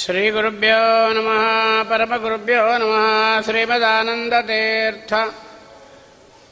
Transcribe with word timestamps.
ಶ್ರೀಗುರುಭ್ಯೋ 0.00 1.12
ನಮಃ 1.12 1.42
ಪರಮಗುರುಭ್ಯೋ 1.88 2.78
ನಮಃ 2.78 3.40
ಶ್ರೀಮದಾನಂದತೀರ್ಥ 3.40 5.12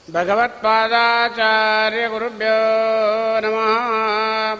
ಭಗವತ್ಪಾದಾಚಾರ್ಯಗುರುಭ್ಯೋ 0.08 2.56
ನಮಃ 3.40 4.58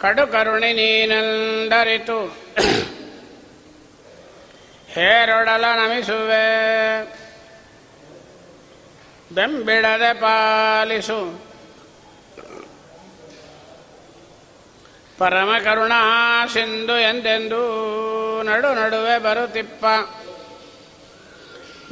ಕಡುಕರುಣಿ 0.00 0.72
ನೀನಂದರಿತು 0.72 2.34
ಹೇರೊಡಲ 4.88 5.64
ನಮಿಸುವೆ 5.76 6.44
ಬೆಂಬಿಡದೆ 9.34 10.20
ಪಾಲಿಸು 10.20 11.43
ಪರಮ 15.18 15.50
ಕರುಣಾ 15.64 16.46
ಸಿಂಧು 16.46 16.98
ಎಂದೆಂದು 16.98 17.62
ನಡು 18.42 18.74
ನಡುವೆ 18.74 19.18
ಬರುತ್ತಿಪ್ಪ. 19.18 19.84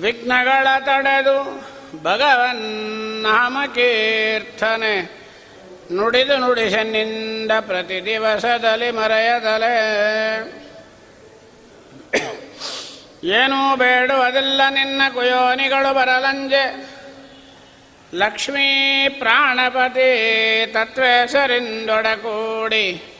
ವಿಘ್ನಗಳ 0.00 0.66
ತಡೆದು 0.80 1.72
ಭಗವನ್ನಾಮ 2.02 3.58
ಕೀರ್ತನೆ 3.74 5.22
ನುಡಿದು 5.92 6.36
ನುಡಿಸನ್ನಿಂದ 6.36 7.50
ಪ್ರತಿ 7.60 8.04
ದಿವಸದಲ್ಲಿ 8.04 8.90
ಮರೆಯದಲೆ. 8.90 9.76
ಏನೂ 13.24 13.76
ಬೇಡುವುದಿಲ್ಲ 13.76 14.60
ನಿನ್ನ 14.70 15.02
ಕುಯೋನಿಗಳು 15.14 15.94
ಬರಲಂಜೆ. 15.94 16.92
ಲಕ್ಷ್ಮೀ 18.14 19.08
ಪ್ರಾಣಪತಿ 19.08 20.70
ತತ್ವೇಸರಿಂದೊಡಕೂಡಿ 20.74 23.11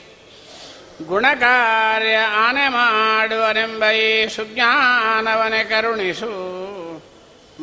ಗುಣಕಾರ್ಯ 1.08 2.16
ಆನೆ 2.38 2.66
ಮಾಡುವನೆಂಬ 2.68 3.82
ಈ 3.98 4.00
ಸುಜ್ಞಾನವನೆ 4.36 5.62
ಕರುಣಿಸು 5.70 6.32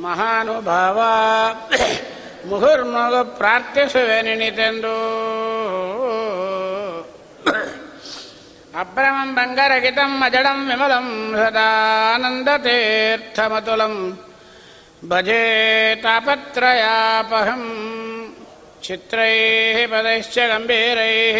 ಮಹಾನುಭಾವ 0.03 0.97
ಮುಹುರ್ಮಗು 2.49 3.21
ಪ್ರಾರ್ಥಿಸುವೆ 3.37 4.17
ನಿನಿತೆಂದು 4.21 4.95
ಅಭ್ರಮಂ 8.81 9.29
ಬಂಗರಹಿತಂ 9.35 10.13
ಅಜಡಂ 10.25 10.59
ವಿಮಲಂ 10.69 11.05
ಸದಾನಂದತೀರ್ಥಮತುಲಂ 11.35 13.93
ಭಜೆ 15.09 15.43
ತಾಪತ್ರಯಾಪಹಂ 16.03 17.63
ಚಿತ್ರೈः 18.83 19.77
ಪದೈಶ್ಚ 19.91 20.37
ಗಂಭೀರೈः 20.49 21.37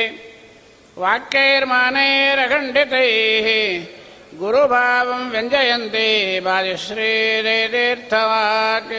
वाक्यैर्मानैरखण्डितैः 1.00 3.46
गुरुभावं 4.40 5.22
व्यञ्जयन्ति 5.32 6.08
बालिश्रीतीर्थवाक् 6.46 8.94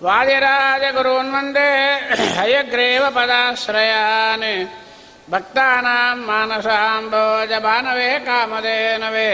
वाजिराजगुरोन्वन्दे 0.06 1.69
हयग्रेव 2.38 3.03
पदाश्रयान् 3.17 4.47
भक्तानाम् 5.33 6.25
मानसाम्बोजमानवे 6.29 8.12
कामदे 8.27 8.79
नवे 9.03 9.29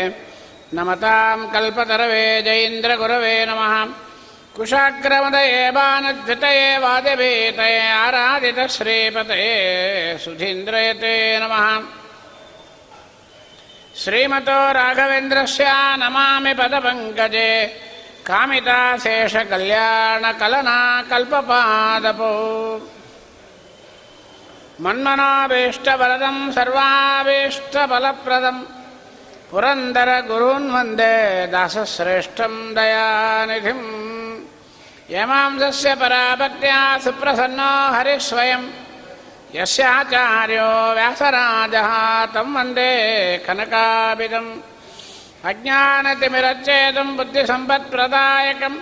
नमताम् 0.76 1.50
कल्पतरवे 1.54 2.26
जैन्द्रगुरवे 2.48 3.36
नमः। 3.50 3.74
कुशाग्रमदये 4.56 5.64
बाणद्वितये 5.76 6.66
वाद्यभीतये 6.84 7.76
आराधितश्रीपतये 8.04 9.54
सुधीन्द्रयते 10.24 11.14
नमः। 11.42 11.66
श्रीमतो 14.02 14.60
राघवेन्द्रस्य 14.78 15.68
नमामि 16.02 16.54
पदपङ्कजे 16.60 17.52
कामिताशेषकल्याणकलना 18.28 20.78
कल्पपादपो 21.12 22.34
मन्मनाभीष्टवरदं 24.84 26.38
सर्वाभीष्टफलप्रदम् 26.58 28.62
पुरन्दरगुरून् 29.52 30.74
वन्दे 30.76 31.16
दासश्रेष्ठं 31.54 32.54
दयानिधिम् 32.76 33.86
यमांसस्य 35.12 35.94
पराभक्त्या 36.02 36.80
सुप्रसन्नो 37.04 37.72
हरिस्वयं 37.94 38.64
यस्याचार्यो 39.56 40.70
व्यासराजः 40.98 41.92
तं 42.34 42.48
वन्दे 42.56 42.92
कनकाभिदम् 43.46 44.52
अज्ञानतिमिरच्चेदं 45.50 47.10
बुद्धिसम्पत्प्रदायकं 47.18 48.76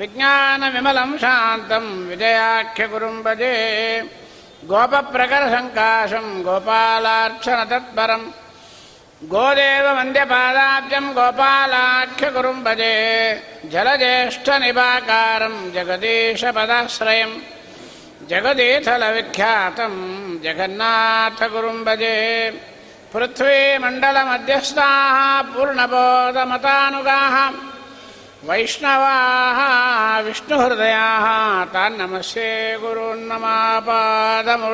विज्ञानविमलं 0.00 1.10
शान्तं 1.22 1.84
विजयाख्यगुरुं 2.10 3.16
भजे। 3.24 3.56
गोपप्रकरसङ्काशं 4.70 6.26
गोपालार्चनतत्परम् 6.46 8.26
गोदेवमन्ध्यपादाब्जम् 9.24 11.12
गोपालाख्यगुरुम् 11.12 12.64
भजे। 12.64 13.42
जलज्येष्ठनिपाकारम् 13.64 15.72
जगदीशपदाश्रयम् 15.72 17.40
जगदीथलविख्यातम् 18.30 20.44
जगन्नाथगुरुम् 20.44 21.84
भजे। 21.84 22.16
पृथ्वीमण्डलमध्यस्थाः 23.14 25.42
पूर्णबोधमतानुगाः। 25.42 27.50
वैष्णवाः 28.48 30.20
विष्णुहृदयाः 30.20 31.64
तान्नमस्ये 31.64 32.76
नमस्ये 32.76 34.70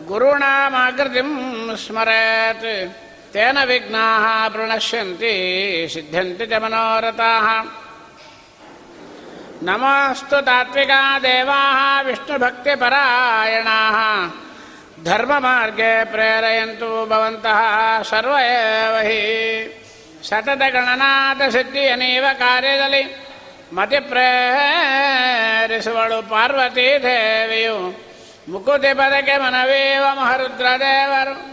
गुरूणामाकृतिम् 0.00 1.76
स्मरेत्। 1.76 2.92
तेन 3.32 3.64
विघ्नाः 3.64 4.48
प्रणश्यन्ति 4.48 5.88
सिद्ध्यन्ति 5.90 6.46
च 6.46 6.52
मनोरथाः। 6.52 7.64
नमोऽस्तु 9.62 10.40
तात्विका 10.40 11.18
देवाः 11.18 12.02
विष्णुभक्तिपरायणाः। 12.02 14.30
धर्ममार्गे 15.04 16.04
प्रेरयन्तु 16.04 16.86
भवन्तः 16.86 18.02
सर्व 18.02 18.38
एव 18.38 18.96
हि। 18.96 19.74
सततगणनाथसिद्धियनीव 20.24 22.32
कार्यदलि। 22.32 23.16
मतिप्रेरिसुवळु 23.74 26.22
पार्वती 26.22 26.98
देव्यु 26.98 27.92
ಮುಕುತಿ 28.48 28.94
ಪದಕ್ಕೆ 28.94 29.36
ಮನವೀವ 29.36 30.20
ಮಹರುದ್ರದೇವರು 30.20 31.52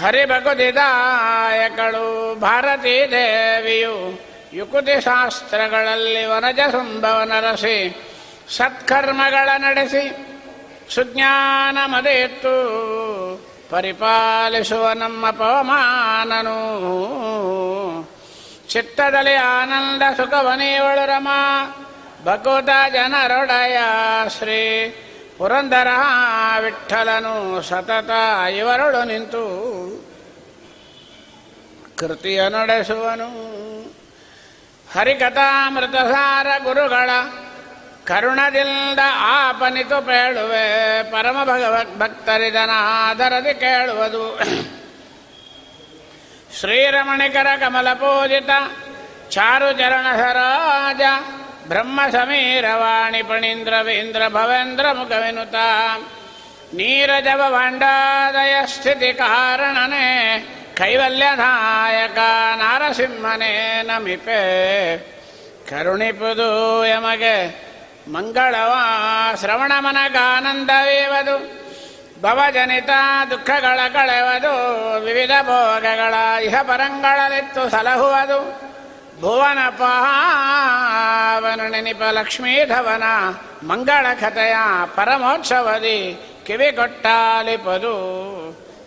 ಹರಿಭಕುತಿದಾಯಕಳು 0.00 2.34
ಭಾರತೀ 2.34 3.10
ದೇವಿಯು 3.10 4.22
ಯುಕುತಿ 4.52 5.00
ಶಾಸ್ತ್ರಗಳಲ್ಲಿ 5.00 6.24
ವನಜ 6.24 6.58
ಸಂಭವನರಸಿ 6.72 8.06
ಸತ್ಕರ್ಮಗಳ 8.56 9.48
ನಡೆಸಿ 9.58 10.34
ಸುಜ್ಞಾನ 10.94 11.78
ಮದೆಯಿತ್ತು 11.84 12.54
ಪರಿಪಾಲಿಸುವ 13.70 14.92
ನಮ್ಮ 14.92 15.30
ಪವಮಾನನು. 15.30 16.58
ಚಿತ್ತದಲ್ಲಿ 18.68 19.34
ಆನಂದ 19.34 20.02
ಸುಖವನಿಯವಳು 20.16 21.06
ರಮ, 21.06 21.28
ಭಕುತ 22.24 22.68
ಜನರೊಡೆಯ 22.92 23.78
ಶ್ರೀ 24.38 24.88
ಪುರಂದರ 25.38 25.86
ವಿಠಲನು 26.60 27.62
ಸತತ 27.62 28.10
ಇವರೊಳು 28.56 29.04
ನಿಂತು 29.04 29.44
ಕೃತಿಯ 31.98 32.48
ನಡೆಸುವನು. 32.48 33.28
ಹರಿಕಥಾಮೃತಸಾರ 34.92 36.46
ಗುರುಗಳ 36.62 37.10
ಕರುಣದಿಂದ 38.04 38.98
ಆಪನಿತು 39.16 40.06
ಪೇಳುವೆ. 40.06 41.02
ಪರಮ 41.02 41.44
ಭಗವತ್ 41.44 41.98
ಭಕ್ತರಿದನ 41.98 42.70
ಆದರದಿ 42.74 43.54
ಕೇಳುವುದು. 43.54 44.40
ಶ್ರೀರಮಣಿಕರ 46.60 47.46
ಕಮಲ 47.60 47.92
ಪೂಜಿತ 47.92 48.50
ಚಾರು 49.28 49.72
ಚರಣ 49.72 50.06
ಸರಾಜ 50.16 51.00
ಬ್ರಹ್ಮ 51.68 52.00
ಸಮೀರವಾಣಿ 52.12 53.22
ಪಣೀಂದ್ರವೇಂದ್ರ 53.22 54.22
ಭವೇಂದ್ರ 54.28 54.92
ಮುಖವಿನುತ. 54.92 55.54
ನೀರಜವ 56.74 57.42
ಭಂಡಾದಯ 57.50 58.66
ಸ್ಥಿತಿ 58.66 59.12
ಕಾರಣನೇ, 59.12 60.38
ಕೈವಲ್ಯನಾಯಕ 60.76 62.18
ನಾರಸಿಂಹನೇ 62.56 63.82
ನಮಿಪೆ. 63.82 64.98
ಕರುಣಿಪುದು 65.70 66.86
ಯಮಗೆ 66.86 67.64
ಮಂಗಳವ, 68.12 68.78
ಶ್ರವಣ 69.40 69.72
ಮನಗಾನಂದವೇವದು. 69.78 71.64
ಭವಜನಿತ 72.22 72.90
ದುಃಖಗಳ 73.30 73.78
ಕಳೆವದು, 73.92 74.52
ವಿವಿಧ 75.00 75.30
ಭೋಗಗಳ 75.42 76.14
ಇಹ 76.42 76.62
ಪರಂಗಳಲಿತ್ತು 76.62 77.70
ಸಲಹುವುದು. 77.70 78.73
ಭುವನ 79.20 79.60
ಪಾವನ 79.78 81.60
ನೆನಿಪ 81.68 82.02
ಲಕ್ಷ್ಮೀಧವನ 82.10 83.02
ಮಂಗಳ 83.66 84.06
ಕಥೆಯ 84.20 84.56
ಪರಮೋತ್ಸವದಿ, 84.96 85.98
ಕಿವಿ 86.46 86.68
ಕೊಟ್ಟಾಲಿಪದು 86.76 87.94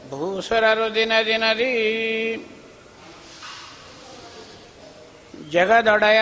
ಭೂಸುರರು 0.10 0.96
ದಿನ 0.96 1.12
ದಿನದಿ. 1.26 1.74
ಜಗದೊಡೆಯ 5.52 6.22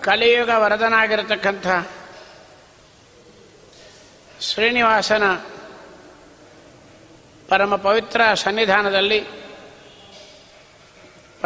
ಕಲಿಯುಗ 0.00 0.50
ವರದನಾಗಿರತಕ್ಕಂಥ 0.56 1.66
ಶ್ರೀನಿವಾಸನ 4.40 5.24
ಪರಮ 7.48 7.76
ಪವಿತ್ರ 7.76 8.20
ಸನ್ನಿಧಾನದಲ್ಲಿ 8.34 9.20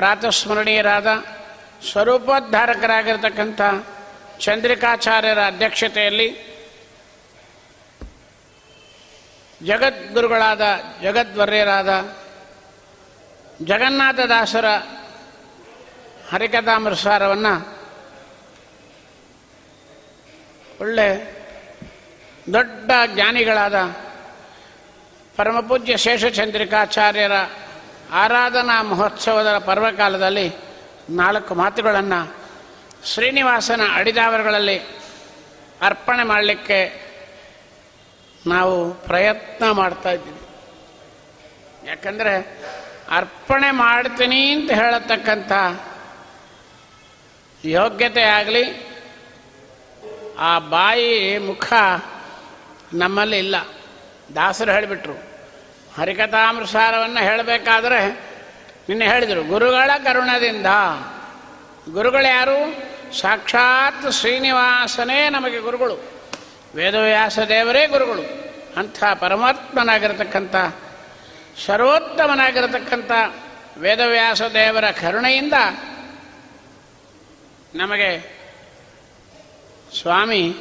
ಪ್ರಾತಸ್ಮರಣೀಯರಾದ 0.01 1.11
ಸ್ವರೂಪೋದ್ಧಾರಕರಾಗಿರ್ತಕ್ಕಂಥ 1.91 3.61
ಚಂದ್ರಿಕಾಚಾರ್ಯರ 4.39 5.41
ಅಧ್ಯಕ್ಷತೆಯಲ್ಲಿ 5.47 6.29
ಜಗದ್ಗುರುಗಳಾದ 9.61 10.65
ಜಗದ್ವರ್ಯರಾದ 11.03 11.91
ಜಗನ್ನಾಥದಾಸರ 13.65 14.69
ಹರಿಕಥಾಮೃತಸಾರವನ್ನು 16.31 17.55
ಒಳ್ಳೆ 20.81 21.09
ದೊಡ್ಡ 22.53 22.91
ಜ್ಞಾನಿಗಳಾದ 23.07 23.79
ಪರಮಪೂಜ್ಯ 25.37 25.97
ಶೇಷಚಂದ್ರಿಕಾಚಾರ್ಯರ 25.97 27.35
ಆರಾಧನಾ 28.13 28.83
ಮಹೋತ್ಸವದ 28.83 29.59
ಪರ್ವಕಾಲದಲ್ಲಿ 29.59 30.53
ನಾಲ್ಕು 31.11 31.55
ಮಾತುಗಳನ್ನು 31.55 32.37
ಶ್ರೀನಿವಾಸನ 33.05 33.81
ಅಡಿದಾವರಗಳಲ್ಲಿ 33.93 34.79
ಅರ್ಪಣೆ 35.83 36.23
ಮಾಡಲಿಕ್ಕೆ 36.23 37.11
ನಾವು 38.47 38.95
ಪ್ರಯತ್ನ 38.95 39.71
ಮಾಡ್ತಾ 39.71 40.11
ಇದ್ದೀವಿ. 40.11 40.41
ಯಾಕಂದರೆ 41.89 42.59
ಅರ್ಪಣೆ 43.11 43.71
ಮಾಡ್ತೀನಿ 43.71 44.51
ಅಂತ 44.51 44.71
ಹೇಳತಕ್ಕಂಥ 44.71 45.53
ಯೋಗ್ಯತೆ 47.65 48.23
ಆಗಲಿ, 48.23 48.91
ಆ 50.39 50.59
ಬಾಯಿ 50.59 51.39
ಮುಖ 51.39 51.73
ನಮ್ಮಲ್ಲಿ 52.93 53.39
ಇಲ್ಲ. 53.39 53.57
ದಾಸರು 54.35 54.73
ಹೇಳಿಬಿಟ್ರು 54.73 55.30
ಹರಿಕಥಾಮೃಸಾರವನ್ನು 56.01 57.21
ಹೇಳಬೇಕಾದ್ರೆ 57.21 58.07
ನಿನ್ನೆ 58.89 59.09
ಹೇಳಿದರು, 59.09 59.43
ಗುರುಗಳ 59.45 59.91
ಕರುಣದಿಂದ. 60.05 60.67
ಗುರುಗಳು 61.93 62.29
ಯಾರು? 62.29 62.91
ಸಾಕ್ಷಾತ್ 63.21 64.13
ಶ್ರೀನಿವಾಸನೇ 64.13 65.29
ನಮಗೆ 65.29 65.59
ಗುರುಗಳು. 65.59 66.13
ವೇದವ್ಯಾಸ 66.75 67.39
ದೇವರೇ 67.39 67.87
ಗುರುಗಳು. 67.87 68.23
ಅಂಥ 68.77 69.05
ಪರಮಾತ್ಮನಾಗಿರತಕ್ಕಂಥ, 69.21 70.57
ಸರ್ವೋತ್ತಮನಾಗಿರತಕ್ಕಂಥ 71.67 73.11
ವೇದವ್ಯಾಸ 73.79 74.43
ದೇವರ 74.43 74.91
ಕರುಣೆಯಿಂದ 74.91 75.53
ನಮಗೆ 77.75 78.41
ಸ್ವಾಮಿ, 80.01 80.57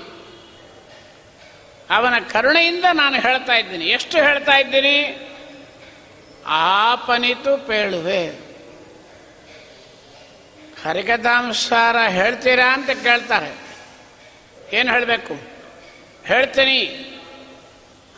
ಅವನ 1.89 2.13
ಕರುಣೆಯಿಂದ 2.19 2.85
ನಾನು 2.93 3.15
ಹೇಳ್ತಾ 3.15 3.53
ಇದ್ದೀನಿ. 3.53 3.85
ಎಷ್ಟು 3.85 4.17
ಹೇಳ್ತಾ 4.17 4.57
ಇದ್ದೀನಿ? 4.57 5.25
ಆಪನಿತು 6.49 7.67
ಪೇಳುವೆ. 7.67 8.27
ಹರಿಕಥಾಂಸಾರ 10.83 11.97
ಹೇಳ್ತೀರಾ 12.07 12.73
ಅಂತ 12.73 12.89
ಕೇಳ್ತಾರೆ. 12.89 13.55
ಏನು 14.73 14.91
ಹೇಳಬೇಕು? 14.91 15.33
ಹೇಳ್ತೀನಿ. 16.25 17.05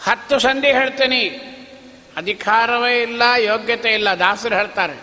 ಹತ್ತು 0.03 0.39
ಸಂಧಿ 0.39 0.71
ಹೇಳ್ತೀನಿ. 0.71 1.29
ಅಧಿಕಾರವೇ 2.17 3.01
ಇಲ್ಲ, 3.01 3.21
ಯೋಗ್ಯತೆ 3.37 3.93
ಇಲ್ಲ, 3.93 4.09
ದಾಸರು 4.09 4.55
ಹೇಳ್ತಾರೆ. 4.55 4.93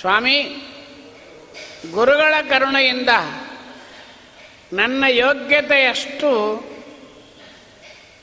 ಸ್ವಾಮಿ, 0.00 0.42
ಗುರುಗಳ 1.90 2.34
ಕರುಣೆಯಿಂದ 2.48 3.08
ನನ್ನ 4.72 5.04
ಯೋಗ್ಯತೆಯಷ್ಟು 5.08 6.56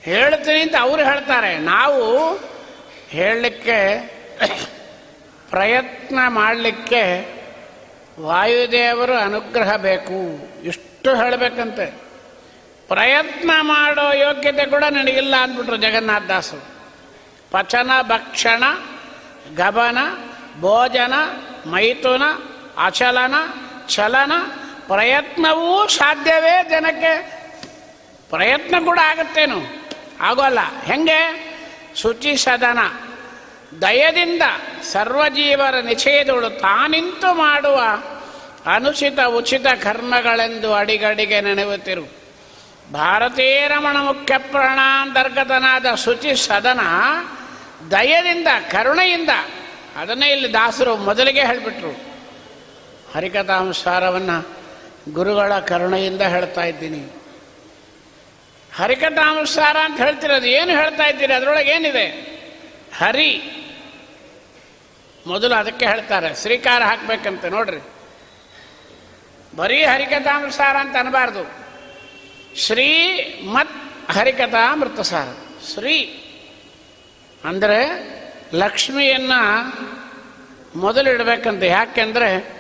ಹೇಳ್ತೀನಿ 0.02 0.60
ಅಂತ 0.60 0.76
ಅವರು 0.80 1.04
ಹೇಳ್ತಾರೆ. 1.04 1.58
ನಾವು 1.58 2.40
ಹೇಳಲಿಕ್ಕೆ 3.10 4.00
ಪ್ರಯತ್ನ 5.50 6.20
ಮಾಡಲಿಕ್ಕೆ 6.28 7.36
ವಾಯುದೇವರು 8.20 9.14
ಅನುಗ್ರಹ 9.14 9.76
ಬೇಕು. 9.76 10.48
ಇಷ್ಟು 10.64 11.16
ಹೇಳಬೇಕಂತೆ. 11.16 11.86
ಪ್ರಯತ್ನ 12.88 13.52
ಮಾಡೋ 13.62 14.12
ಯೋಗ್ಯತೆ 14.12 14.66
ಕೂಡ 14.66 14.84
ನನಗಿಲ್ಲ 14.84 15.36
ಅಂದ್ಬಿಟ್ರು 15.36 15.76
ಜಗನ್ನಾಥ 15.76 16.24
ದಾಸು 16.24 16.62
ಪಚನ, 17.52 17.92
ಭಕ್ಷಣ, 18.02 18.64
ಗಮನ, 19.56 19.98
ಭೋಜನ, 20.60 21.14
ಮೈಥುನ, 21.66 22.22
ಅಚಲನ, 22.78 23.34
ಚಲನ 23.88 24.32
ಪ್ರಯತ್ನವೂ 24.88 25.88
ಸಾಧ್ಯವೇ 25.88 26.70
ಜನಕ್ಕೆ. 26.70 27.36
ಪ್ರಯತ್ನ 28.30 28.76
ಕೂಡ 28.86 29.00
ಆಗುತ್ತೇನು? 29.04 29.86
ಆಗೋಲ್ಲ. 30.22 30.60
ಹೆಂಗೆ? 30.86 31.55
ಶುಚಿ 31.96 32.36
ಸದನ. 32.38 32.80
ದಯದಿಂದ 33.82 34.42
ಸರ್ವಜೀವರ 34.92 35.80
ನಿಷೇಧಗಳು 35.80 36.50
ತಾನಿಂತು 36.50 37.34
ಮಾಡುವ 37.34 37.82
ಅನುಚಿತ 38.76 39.20
ಉಚಿತ 39.20 39.68
ಕರ್ಮಗಳೆಂದು 39.84 40.74
ಅಡಿಗಡಿಗೆ 40.74 41.42
ನೆನೆಯುತ್ತಿರು. 41.42 42.04
ಭಾರತೀಯ 42.94 43.68
ರಮಣ 43.68 43.98
ಮುಖ್ಯ 43.98 44.38
ಪ್ರಾಣಾಂತರ್ಗತನಾದ 44.38 45.86
ಶುಚಿ 45.96 46.36
ಸದನ 46.36 46.80
ದಯದಿಂದ, 47.92 48.48
ಕರುಣೆಯಿಂದ 48.72 49.30
ಅದನ್ನೇ 49.98 50.32
ಇಲ್ಲಿ 50.32 50.54
ದಾಸರು 50.54 50.98
ಮೊದಲಿಗೆ 50.98 51.46
ಹೇಳಿಬಿಟ್ರು. 51.46 51.92
ಹರಿಕಥಾಂಸಾರವನ್ನು 53.16 54.58
ಗುರುಗಳ 55.14 55.60
ಕರುಣೆಯಿಂದ 55.60 56.22
ಹೇಳ್ತಾ 56.22 56.62
ಇದ್ದೀನಿ. 56.62 57.25
ಹರಿಕಥಾಂಸಾರ 58.78 59.78
ಅಂತ 59.84 60.02
ಹೇಳ್ತಿರೋದು 60.02 60.46
ಏನು 60.46 60.72
ಹೇಳ್ತಾ 60.72 61.04
ಇದ್ದೀರಿ? 61.04 61.34
ಅದರೊಳಗೆ 61.34 61.72
ಏನಿದೆ? 61.72 62.36
ಹರಿ. 62.98 63.52
ಮೊದಲು 65.28 65.56
ಅದಕ್ಕೆ 65.56 65.86
ಹೇಳ್ತಾರೆ, 65.88 66.42
ಶ್ರೀಕಾರ 66.42 66.84
ಹಾಕ್ಬೇಕಂತ, 66.84 67.46
ನೋಡ್ರಿ. 67.46 67.80
ಬರೀ 69.56 69.84
ಹರಿಕಥಾಮೃತಸಾರ 69.84 70.78
ಅಂತ 70.78 70.96
ಅನ್ನಬಾರ್ದು 70.98 71.66
ಶ್ರೀ 72.56 72.90
ಮತ್ 73.46 74.12
ಹರಿಕಥಾಮೃತಸಾರ. 74.12 75.28
ಶ್ರೀ 75.74 76.22
ಅಂದರೆ 77.44 77.80
ಲಕ್ಷ್ಮಿಯನ್ನ 78.54 79.32
ಮೊದಲಿಡಬೇಕಂತ 80.76 81.64
ಯಾಕೆಂದ್ರೆ 81.64 82.55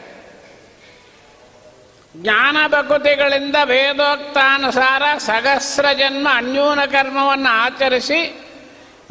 ಜ್ಞಾನ 2.21 2.57
ಭಕುತಿಗಳಿಂದ 2.67 3.55
ವೇದೋಕ್ತಾನುಸಾರ 3.63 5.17
ಸಹಸ್ರ 5.17 5.85
ಜನ್ಮ 5.97 6.27
ಅನ್ಯೂನ 6.33 6.85
ಕರ್ಮವನ್ನು 6.85 7.49
ಆಚರಿಸಿ, 7.49 8.41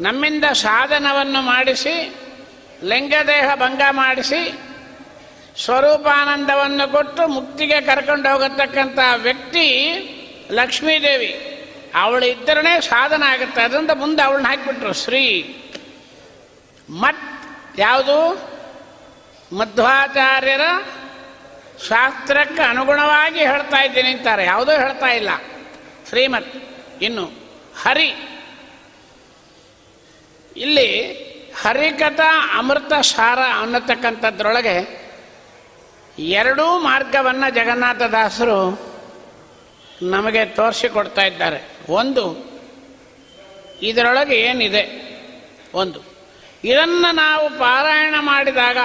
ನಮ್ಮಿಂದ 0.01 0.45
ಸಾಧನವನ್ನು 0.45 1.41
ಮಾಡಿಸಿ, 1.41 2.15
ಲಿಂಗದೇಹ 2.83 3.55
ಭಂಗ 3.55 3.81
ಮಾಡಿಸಿ, 3.91 4.59
ಸ್ವರೂಪಾನಂದವನ್ನು 5.65 6.91
ಕೊಟ್ಟು 6.91 7.27
ಮುಕ್ತಿಗೆ 7.27 7.81
ಕರ್ಕೊಂಡು 7.81 8.29
ಹೋಗತಕ್ಕಂಥ 8.29 8.99
ವ್ಯಕ್ತಿ 9.15 9.65
ಲಕ್ಷ್ಮೀದೇವಿ. 10.51 11.51
ಅವಳು 11.95 12.25
ಇದ್ದರೇ 12.25 12.81
ಸಾಧನ 12.81 13.23
ಆಗುತ್ತೆ. 13.23 13.61
ಅದರಿಂದ 13.61 13.91
ಮುಂದೆ 13.91 14.21
ಅವಳನ್ನ 14.21 14.47
ಹಾಕಿಬಿಟ್ರು 14.47 14.93
ಶ್ರೀ. 14.93 15.55
ಮತ್ 16.89 17.79
ಯಾವುದು? 17.79 18.41
ಮಧ್ವಾಚಾರ್ಯರ 19.55 20.61
ಶಾಸ್ತ್ರಕ್ಕೆ 21.83 22.61
ಅನುಗುಣವಾಗಿ 22.61 23.39
ಹೇಳ್ತಾ 23.39 23.83
ಇದ್ದೀನಿ 23.83 24.09
ಅಂತಾರೆ. 24.09 24.45
ಯಾವುದೂ 24.45 24.71
ಹೇಳ್ತಾ 24.71 25.05
ಇಲ್ಲ. 25.05 25.29
ಶ್ರೀಮತ್ 26.09 26.77
ಇನ್ನು 27.01 27.25
ಹರಿ. 27.81 28.15
ಇಲ್ಲಿ 30.57 31.25
ಹರಿಕಥಾ 31.61 32.57
ಅಮೃತ 32.57 32.93
ಸಾರ 32.93 33.39
ಅನ್ನತಕ್ಕಂಥದ್ರೊಳಗೆ 33.59 35.05
ಎರಡೂ 36.19 36.79
ಮಾರ್ಗವನ್ನು 36.79 37.53
ಜಗನ್ನಾಥದಾಸರು 37.53 38.79
ನಮಗೆ 40.01 40.45
ತೋರಿಸಿಕೊಡ್ತಾ 40.45 41.21
ಇದ್ದಾರೆ. 41.21 41.61
ಒಂದು, 41.89 42.51
ಇದರೊಳಗೆ 43.81 44.35
ಏನಿದೆ? 44.35 45.05
ಒಂದು, 45.73 45.99
ಇದನ್ನು 46.63 47.15
ನಾವು 47.15 47.49
ಪಾರಾಯಣ 47.49 48.15
ಮಾಡಿದಾಗ 48.19 48.77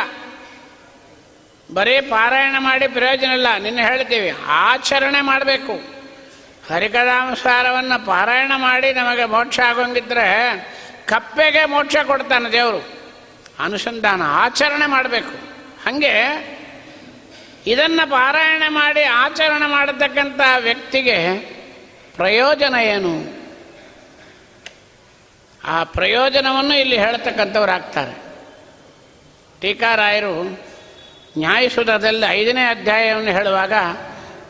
ಬರೀ 1.74 2.00
ಪಾರಾಯಣ 2.00 2.54
ಮಾಡಿ 2.58 2.88
ಪ್ರಯೋಜನ 2.88 3.30
ಇಲ್ಲ. 3.30 3.58
ನಿನ್ನೆ 3.58 3.82
ಹೇಳ್ತೀವಿ, 3.82 4.34
ಆಚರಣೆ 4.46 5.20
ಮಾಡಬೇಕು. 5.20 5.72
ಹರಿಕದಾಂಸಾರವನ್ನು 6.72 8.06
ಪಾರಾಯಣ 8.06 8.52
ಮಾಡಿ 8.56 8.92
ನಮಗೆ 8.92 9.24
ಮೋಕ್ಷ 9.24 9.60
ಆಗೋಂಗಿದ್ರೆ 9.60 10.26
ಕಪ್ಪೆಗೆ 11.06 11.64
ಮೋಕ್ಷ 11.64 11.96
ಕೊಡ್ತಾನೆ 12.06 12.52
ದೇವರು. 12.52 12.88
ಅನುಸಂಧಾನ, 13.58 14.22
ಆಚರಣೆ 14.26 14.86
ಮಾಡಬೇಕು. 14.86 15.34
ಹಾಗೆ 15.84 16.14
ಇದನ್ನು 17.66 18.10
ಪಾರಾಯಣ 18.10 18.62
ಮಾಡಿ 18.68 19.02
ಆಚರಣೆ 19.02 19.66
ಮಾಡತಕ್ಕಂಥ 19.66 20.40
ವ್ಯಕ್ತಿಗೆ 20.58 21.38
ಪ್ರಯೋಜನ 22.16 22.74
ಏನು? 22.74 23.40
ಆ 25.64 25.84
ಪ್ರಯೋಜನವನ್ನು 25.84 26.74
ಇಲ್ಲಿ 26.76 26.98
ಹೇಳ್ತಕ್ಕಂಥವ್ರು 26.98 27.72
ಆಗ್ತಾರೆ. 27.72 28.14
ಟೀಕಾರಾಯರು 29.60 30.69
ನ್ಯಾಯಸುಧದಲ್ಲಿ 31.40 32.26
ಐದನೇ 32.26 32.64
ಅಧ್ಯಾಯವನ್ನು 32.64 33.30
ಹೇಳುವಾಗ, 33.30 33.72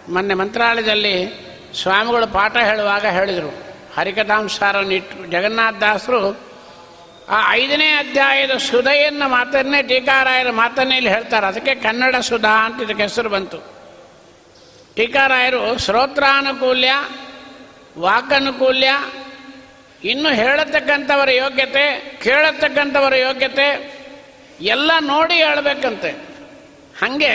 ಮೊನ್ನೆ 0.09 0.35
ಮಂತ್ರಾಲಯದಲ್ಲಿ 0.35 1.47
ಸ್ವಾಮಿಗಳು 1.83 2.27
ಪಾಠ 2.27 2.57
ಹೇಳುವಾಗ 2.57 3.07
ಹೇಳಿದರು. 3.07 3.65
ಹರಿಕಥಾಂಸಾರವನ್ನು 3.97 4.95
ಇಟ್ಟು 4.95 5.31
ಜಗನ್ನಾಥದಾಸರು 5.31 6.51
ಆ 7.29 7.53
ಐದನೇ 7.53 7.87
ಅಧ್ಯಾಯದ 7.87 8.51
ಸುಧೆಯನ್ನು 8.51 9.29
ಮಾತನ್ನೇ 9.29 9.83
ಟೀಕಾರಾಯರ 9.83 10.51
ಮಾತನ್ನೇ 10.51 10.97
ಇಲ್ಲಿ 10.97 11.11
ಹೇಳ್ತಾರೆ. 11.11 11.47
ಅದಕ್ಕೆ 11.47 11.75
ಕನ್ನಡ 11.75 12.17
ಸುಧಾ 12.17 12.67
ಅಂತ 12.67 12.83
ಇದಕ್ಕೆ 12.83 13.03
ಹೆಸರು 13.03 13.29
ಬಂತು. 13.29 13.59
ಟೀಕಾರಾಯರು 14.97 15.79
ಶ್ರೋತ್ರಾನುಕೂಲ್ಯ, 15.79 16.93
ವಾಕನುಕೂಲ್ಯ, 17.99 18.91
ಇನ್ನು 20.05 20.29
ಹೇಳತಕ್ಕಂಥವರ 20.29 21.31
ಯೋಗ್ಯತೆ, 21.31 22.19
ಕೇಳತಕ್ಕಂಥವರ 22.25 23.15
ಯೋಗ್ಯತೆ 23.15 24.01
ಎಲ್ಲ 24.61 24.91
ನೋಡಿ 25.01 25.35
ಹೇಳಬೇಕಂತೆ. 25.35 26.30
ಹಾಗೆ 27.01 27.35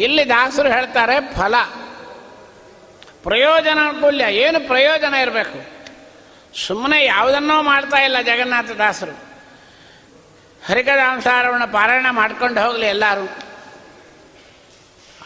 ಇಲ್ಲಿ 0.00 0.28
ದಾಸರು 0.28 0.68
ಹೇಳ್ತಾರೆ 0.68 1.20
ಫಲ. 1.20 1.54
ಪ್ರಯೋಜನ 3.22 3.78
ಅನುಕೂಲ್ಯ, 3.88 4.24
ಏನು 4.24 4.66
ಪ್ರಯೋಜನ 4.66 5.14
ಇರಬೇಕು? 5.14 5.74
ಸುಮ್ಮನೆ 6.66 7.04
ಯಾವುದನ್ನೋ 7.04 7.62
ಮಾಡ್ತಾ 7.62 7.96
ಇಲ್ಲ 7.96 8.20
ಜಗನ್ನಾಥ 8.20 8.70
ದಾಸರು. 8.70 9.24
ಹರಿಕದಾಂಸಾರವನ್ನು 10.66 11.72
ಪಾರಾಯಣ 11.72 12.06
ಮಾಡ್ಕೊಂಡು 12.10 12.60
ಹೋಗಲಿ 12.60 12.86
ಎಲ್ಲರೂ. 12.86 13.28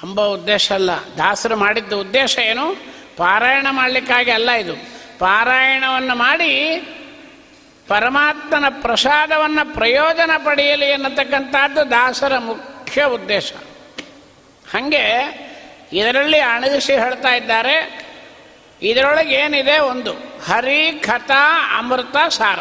ಅಂಬ 0.03 0.21
ಉದ್ದೇಶ 0.21 0.73
ಅಲ್ಲ. 0.73 0.91
ದಾಸರು 1.19 1.57
ಮಾಡಿದ್ದ 1.57 1.93
ಉದ್ದೇಶ 1.93 2.38
ಏನು? 2.38 2.73
ಪಾರಾಯಣ 3.17 3.67
ಮಾಡಲಿಕ್ಕಾಗಿ 3.71 4.31
ಅಲ್ಲ 4.31 4.50
ಇದು. 4.50 4.75
ಪಾರಾಯಣವನ್ನು 5.19 6.15
ಮಾಡಿ 6.15 6.77
ಪರಮಾತ್ಮನ 7.88 8.65
ಪ್ರಸಾದವನ್ನು 8.83 9.75
ಪ್ರಯೋಜನ 9.75 10.31
ಪಡೆಯಲಿ 10.45 10.87
ಎನ್ನತಕ್ಕಂಥದ್ದು 10.87 11.91
ದಾಸರ 11.91 12.38
ಮುಖ್ಯ 12.38 12.68
ಉದ್ದೇಶ. 12.97 13.52
ಹಾಗೆ 14.75 15.04
ಇದರಲ್ಲಿ 15.92 16.40
ಅಣಗಿಸಿ 16.40 16.92
ಹೇಳ್ತಾ 16.92 17.28
ಇದ್ದಾರೆ, 17.28 18.09
ಇದರೊಳಗೆ 18.83 19.35
ಏನಿದೆ 19.35 19.78
ಒಂದು, 19.78 20.12
ಹರಿ 20.45 20.92
ಕಥಾ 20.92 21.76
ಅಮೃತ, 21.78 22.16
ಸಾರ. 22.28 22.59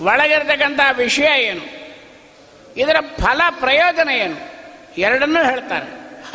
ಒಳಗಿರ್ತಕ್ಕಂಥ 0.00 0.80
ವಿಷಯ 0.96 1.42
ಏನು? 1.42 1.84
ಇದರ 2.76 2.96
ಫಲ, 3.00 3.40
ಪ್ರಯೋಜನ 3.60 4.08
ಏನು? 4.08 4.36
ಎರಡನ್ನೂ 4.98 5.44
ಹೇಳ್ತಾರೆ. 5.44 5.86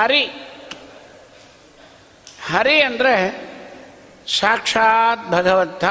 ಹರಿ. 0.01 0.25
ಹರಿ 2.51 2.81
ಅಂದರೆ 2.81 3.49
ಸಾಕ್ಷಾತ್ 4.39 5.29
ಭಗವಂತ. 5.29 5.83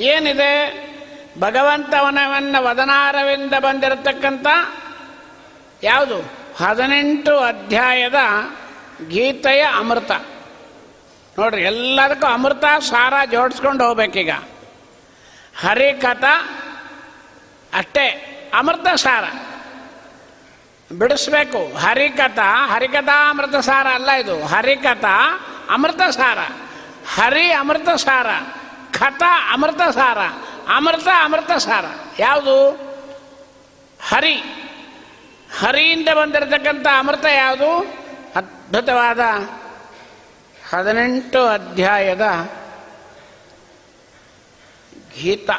ಏನಿದೆ? 0.00 0.88
ಭಗವಂತವನವನ್ನು 1.38 2.62
ವದನಾರವಿಂದ 2.62 3.54
ಬಂದಿರತಕ್ಕಂಥ 3.54 4.46
ಯಾವುದು? 5.82 6.16
ಹದಿನೆಂಟು 6.56 7.38
ಅಧ್ಯಾಯದ 7.38 8.14
ಗೀತೆಯ 9.08 9.62
ಅಮೃತ. 9.62 10.10
ನೋಡ್ರಿ, 11.38 11.62
ಎಲ್ಲದಕ್ಕೂ 11.62 12.26
ಅಮೃತ 12.26 12.64
ಸಾರ 12.80 13.14
ಜೋಡಿಸ್ಕೊಂಡು 13.32 13.84
ಹೋಗ್ಬೇಕೀಗ. 13.84 14.30
ಹರಿಕಥ 15.60 16.24
ಅಷ್ಟೇ 17.74 18.08
ಅಮೃತ 18.54 18.86
ಸಾರ. 18.94 19.24
ಬಿಡಿಸ್ಬೇಕು. 20.98 21.76
ಹರಿಕಥ, 21.76 22.38
ಹರಿಕಥಾ 22.66 23.30
ಅಮೃತ 23.30 23.56
ಸಾರ 23.56 23.86
ಅಲ್ಲ 23.86 24.10
ಇದು. 24.10 24.46
ಹರಿಕಥಾ, 24.46 25.38
ಅಮೃತ 25.70 26.00
ಸಾರ. 26.10 26.38
ಹರಿ 27.14 27.52
ಅಮೃತ 27.52 27.88
ಸಾರ. 27.88 28.26
ಕಥಾ 28.98 29.52
ಅಮೃತ 29.52 29.80
ಸಾರ. 29.82 30.18
ಅಮೃತ 30.68 31.08
ಅಮೃತ 31.22 31.50
ಸಾರ. 31.50 31.84
ಯಾವುದು? 32.18 32.70
ಹರಿ. 34.08 34.64
ಹರಿಯಿಂದ 35.58 36.08
ಬಂದಿರತಕ್ಕಂಥ 36.08 36.86
ಅಮೃತ 36.98 37.24
ಯಾವುದು? 37.24 37.78
ಅದ್ಭುತವಾದ 38.34 39.20
ಹದಿನೆಂಟು 40.70 41.46
ಅಧ್ಯಾಯದ 41.46 42.50
ಗೀತ. 45.22 45.50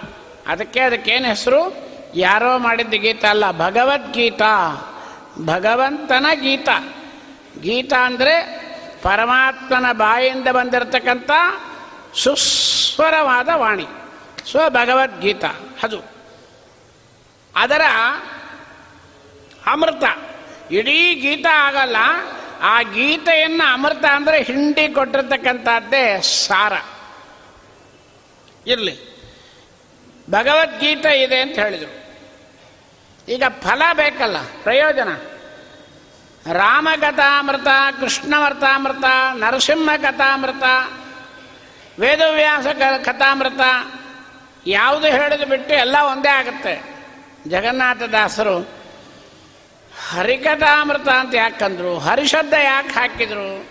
ಅದಕ್ಕೆ 0.47 0.79
ಅದಕ್ಕೇನು 0.79 1.27
ಹೆಸರು? 1.27 1.89
ಯಾರೋ 2.15 2.57
ಮಾಡಿದ್ದ 2.57 2.93
ಗೀತ 2.93 3.25
ಅಲ್ಲ, 3.25 3.51
ಭಗವದ್ಗೀತಾ. 3.51 4.75
ಭಗವಂತನ 5.45 6.25
ಗೀತ. 6.33 6.69
ಗೀತ 7.61 7.93
ಅಂದರೆ 7.93 8.59
ಪರಮಾತ್ಮನ 9.03 9.91
ಬಾಯಿಂದ 9.91 10.47
ಬಂದಿರತಕ್ಕಂಥ 10.47 11.31
ಸುಸ್ವರವಾದ 12.15 13.49
ವಾಣಿ. 13.55 13.87
ಸ್ವ 14.51 14.69
ಭಗವದ್ಗೀತ 14.69 15.45
ಅದು. 15.83 16.01
ಅದರ 17.55 17.81
ಅಮೃತ. 19.71 20.03
ಇಡೀ 20.71 21.15
ಗೀತ 21.15 21.45
ಆಗಲ್ಲ, 21.53 21.97
ಆ 22.61 22.81
ಗೀತೆಯನ್ನು 22.81 23.73
ಅಮೃತ 23.73 24.05
ಅಂದರೆ 24.05 24.41
ಹಿಂಡಿ 24.41 24.88
ಕೊಟ್ಟಿರ್ತಕ್ಕಂಥದ್ದೇ 24.93 26.21
ಸಾರ. 26.21 26.73
ಇರಲಿ. 28.67 28.95
ಭಗವದ್ಗೀತೆ 30.29 31.11
ಇದೆ 31.21 31.39
ಅಂತ 31.39 31.59
ಹೇಳಿದರು. 31.59 31.93
ಈಗ 33.27 33.43
ಫಲ 33.61 33.81
ಬೇಕಲ್ಲ, 33.93 34.38
ಪ್ರಯೋಜನ. 34.63 35.11
ರಾಮಕಥಾಮೃತ, 36.53 37.67
ಕೃಷ್ಣವರ್ತಾಮೃತ 37.99 39.05
ನರಸಿಂಹ 39.33 39.89
ಕಥಾಮೃತ 39.97 40.63
ವೇದವ್ಯಾಸ 41.99 42.67
ಕಥಾಮೃತ, 43.05 43.61
ಯಾವುದು 44.65 45.07
ಹೇಳಿದು 45.07 45.45
ಬಿಟ್ಟು 45.45 45.73
ಎಲ್ಲ 45.73 45.97
ಒಂದೇ 46.11 46.29
ಆಗುತ್ತೆ. 46.29 46.73
ಜಗನ್ನಾಥದಾಸರು 47.47 48.78
ಹರಿಕಥಾಮೃತ 50.07 51.07
ಅಂತ 51.07 51.35
ಯಾಕಂದ್ರು 51.35 51.97
ಹರಿಶಬ್ದ 51.97 52.53
ಯಾಕೆ 52.53 52.89
ಹಾಕಿದ್ರು? 52.89 53.65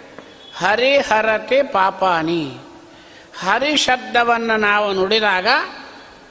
ಹರಿಹರತಿ 0.59 1.63
ಪಾಪಾನಿ. 1.63 2.59
ಹರಿಶಬ್ದವನ್ನು 3.41 4.57
ನಾವು 4.57 4.93
ನುಡಿದಾಗ 4.93 5.47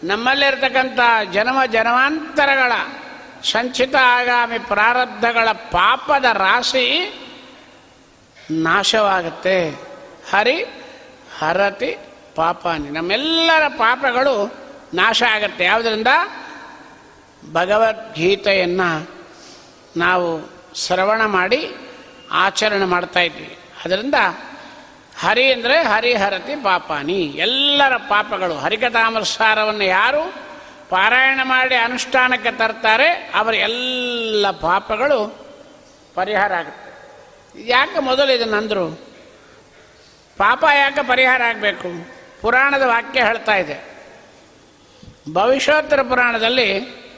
ನಮ್ಮಲ್ಲಿರ್ತಕ್ಕಂಥ 0.04 1.00
ಜನ್ಮ 1.34 1.66
ಜನ್ಮಾಂತರಗಳ 1.66 2.72
ಸಂಚಿತ 3.44 3.96
ಆಗಾಮಿ 3.96 4.60
ಪ್ರಾರಬ್ಧಗಳ 4.60 5.52
ಪಾಪದ 5.52 6.26
ರಾಶಿ 6.34 7.14
ನಾಶವಾಗುತ್ತೆ. 8.52 9.70
ಹರಿ 10.32 10.64
ಹರತಿ 11.40 11.98
ಪಾಪಾನಿ. 12.36 12.90
ನಮ್ಮೆಲ್ಲರ 12.90 13.68
ಪಾಪಗಳು 13.68 14.54
ನಾಶ 14.94 15.24
ಆಗುತ್ತೆ. 15.24 15.66
ಯಾವುದರಿಂದ? 15.66 16.08
ಭಗವದ್ಗೀತೆಯನ್ನು 17.54 19.17
ನಾವು 19.98 20.50
ಶ್ರವಣ 20.76 21.26
ಮಾಡಿ 21.26 21.72
ಆಚರಣೆ 22.32 22.86
ಮಾಡ್ತಾ 22.86 23.20
ಇದ್ವಿ. 23.20 23.58
ಅದರಿಂದ 23.86 24.16
ಹರಿ 25.20 25.54
ಅಂದರೆ 25.54 25.82
ಹರಿಹರತಿ 25.82 26.56
ಪಾಪಾನಿ. 26.56 27.22
ಎಲ್ಲರ 27.22 27.98
ಪಾಪಗಳು 27.98 28.56
ಹರಿಕಥಾಮೃಸಾರವನ್ನು 28.58 29.84
ಯಾರು 29.84 30.48
ಪಾರಾಯಣ 30.90 31.40
ಮಾಡಿ 31.44 31.76
ಅನುಷ್ಠಾನಕ್ಕೆ 31.76 32.52
ತರ್ತಾರೆ, 32.52 33.32
ಅವರ 33.36 33.54
ಎಲ್ಲ 33.54 34.52
ಪಾಪಗಳು 34.52 35.20
ಪರಿಹಾರ 36.16 36.54
ಆಗುತ್ತೆ. 36.54 36.88
ಯಾಕೆ 37.68 38.00
ಮೊದಲು 38.00 38.32
ಇದನ್ನಂದರು 38.34 39.08
ಪಾಪ 40.38 40.66
ಯಾಕೆ 40.76 41.08
ಪರಿಹಾರ 41.08 41.42
ಆಗಬೇಕು? 41.44 41.90
ಪುರಾಣದ 42.42 42.82
ವಾಕ್ಯ 42.82 43.24
ಹೇಳ್ತಾ 43.24 43.56
ಇದೆ. 43.56 43.78
ಭವಿಷ್ಯೋತ್ತರ 45.34 46.02
ಪುರಾಣದಲ್ಲಿ 46.02 46.70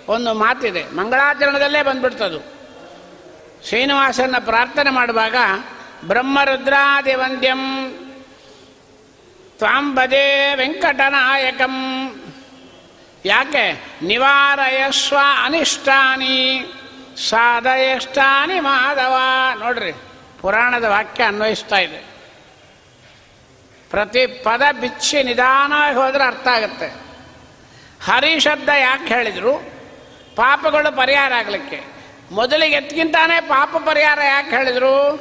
ಒಂದು 0.07 0.33
ಮಾತಿದೆ, 0.33 0.83
ಮಂಗಳಾಚರಣದಲ್ಲೇ 0.95 1.83
ಬಂದ್ಬಿಡ್ತದು. 1.83 2.58
ಶ್ರೀನಿವಾಸನ 3.67 4.35
ಪ್ರಾರ್ಥನೆ 4.39 4.89
ಮಾಡುವಾಗ 4.89 5.35
ಬ್ರಹ್ಮರುದ್ರಾದಿ 6.07 7.13
ವಂದ್ಯಂ 7.13 7.93
ತ್ವಾಂಬದೇ 9.57 10.55
ವೆಂಕಟನಾಯಕಂ. 10.55 11.75
ಯಾಕೆ? 13.25 13.83
ನಿವಾರಯಸ್ವ 14.01 15.17
ಅನಿಷ್ಟಾನಿ 15.43 16.65
ಸಾಧಯಷ್ಟಾನಿ 17.29 18.59
ಮಾಧವ. 18.59 19.15
ನೋಡ್ರಿ, 19.59 19.91
ಪುರಾಣದ 20.41 20.83
ವಾಕ್ಯ 20.83 21.23
ಅನ್ವಯಿಸ್ತಾ 21.23 21.77
ಇದೆ. 21.77 21.97
ಪ್ರತಿ 23.89 24.27
ಪದ 24.27 24.61
ಬಿಚ್ಚಿ 24.81 25.23
ನಿಧಾನವಾಗಿ 25.23 25.95
ಹೋದರೆ 25.95 26.23
ಅರ್ಥ 26.23 26.47
ಆಗುತ್ತೆ. 26.47 26.87
ಹರಿ 28.03 28.39
ಶಬ್ದ 28.39 28.69
ಯಾಕೆ 28.69 29.13
ಹೇಳಿದರು? 29.13 29.53
ಪಾಪಗಳು 30.35 30.97
ಪರಿಹಾರ 30.97 31.33
ಆಗಲಿಕ್ಕೆ. 31.33 31.98
ಮೊದಲಿಗೆ 32.31 32.75
ಎತ್ಕಿಂತಾನೆ 32.75 33.41
ಪಾಪ 33.41 33.75
ಪರಿಹಾರ 33.77 34.19
ಯಾಕೆ 34.21 34.55
ಹೇಳಿದರು? 34.55 35.19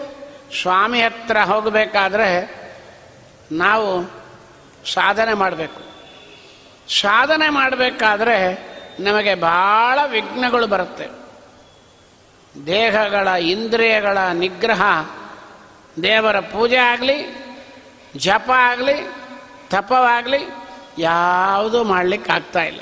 ಸ್ವಾಮಿ 0.63 1.03
ಹತ್ರ 1.03 1.37
ಹೋಗಬೇಕಾದ್ರೆ 1.39 2.55
ನಾವು 3.53 4.05
ಸಾಧನೆ 4.93 5.35
ಮಾಡಬೇಕು. 5.35 5.81
ಸಾಧನೆ 7.01 7.49
ಮಾಡಬೇಕಾದ್ರೆ 7.49 8.69
ನಮಗೆ 9.01 9.35
ಭಾಳ 9.35 9.99
ವಿಘ್ನಗಳು 10.07 10.67
ಬರುತ್ತೆ. 10.67 11.07
ದೇಹಗಳ, 12.67 13.29
ಇಂದ್ರಿಯಗಳ 13.29 14.19
ನಿಗ್ರಹ, 14.19 14.83
ದೇವರ 16.03 16.41
ಪೂಜೆ 16.41 16.77
ಆಗಲಿ, 16.77 17.35
ಜಪ 18.17 18.51
ಆಗಲಿ, 18.57 19.15
ತಪವಾಗಲಿ, 19.71 20.49
ಯಾವುದೂ 20.99 21.85
ಮಾಡಲಿಕ್ಕೆ 21.85 22.33
ಆಗ್ತಾ 22.33 22.63
ಇಲ್ಲ. 22.63 22.81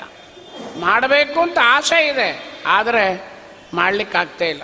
ಮಾಡಬೇಕು 0.79 1.41
ಅಂತ 1.41 1.57
ಆಸೆ 1.63 2.07
ಇದೆ. 2.07 2.61
ಆದರೆ 2.65 3.36
ಮಾಡಲಿಕ್ಕಾಗ್ತಾ 3.73 4.45
ಇಲ್ಲ. 4.45 4.61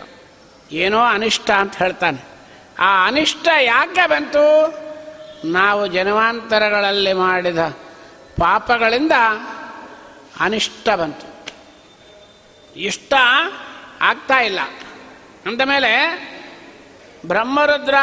ಏನೋ 0.72 1.00
ಅನಿಷ್ಟ 1.00 1.52
ಅಂತ 1.52 1.76
ಹೇಳ್ತಾನೆ. 1.76 2.34
ಆ 2.80 3.08
ಅನಿಷ್ಟ 3.08 3.48
ಯಾಕೆ 3.62 4.10
ಬಂತು? 4.10 4.74
ನಾವು 5.52 5.88
ಜನ್ಮಾಂತರಗಳಲ್ಲಿ 5.88 7.14
ಮಾಡಿದ 7.14 7.60
ಪಾಪಗಳಿಂದ 8.40 9.12
ಅನಿಷ್ಟ 10.40 10.90
ಬಂತು. 10.90 11.34
ಇಷ್ಟ 12.76 13.14
ಆಗ್ತಾ 14.02 14.40
ಇಲ್ಲ. 14.40 14.60
ಅಂದಮೇಲೆ 15.46 16.24
ಬ್ರಹ್ಮರುದ್ರ 17.26 17.96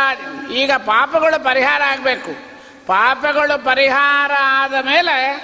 ಈಗ 0.53 0.73
ಪಾಪಗಳು 0.73 1.45
ಪರಿಹಾರ 1.45 1.83
ಆಗಬೇಕು. 1.87 2.51
ಪಾಪಗಳು 2.87 3.65
ಪರಿಹಾರ 3.65 4.31
ಆದ 4.41 4.75
ಮೇಲೆ 4.75 5.43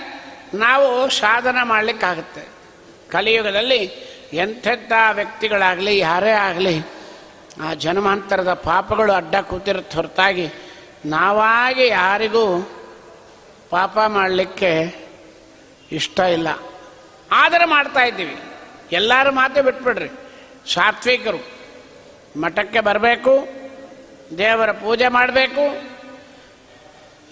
ನಾವು 0.55 1.11
ಸಾಧನ 1.11 1.57
ಮಾಡಲಿಕ್ಕಾಗುತ್ತೆ. 1.63 2.49
ಕಲಿಯುಗದಲ್ಲಿ 3.11 4.16
ಎಂಥೆಂಥ 4.33 4.93
ವ್ಯಕ್ತಿಗಳಾಗಲಿ, 5.13 5.99
ಯಾರೇ 5.99 6.31
ಆಗಲಿ, 6.31 6.81
ಆ 7.63 7.75
ಜನ್ಮಾಂತರದ 7.75 8.55
ಪಾಪಗಳು 8.55 9.13
ಅಡ್ಡ 9.13 9.37
ಕೂತಿರುತ್ತೆ 9.37 9.97
ಹೊರತಾಗಿ 9.97 10.51
ನಾವಾಗಿ 11.07 11.87
ಯಾರಿಗೂ 11.87 12.71
ಪಾಪ 13.71 13.99
ಮಾಡಲಿಕ್ಕೆ 13.99 14.95
ಇಷ್ಟ 15.93 16.21
ಇಲ್ಲ. 16.21 16.49
ಆದರೆ 17.33 17.65
ಮಾಡ್ತಾ 17.65 18.01
ಇದ್ದೀವಿ. 18.01 18.37
ಎಲ್ಲರೂ 18.93 19.33
ಮಾತೇ 19.33 19.61
ಬಿಟ್ಬಿಡ್ರಿ. 19.61 20.09
ಸಾತ್ವಿಕರು, 20.73 21.39
ಮಠಕ್ಕೆ 22.41 22.81
ಬರಬೇಕು, 22.81 23.49
ದೇವರ 24.39 24.73
ಪೂಜೆ 24.73 25.09
ಮಾಡಬೇಕು, 25.09 25.83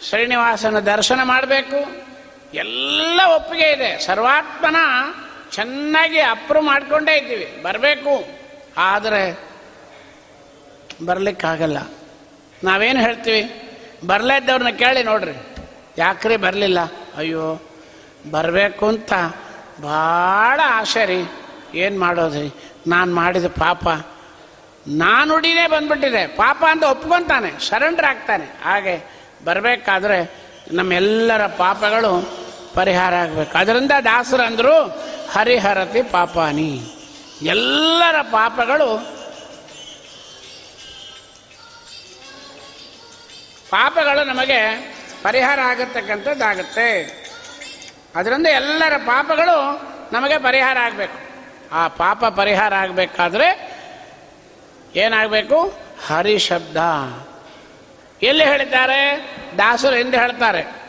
ಶ್ರೀನಿವಾಸನ 0.08 0.78
ದರ್ಶನ 0.78 1.20
ಮಾಡಬೇಕು, 1.22 2.04
ಎಲ್ಲ 2.54 3.20
ಒಪ್ಪಿಗೆ 3.34 3.68
ಇದೆ. 3.70 3.98
ಸರ್ವಾತ್ಮನ 3.98 4.76
ಚೆನ್ನಾಗಿ 5.54 6.20
ಅಪ್ರೂವ್ 6.20 6.64
ಮಾಡಿಕೊಂಡೇ 6.64 7.18
ಇದ್ದೀವಿ. 7.18 7.62
ಬರಬೇಕು. 7.62 8.24
ಆದರೆ 8.76 9.38
ಬರಲಿಕ್ಕಾಗಲ್ಲ. 11.06 11.78
ನಾವೇನು 12.64 13.00
ಹೇಳ್ತೀವಿ? 13.00 13.70
ಬರಲೇ 14.06 14.40
ಇದ್ದವ್ರನ್ನ 14.40 14.76
ಕೇಳಿ 14.76 15.02
ನೋಡ್ರಿ. 15.02 15.56
ಯಾಕ್ರಿ 15.98 16.36
ಬರಲಿಲ್ಲ? 16.36 16.78
ಅಯ್ಯೋ, 17.16 17.70
ಬರಬೇಕು 18.30 18.88
ಅಂತ 18.88 19.12
ಭಾಳ 19.82 20.60
ಆಸೆ 20.66 21.04
ರೀ. 21.04 21.24
ಏನು 21.74 22.00
ಮಾಡೋದ್ರಿ? 22.00 22.72
ನಾನು 22.86 23.14
ಮಾಡಿದ 23.14 23.44
ಪಾಪ. 23.46 23.88
ನಾನುಡಿನೇ 24.88 25.66
ಬಂದ್ಬಿಟ್ಟಿದೆ. 25.66 26.26
ಪಾಪ 26.26 26.64
ಅಂತ 26.70 26.82
ಒಪ್ಕೊತಾನೆ. 26.82 27.68
ಸರೆಂಡರ್ 27.68 28.04
ಆಗ್ತಾನೆ. 28.04 28.44
ಹಾಗೆ 28.44 29.10
ಬರಬೇಕಾದ್ರೆ 29.44 30.34
ನಮ್ಮೆಲ್ಲರ 30.72 31.46
ಪಾಪಗಳು 31.46 32.43
ಪರಿಹಾರ 32.74 33.14
ಆಗಬೇಕು. 33.14 33.58
ಅದರಿಂದ 33.58 33.90
ದಾಸರಂದರು 34.04 34.88
ಹರಿಹರತಿ 35.32 36.02
ಪಾಪಾನಿ. 36.02 36.80
ಎಲ್ಲರ 37.42 38.22
ಪಾಪಗಳು 38.22 39.14
ಪಾಪಗಳು 43.70 44.26
ನಮಗೆ 44.26 44.92
ಪರಿಹಾರ 45.22 45.58
ಆಗತಕ್ಕಂಥದ್ದಾಗುತ್ತೆ. 45.64 47.24
ಅದರಿಂದ 48.16 48.46
ಎಲ್ಲರ 48.46 48.96
ಪಾಪಗಳು 48.96 49.80
ನಮಗೆ 50.12 50.38
ಪರಿಹಾರ 50.38 50.76
ಆಗಬೇಕು. 50.80 51.24
ಆ 51.72 51.88
ಪಾಪ 51.88 52.24
ಪರಿಹಾರ 52.24 52.74
ಆಗಬೇಕಾದ್ರೆ 52.74 53.74
ಏನಾಗಬೇಕು? 54.94 55.78
ಹರಿಶಬ್ದ. 56.06 56.76
ಎಲ್ಲಿ 58.22 58.44
ಹೇಳಿದ್ದಾರೆ? 58.44 59.30
ದಾಸರು 59.58 59.96
ಎಂದು 59.96 60.18
ಹೇಳ್ತಾರೆ. 60.18 60.83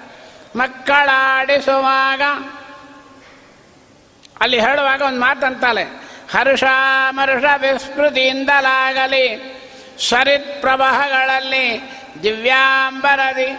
ಮಕ್ಕಳಾಡಿಸುವಾಗ. 0.56 2.22
ಅಲ್ಲಿ 4.41 4.60
ಹೇಳುವಾಗ 4.60 5.02
ಒಂದು 5.02 5.20
ಮಾತಂತಾಳೆ, 5.20 5.84
ಹರ್ಷ 6.32 6.63
ಮರುಷ 7.10 7.44
ವಿಸ್ಮೃತಿಯಿಂದಲಾಗಲಿ 7.58 9.26
ಸರಿತ್ 10.10 10.62
ಪ್ರವಾಹಗಳಲ್ಲಿ 10.62 11.82
ದಿವ್ಯಾಂಬರದಿ. 12.24 13.50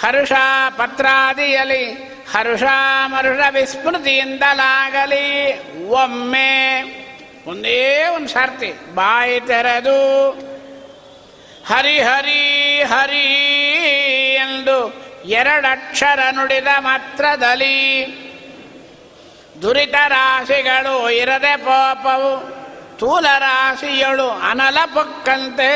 ಹರ್ಷ 0.00 0.32
ಪತ್ರಾದಿಯಲಿ 0.76 2.14
ಹರ್ಷಾಮರ್ಷ 2.32 3.26
ಮರುಷ 3.26 3.40
ವಿಸ್ಮೃತಿಯಿಂದಲಾಗಲಿ, 3.50 5.24
ಒಮ್ಮೆ. 5.88 6.52
ಒಂದೇ 7.46 8.06
ಒಂದು 8.16 8.28
ಸಾರ್ತಿ, 8.28 8.72
ಬಾಯಿ 8.94 9.40
ತೆರೆದು, 9.40 10.30
ಹರಿ 11.66 12.00
ಹರಿ 12.00 12.42
ಹರಿ 12.82 13.26
ಎಂದು 14.34 15.04
ಎರಡಕ್ಷರ 15.24 16.20
ನುಡಿದ 16.30 16.66
ಮಾತ್ರದಲ್ಲಿ 16.78 17.76
ದುರಿತ 19.62 19.94
ರಾಶಿಗಳು 20.08 21.10
ಇರದೆ 21.10 21.56
ಪಾಪವು 21.56 22.64
ತೂಲ 22.98 23.26
ರಾಶಿಯಳು 23.38 24.30
ಅನಲ 24.30 24.78
ಪಕ್ಕಂತೆ. 24.94 25.70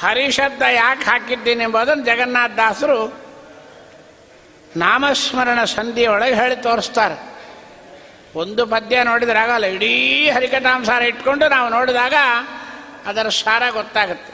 ಹರಿಶಬ್ದ 0.00 0.62
ಯಾಕೆ 0.62 1.04
ಹಾಕಿದ್ದೀನಿ 1.04 1.64
ಎಂಬುದನ್ನು 1.64 2.04
ಜಗನ್ನಾಥ 2.04 2.50
ದಾಸರು 2.50 3.30
ನಾಮಸ್ಮರಣ 4.76 5.64
ಸಂಧಿಯೊಳಗೆ 5.64 6.34
ಹೇಳಿ 6.34 6.56
ತೋರಿಸ್ತಾರೆ. 6.56 7.16
ಒಂದು 8.34 8.66
ಪದ್ಯ 8.66 9.02
ನೋಡಿದ್ರೆ 9.02 9.38
ಆಗಲ್ಲ, 9.38 9.64
ಇಡೀ 9.64 10.30
ಹರಿಕಥಾಂಸಾರ 10.30 11.02
ಇಟ್ಕೊಂಡು 11.02 11.48
ನಾವು 11.48 11.68
ನೋಡಿದಾಗ 11.68 12.14
ಅದರ 13.06 13.28
ಸಾರ 13.28 13.62
ಗೊತ್ತಾಗುತ್ತೆ. 13.70 14.32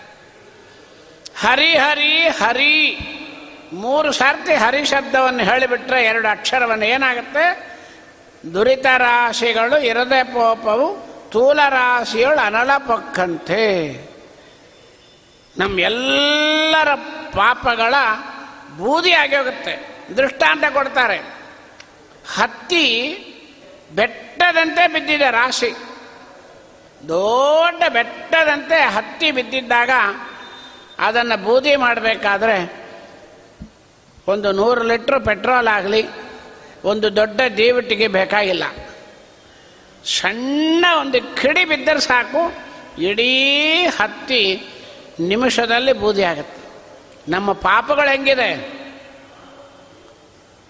ಹರಿ 1.46 1.76
ಹರಿ 1.76 2.28
ಹರಿ 2.28 2.76
ಮೂರು 3.72 4.12
ಸಾರ್ತಿ 4.12 4.54
ಹರಿಶಬ್ದವನ್ನು 4.54 5.44
ಹೇಳಿಬಿಟ್ರೆ 5.44 6.04
ಎರಡು 6.04 6.28
ಅಕ್ಷರವನ್ನು 6.28 6.84
ಏನಾಗುತ್ತೆ? 6.84 7.76
ದುರಿತ 8.54 8.86
ರಾಶಿಗಳು 8.98 9.78
ಇರದೆ 9.78 10.22
ಪೋಪವು 10.22 11.06
ತೂಲ 11.30 11.60
ರಾಶಿಗಳು 11.68 12.46
ಅನಲ 12.46 12.70
ಪಕ್ಕಂತೆ. 12.78 13.92
ನಮ್ಮೆಲ್ಲರ 15.58 16.94
ಪಾಪಗಳ 17.34 17.94
ಬೂದಿ 18.76 19.12
ಹೋಗುತ್ತೆ 19.12 20.04
ದೃಷ್ಟಾಂತ 20.16 20.64
ಕೊಡ್ತಾರೆ. 20.72 21.16
ಹತ್ತಿ 22.34 23.16
ಬೆಟ್ಟದಂತೆ 23.94 24.88
ಬಿದ್ದಿದೆ 24.88 25.30
ರಾಶಿ. 25.30 25.70
ದೊಡ್ಡ 27.08 27.82
ಬೆಟ್ಟದಂತೆ 27.92 28.80
ಹತ್ತಿ 28.80 29.30
ಬಿದ್ದಿದ್ದಾಗ 29.30 29.90
ಅದನ್ನು 30.98 31.44
ಬೂದಿ 31.44 31.76
ಮಾಡಬೇಕಾದ್ರೆ 31.76 32.85
ಒಂದು 34.28 34.52
ನೂರು 34.52 34.82
ಲೀಟ್ರ್ 34.82 35.20
ಪೆಟ್ರೋಲ್ 35.24 35.68
ಆಗಲಿ, 35.68 36.02
ಒಂದು 36.84 37.16
ದೊಡ್ಡ 37.16 37.40
ದೇವಟಿಗೆ 37.56 38.06
ಬೇಕಾಗಿಲ್ಲ. 38.08 38.64
ಸಣ್ಣ 40.04 40.84
ಒಂದು 41.00 41.18
ಕಿಡಿ 41.36 41.64
ಬಿದ್ದರೆ 41.64 42.00
ಸಾಕು, 42.00 42.42
ಇಡೀ 43.02 43.32
ಹತ್ತಿ 43.98 44.42
ನಿಮಿಷದಲ್ಲಿ 45.20 45.92
ಬೂದಿ 45.92 46.22
ಆಗುತ್ತೆ. 46.22 46.60
ನಮ್ಮ 47.32 47.52
ಪಾಪಗಳು 47.52 48.10
ಹೆಂಗಿದೆ? 48.10 48.50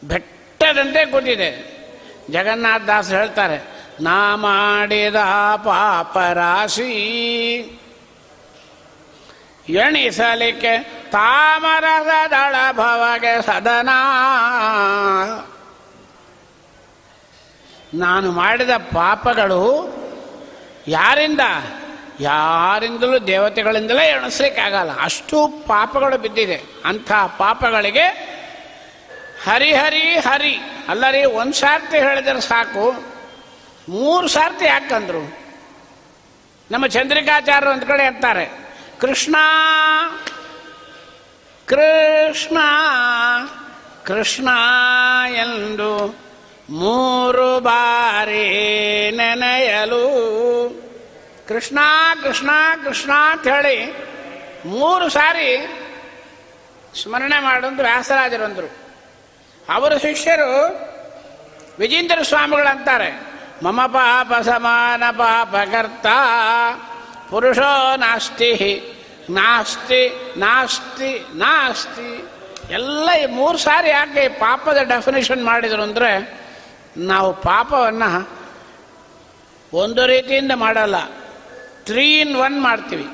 ಬೆಟ್ಟದಂತೆ 0.02 1.02
ಕೂತಿದೆ. 1.06 1.50
ಜಗನ್ನಾಥ 2.30 2.82
ದಾಸ್ 2.82 3.10
ಹೇಳ್ತಾರೆ, 3.10 3.58
ನಾ 4.00 4.36
ಮಾಡಿದ 4.36 5.16
ಪಾಪ 5.64 6.18
ರಾಶಿ. 6.18 6.92
ಎಣಿಸಲಿಕ್ಕೆ 9.68 10.78
ತಾಮರದ 11.10 12.30
ದಳ 12.30 12.54
ಭವಗೆ 12.72 13.42
ಸದನ. 13.42 13.88
ನಾನು 17.94 18.32
ಮಾಡಿದ 18.32 18.70
ಪಾಪಗಳು 18.70 19.96
ಯಾರಿಂದ? 20.88 21.40
ಯಾರಿಂದಲೂ 22.20 23.18
ದೇವತೆಗಳಿಂದಲೇ 23.18 24.04
ಎಣಿಸ್ಲಿಕ್ಕಾಗಲ್ಲ. 24.04 25.00
ಅಷ್ಟು 25.00 25.48
ಪಾಪಗಳು 25.48 26.18
ಬಿದ್ದಿದೆ. 26.18 26.62
ಅಂಥ 26.84 27.12
ಪಾಪಗಳಿಗೆ 27.12 28.36
ಹರಿ 29.44 29.74
ಹರಿ 29.74 30.14
ಹರಿ. 30.14 30.58
ಅಲ್ಲರಿ, 30.88 31.24
ಒಂದು 31.24 31.52
ಸಾರ್ತಿ 31.52 31.98
ಹೇಳಿದ್ರೆ 31.98 32.40
ಸಾಕು. 32.40 32.92
ಮೂರು 33.88 34.28
ಸಾರ್ತಿ 34.28 34.64
ಯಾಕಂದ್ರು? 34.64 35.38
ನಮ್ಮ 36.70 36.86
ಚಂದ್ರಿಕಾಚಾರ್ಯರು 36.86 37.72
ಒಂದು 37.72 37.86
ಕಡೆ 37.86 38.04
ಅಂತಾರೆ. 38.04 38.65
ಕೃಷ್ಣ 39.00 39.36
ಕೃಷ್ಣ 41.66 42.58
ಕೃಷ್ಣ 44.04 44.48
ಎಂದು 45.28 46.18
ಮೂರು 46.70 47.60
ಬಾರಿ 47.60 48.48
ನೆನೆಯಲು 49.16 50.06
ಕೃಷ್ಣ 51.48 51.78
ಕೃಷ್ಣ 52.22 52.50
ಕೃಷ್ಣ 52.84 53.10
ಅಂತ 53.30 53.46
ಹೇಳಿ 53.46 54.06
ಮೂರು 54.66 55.08
ಸಾರಿ 55.08 55.66
ಸ್ಮರಣೆ 57.02 57.42
ಮಾಡಂದು 57.42 57.82
ವ್ಯಾಸರಾಜರಂದರು 57.82 58.76
ಅವರ 59.74 59.96
ಶಿಷ್ಯರು 59.96 60.80
ವಿಜೇಂದ್ರ 61.78 62.22
ಸ್ವಾಮಿಗಳಂತಾರೆ. 62.22 63.20
ಮಮ 63.64 63.86
ಪಾಪ 63.86 64.32
ಸಮಾನ 64.42 65.02
ಪಾಪಕರ್ತ 65.10 66.06
ಪುರುಷೋ 67.30 67.96
ನಾಸ್ತಿ 67.96 68.52
ನಾಸ್ತಿ 69.30 70.02
ನಾಸ್ತಿ 70.36 71.26
ನಾಸ್ತಿ. 71.34 72.28
ಎಲ್ಲ 72.70 73.08
ಈ 73.22 73.26
ಮೂರು 73.26 73.58
ಸಾರಿ 73.58 73.88
ಯಾಕೆ 73.88 74.24
ಈ 74.24 74.28
ಪಾಪದ 74.28 74.76
ಡೆಫಿನೇಷನ್ 74.76 75.44
ಮಾಡಿದರು 75.44 75.82
ಅಂದರೆ, 75.82 76.12
ನಾವು 76.96 77.32
ಪಾಪವನ್ನು 77.32 78.10
ಒಂದು 79.72 80.06
ರೀತಿಯಿಂದ 80.06 80.52
ಮಾಡಲ್ಲ. 80.54 80.96
ತ್ರೀ 81.84 82.20
ಇನ್ 82.20 82.36
ಒನ್ 82.36 82.62
ಮಾಡ್ತೀವಿ. 82.62 83.06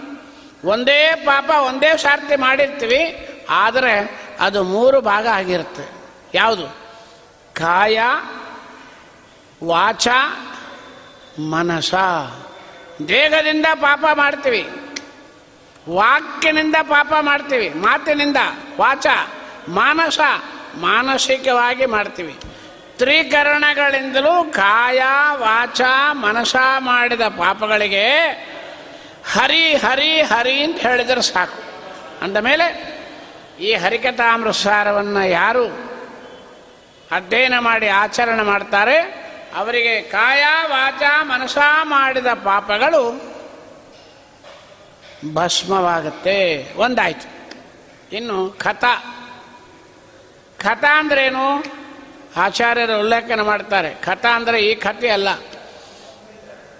ಒಂದೇ 0.64 1.14
ಪಾಪ, 1.14 1.50
ಒಂದೇ 1.50 1.96
ಸಾರ್ತಿ 1.96 2.36
ಮಾಡಿರ್ತೀವಿ, 2.36 3.02
ಆದರೆ 3.50 3.94
ಅದು 4.40 4.64
ಮೂರು 4.64 5.00
ಭಾಗ 5.00 5.26
ಆಗಿರುತ್ತೆ. 5.26 5.84
ಯಾವುದು? 6.34 6.66
ಕಾಯ, 7.54 8.00
ವಾಚ, 9.64 10.08
ಮನಸ. 11.50 11.94
ದೇಹದಿಂದ 13.08 13.66
ಪಾಪ 13.74 14.04
ಮಾಡ್ತೀವಿ. 14.14 14.68
ವಾಕ್ಯನಿಂದ 15.88 16.76
ಪಾಪ 16.82 17.12
ಮಾಡ್ತೀವಿ. 17.20 17.68
ಮಾತಿನಿಂದ, 17.68 18.36
ವಾಚ, 18.78 19.06
ಮಾನಸ, 19.68 20.20
ಮಾನಸಿಕವಾಗಿ 20.80 21.86
ಮಾಡ್ತೀವಿ. 21.86 22.38
ತ್ರಿಕರಣಗಳಿಂದಲೂ 22.98 24.44
ಕಾಯ, 24.44 25.02
ವಾಚ, 25.32 25.80
ಮನಸ 26.12 26.56
ಮಾಡಿದ 26.78 27.20
ಪಾಪಗಳಿಗೆ 27.20 28.18
ಹರಿ 29.32 29.74
ಹರಿ 29.74 30.22
ಹರಿ 30.22 30.62
ಅಂತ 30.62 30.78
ಹೇಳಿದರೆ 30.78 31.22
ಸಾಕು. 31.22 31.62
ಅಂದ 32.24 32.36
ಮೇಲೆ 32.36 32.92
ಈ 33.60 33.74
ಹರಿಕಥಾಮೃತಸಾರವನ್ನು 33.74 35.28
ಯಾರು 35.28 35.66
ಅಧ್ಯಯನ 37.10 37.58
ಮಾಡಿ 37.58 37.88
ಆಚರಣೆ 37.88 38.42
ಮಾಡ್ತಾರೆ? 38.42 39.21
ಅವರಿಗೆ 39.54 40.02
ಕಾಯ 40.02 40.44
ವಾಚ 40.66 41.02
ಮನಸ 41.20 41.58
ಮಾಡಿದ 41.82 42.26
ಪಾಪಗಳು 42.26 43.32
ಭಸ್ಮವಾಗುತ್ತೆ. 45.34 46.68
ಒಂದಾಯ್ತು. 46.76 47.56
ಇನ್ನು 48.12 48.50
ಕಥ. 48.50 48.84
ಕಥ 50.58 50.84
ಅಂದ್ರೇನು? 50.84 51.64
ಆಚಾರ್ಯರು 52.36 53.00
ಉಲ್ಲೇಖನ 53.00 53.40
ಮಾಡ್ತಾರೆ. 53.40 53.94
ಕಥ 53.94 54.26
ಅಂದರೆ 54.26 54.62
ಈ 54.62 54.74
ಕಥೆ 54.74 55.08
ಅಲ್ಲ. 55.08 55.34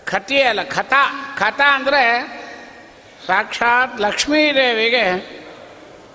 ಕಥೆ 0.05 0.43
ಅಲ್ಲ. 0.43 0.63
ಕಥಾ. 0.63 1.35
ಕಥಾ 1.39 1.75
ಅಂದರೆ 1.75 2.27
ಸಾಕ್ಷಾತ್ 3.27 4.01
ಲಕ್ಷ್ಮೀದೇವಿಗೆ 4.01 5.43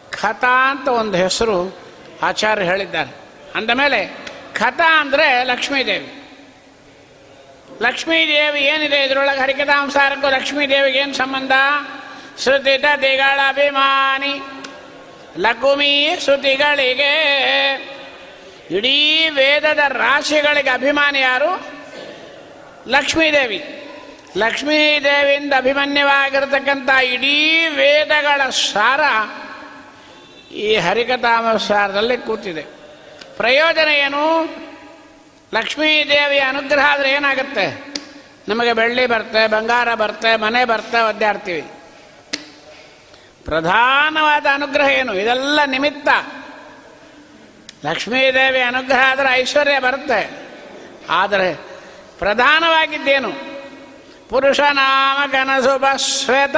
ಕಥಾ 0.10 0.72
ಅಂತ 0.72 0.88
ಒಂದು 0.88 1.18
ಹೆಸರು 1.18 1.78
ಆಚಾರ್ಯ 2.24 2.64
ಹೇಳಿದ್ದಾರೆ. 2.64 3.16
ಅಂದಮೇಲೆ 3.56 4.18
ಕಥಾ 4.54 5.02
ಅಂದರೆ 5.02 5.44
ಲಕ್ಷ್ಮೀದೇವಿ. 5.44 6.17
ಲಕ್ಷ್ಮೀದೇವಿ 7.82 8.62
ಏನಿದೆ 8.62 9.06
ಇದರೊಳಗೆ? 9.06 9.40
ಹರಿಕಥಾಂಸಾರಕ್ಕೂ 9.40 10.30
ಲಕ್ಷ್ಮೀದೇವಿಗೆ 10.30 11.00
ಏನು 11.00 11.14
ಸಂಬಂಧ? 11.14 11.52
ಶ್ರುತಿತ 12.40 12.86
ದಿಗಳ 13.02 13.40
ಅಭಿಮಾನಿ 13.48 14.42
ಲಕುಮಿ 15.38 16.16
ಶ್ರುತಿಗಳಿಗೆ 16.20 17.14
ಇಡೀ 18.72 19.30
ವೇದದ 19.30 19.80
ರಾಶಿಗಳಿಗೆ 19.88 20.70
ಅಭಿಮಾನಿ 20.70 21.20
ಯಾರು? 21.20 21.66
ಲಕ್ಷ್ಮೀದೇವಿ. 22.88 23.90
ಲಕ್ಷ್ಮೀದೇವಿಯಿಂದ 24.38 25.54
ಅಭಿಮನ್ಯವಾಗಿರತಕ್ಕಂಥ 25.58 26.90
ಇಡೀ 26.90 27.68
ವೇದಗಳ 27.68 28.50
ಸಾರ 28.50 29.02
ಈ 30.54 30.76
ಹರಿಕಥಾಮಸಾರದಲ್ಲಿ 30.76 32.18
ಕೂತಿದೆ. 32.18 32.62
ಪ್ರಯೋಜನ 33.38 33.88
ಏನು? 33.88 34.58
ಲಕ್ಷ್ಮೀದೇವಿಯ 35.54 36.40
ಅನುಗ್ರಹ 36.40 36.94
ಆದರೆ 36.94 37.12
ಏನಾಗುತ್ತೆ? 37.12 37.96
ನಮಗೆ 38.48 38.74
ಬೆಳ್ಳಿ 38.74 39.06
ಬರ್ತೆ, 39.06 39.48
ಬಂಗಾರ 39.48 39.94
ಬರ್ತೆ, 39.94 40.36
ಮನೆ 40.36 40.66
ಬರ್ತೆ 40.66 41.02
ಒದ್ದಾಡ್ತೀವಿ 41.02 41.62
ಪ್ರಧಾನವಾದ 43.46 44.46
ಅನುಗ್ರಹ 44.54 44.90
ಏನು? 44.90 45.14
ಇದೆಲ್ಲ 45.14 45.60
ನಿಮಿತ್ತ. 45.66 46.10
ಲಕ್ಷ್ಮೀದೇವಿ 47.86 48.62
ಅನುಗ್ರಹ 48.62 49.00
ಆದರೆ 49.12 49.34
ಐಶ್ವರ್ಯ 49.34 49.80
ಬರುತ್ತೆ. 49.80 50.48
ಆದರೆ 51.10 51.54
ಪ್ರಧಾನವಾಗಿದ್ದೇನು? 52.20 53.58
ಪುರುಷನಾಮ 54.30 55.32
ನಾಮ 55.44 55.96
ಶ್ವೇತ 55.96 56.56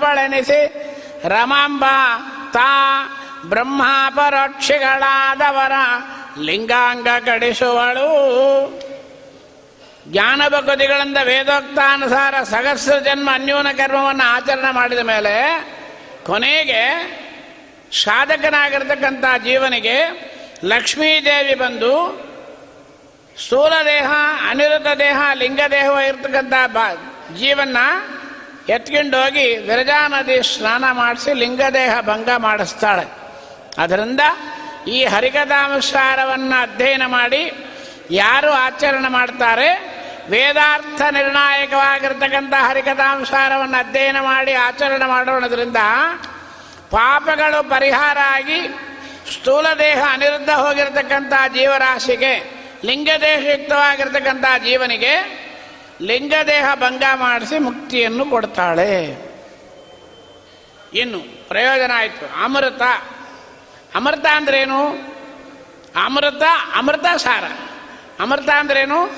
ಪಳನಿಸಿ 0.00 0.66
ರಮಾಂಬ 1.28 1.84
ತಾ 2.52 3.08
ಬ್ರಹ್ಮ 3.46 3.82
ಪರೋಕ್ಷಿಗಳಾದವರ 4.10 5.72
ಲಿಂಗಾಂಗ 6.38 7.08
ಕಡಿಸುವಳು. 7.26 8.08
ಜ್ಞಾನ 10.08 10.42
ಭಗವತಿಗಳಿಂದ 10.48 11.16
ವೇದೋಕ್ತಾನುಸಾರ 11.22 12.42
ಸಹಸ್ರ 12.42 12.98
ಜನ್ಮ 12.98 13.30
ಅನ್ಯೂನ 13.34 13.66
ಕರ್ಮವನ್ನು 13.76 14.24
ಆಚರಣೆ 14.24 14.70
ಮಾಡಿದ 14.74 14.98
ಮೇಲೆ 14.98 15.34
ಕೊನೆಗೆ 16.26 16.82
ಸಾಧಕನಾಗಿರ್ತಕ್ಕಂಥ 18.04 19.24
ಜೀವನಿಗೆ 19.44 19.96
ಲಕ್ಷ್ಮೀದೇವಿ 20.64 21.54
ಬಂದು 21.54 22.26
ಸ್ಥೂಲ 23.44 23.72
ದೇಹ, 23.84 24.10
ಅನಿರುದ್ಧ 24.50 24.86
ದೇಹ, 24.86 25.20
ಲಿಂಗ 25.34 25.60
ದೇಹವಾಗಿರ್ತಕ್ಕಂಥ 25.70 26.52
ಬಾ 26.66 26.94
ಜೀವನ್ನ 27.38 27.76
ಎತ್ಕೊಂಡೋಗಿ 28.68 29.56
ವಿರಜಾ 29.56 30.08
ನದಿ 30.08 30.42
ಸ್ನಾನ 30.42 30.84
ಮಾಡಿಸಿ 30.90 31.32
ಲಿಂಗದೇಹ 31.32 32.00
ಭಂಗ 32.00 32.28
ಮಾಡಿಸ್ತಾಳೆ. 32.36 33.06
ಅದರಿಂದ 33.78 34.20
ಈ 34.86 35.04
ಹರಿಕಥಾನುಸಾರವನ್ನು 35.04 36.62
ಅಧ್ಯಯನ 36.62 37.06
ಮಾಡಿ 37.06 37.52
ಯಾರು 38.10 38.52
ಆಚರಣೆ 38.52 39.08
ಮಾಡ್ತಾರೆ, 39.08 39.68
ವೇದಾರ್ಥ 40.30 41.00
ನಿರ್ಣಾಯಕವಾಗಿರ್ತಕ್ಕಂಥ 41.10 42.54
ಹರಿಕಥಾನುಸಾರವನ್ನು 42.58 43.78
ಅಧ್ಯಯನ 43.78 44.20
ಮಾಡಿ 44.20 44.52
ಆಚರಣೆ 44.52 45.06
ಮಾಡೋಣದ್ರಿಂದ 45.06 45.76
ಪಾಪಗಳು 46.90 47.70
ಪರಿಹಾರ 47.70 48.18
ಆಗಿ 48.24 48.60
ಸ್ಥೂಲ 49.32 49.66
ದೇಹ 49.78 50.00
ಅನಿರುದ್ಧ 50.12 50.50
ಹೋಗಿರತಕ್ಕಂಥ 50.50 51.32
ಜೀವರಾಶಿಗೆ 51.54 52.32
ಲಿಂಗದೇಹಯುಕ್ತವಾಗಿರ್ತಕ್ಕಂಥ 52.84 54.44
ಜೀವನಿಗೆ 54.64 55.14
ಲಿಂಗದೇಹ 56.00 56.74
ಭಂಗ 56.74 57.02
ಮಾಡಿಸಿ 57.14 57.58
ಮುಕ್ತಿಯನ್ನು 57.58 58.24
ಕೊಡ್ತಾಳೆ. 58.24 58.90
ಇನ್ನು 60.94 61.20
ಪ್ರಯೋಜನ 61.48 61.90
ಆಯಿತು. 61.94 62.44
ಅಮೃತ. 62.44 62.82
ಅಮೃತ 63.96 64.26
ಅಂದ್ರೇನು? 64.26 64.88
ಅಮೃತ 66.04 66.42
ಅಮೃತ 66.76 67.06
ಸಾರ. 67.16 67.44
ಅಮೃತ 68.20 68.48
ಅಂದ್ರೇನು? 68.48 69.10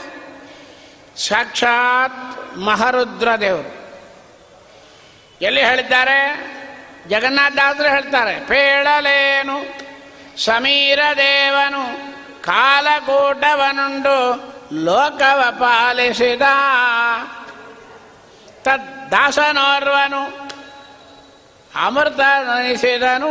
ಸಾಕ್ಷಾತ್ 1.16 2.58
ಮಹರುದ್ರ 2.58 3.36
ದೇವರು. 3.36 3.78
ಎಲ್ಲಿ 5.42 5.64
ಹೇಳಿದ್ದಾರೆ? 5.64 6.48
ಜಗನ್ನಾಥದಾಸರು 7.08 7.88
ಹೇಳ್ತಾರೆ, 7.88 8.46
ಪೇಳಲೇನು, 8.46 9.64
ಸಮೀರ 10.44 11.00
ದೇವನು, 11.16 11.84
ಕಾಲಕೂಟವನುಂಡು 12.42 14.34
ಲೋಕವ 14.84 15.44
ಪಾಲಿಸಿದ. 15.50 16.42
ತದ್ದಾಸನೋರ್ವನು 18.62 20.50
ಅಮೃತ 21.74 22.20
ನನಿಸಿದನು. 22.20 23.28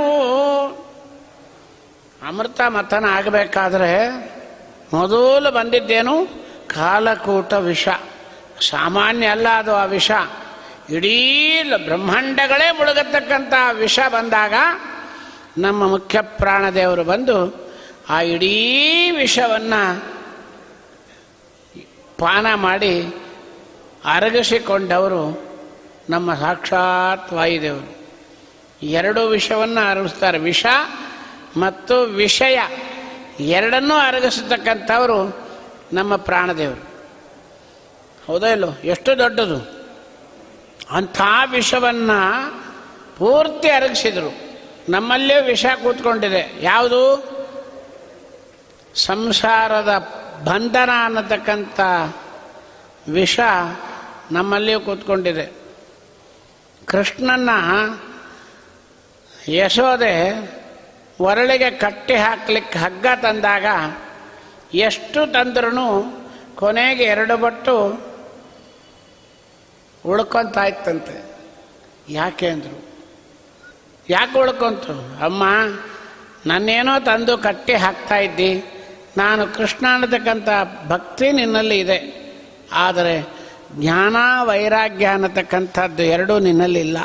ಅಮೃತ 2.26 2.62
ಮಥನ 2.68 3.06
ಆಗಬೇಕಾದ್ರೆ 3.06 4.10
ಮೊದಲು 4.94 5.52
ಬಂದಿದ್ದೇನು 5.52 6.26
ಕಾಲಕೂಟ 6.68 7.54
ವಿಷ. 7.54 7.88
ಸಾಮಾನ್ಯ 8.62 9.28
ಅಲ್ಲ 9.28 9.48
ಅದು 9.50 9.76
ಆ 9.76 9.86
ವಿಷ. 9.86 10.12
ಇಡೀ 10.90 11.64
ಬ್ರಹ್ಮಾಂಡಗಳೇ 11.86 12.72
ಮುಳುಗತಕ್ಕಂಥ 12.72 13.54
ವಿಷ 13.74 14.00
ಬಂದಾಗ 14.10 14.54
ನಮ್ಮ 15.58 15.88
ಮುಖ್ಯ 15.88 16.22
ಪ್ರಾಣದೇವರು 16.22 17.04
ಬಂದು 17.04 17.68
ಆ 18.10 18.22
ಇಡೀ 18.22 19.12
ವಿಷವನ್ನು 19.12 20.04
ಪಾನ 22.18 22.54
ಮಾಡಿ 22.54 23.16
ಅರಗಿಸಿಕೊಂಡವರು 24.06 25.48
ನಮ್ಮ 26.10 26.36
ಸಾಕ್ಷಾತ್ 26.36 27.34
ವಾಯುದೇವರು. 27.34 27.98
ಎರಡು 28.86 29.28
ವಿಷವನ್ನು 29.28 29.92
ಅರಗಿಸ್ತಾರೆ. 29.92 30.38
ವಿಷ 30.38 30.66
ಮತ್ತು 31.60 32.02
ವಿಷಯ 32.02 32.60
ಎರಡನ್ನೂ 33.40 33.96
ಅರಗಿಸತಕ್ಕಂಥವರು 33.96 35.50
ನಮ್ಮ 35.94 36.16
ಪ್ರಾಣದೇವರು. 36.16 36.88
ಹೌದಾ 38.28 38.48
ಇಲ್ಲೋ? 38.48 38.72
ಎಷ್ಟು 38.84 39.20
ದೊಡ್ಡದು. 39.20 39.86
ಅಂಥ 40.92 41.22
ವಿಷವನ್ನು 41.52 42.52
ಪೂರ್ತಿ 43.18 43.68
ಅರಗಿಸಿದರು. 43.68 44.36
ನಮ್ಮಲ್ಲೇ 44.90 45.42
ವಿಷ 45.42 45.66
ಕೂತ್ಕೊಂಡಿದೆ. 45.84 46.60
ಯಾವುದು? 46.62 47.24
ಸಂಸಾರದ 48.96 49.90
ಬಂಧನ 50.44 50.90
ಅನ್ನತಕ್ಕಂಥ 51.06 51.80
ವಿಷ 53.10 53.40
ನಮ್ಮಲ್ಲಿಯೂ 54.32 54.80
ಕೂತ್ಕೊಂಡಿದೆ. 54.80 55.52
ಕೃಷ್ಣನ 56.86 57.50
ಯಶೋದೆ 59.50 60.57
ಒರಳಿಗೆ 61.20 61.72
ಕಟ್ಟಿ 61.72 62.16
ಹಾಕ್ಲಿಕ್ಕೆ 62.16 62.80
ಹಗ್ಗ 62.80 63.06
ತಂದಾಗ 63.22 63.66
ಎಷ್ಟು 64.76 65.32
ತಂದ್ರೂ 65.32 66.24
ಕೊನೆಗೆ 66.56 67.04
ಎರಡು 67.04 67.38
ಬಟ್ಟು 67.38 68.08
ಉಳ್ಕೊಂತಾಯ್ತಂತೆ. 70.06 71.26
ಯಾಕೆ 72.10 72.50
ಅಂದರು? 72.50 72.86
ಯಾಕೆ 74.10 74.40
ಉಳ್ಕೊಂತು? 74.40 75.24
ಅಮ್ಮ, 75.26 75.44
ನನ್ನೇನೋ 76.46 77.00
ತಂದು 77.00 77.38
ಕಟ್ಟಿ 77.38 77.74
ಹಾಕ್ತಾ 77.74 78.16
ಇದ್ದಿ. 78.16 78.64
ನಾನು 79.18 79.48
ಕೃಷ್ಣ 79.48 79.86
ಅನ್ನತಕ್ಕಂಥ 79.94 80.50
ಭಕ್ತಿ 80.88 81.32
ನಿನ್ನಲ್ಲಿ 81.32 81.80
ಇದೆ. 81.80 82.28
ಆದರೆ 82.74 83.28
ಜ್ಞಾನ 83.72 84.16
ವೈರಾಗ್ಯ 84.42 85.06
ಅನ್ನತಕ್ಕಂಥದ್ದು 85.06 86.04
ಎರಡೂ 86.04 86.40
ನಿನ್ನಲ್ಲಿಲ್ಲ. 86.40 86.98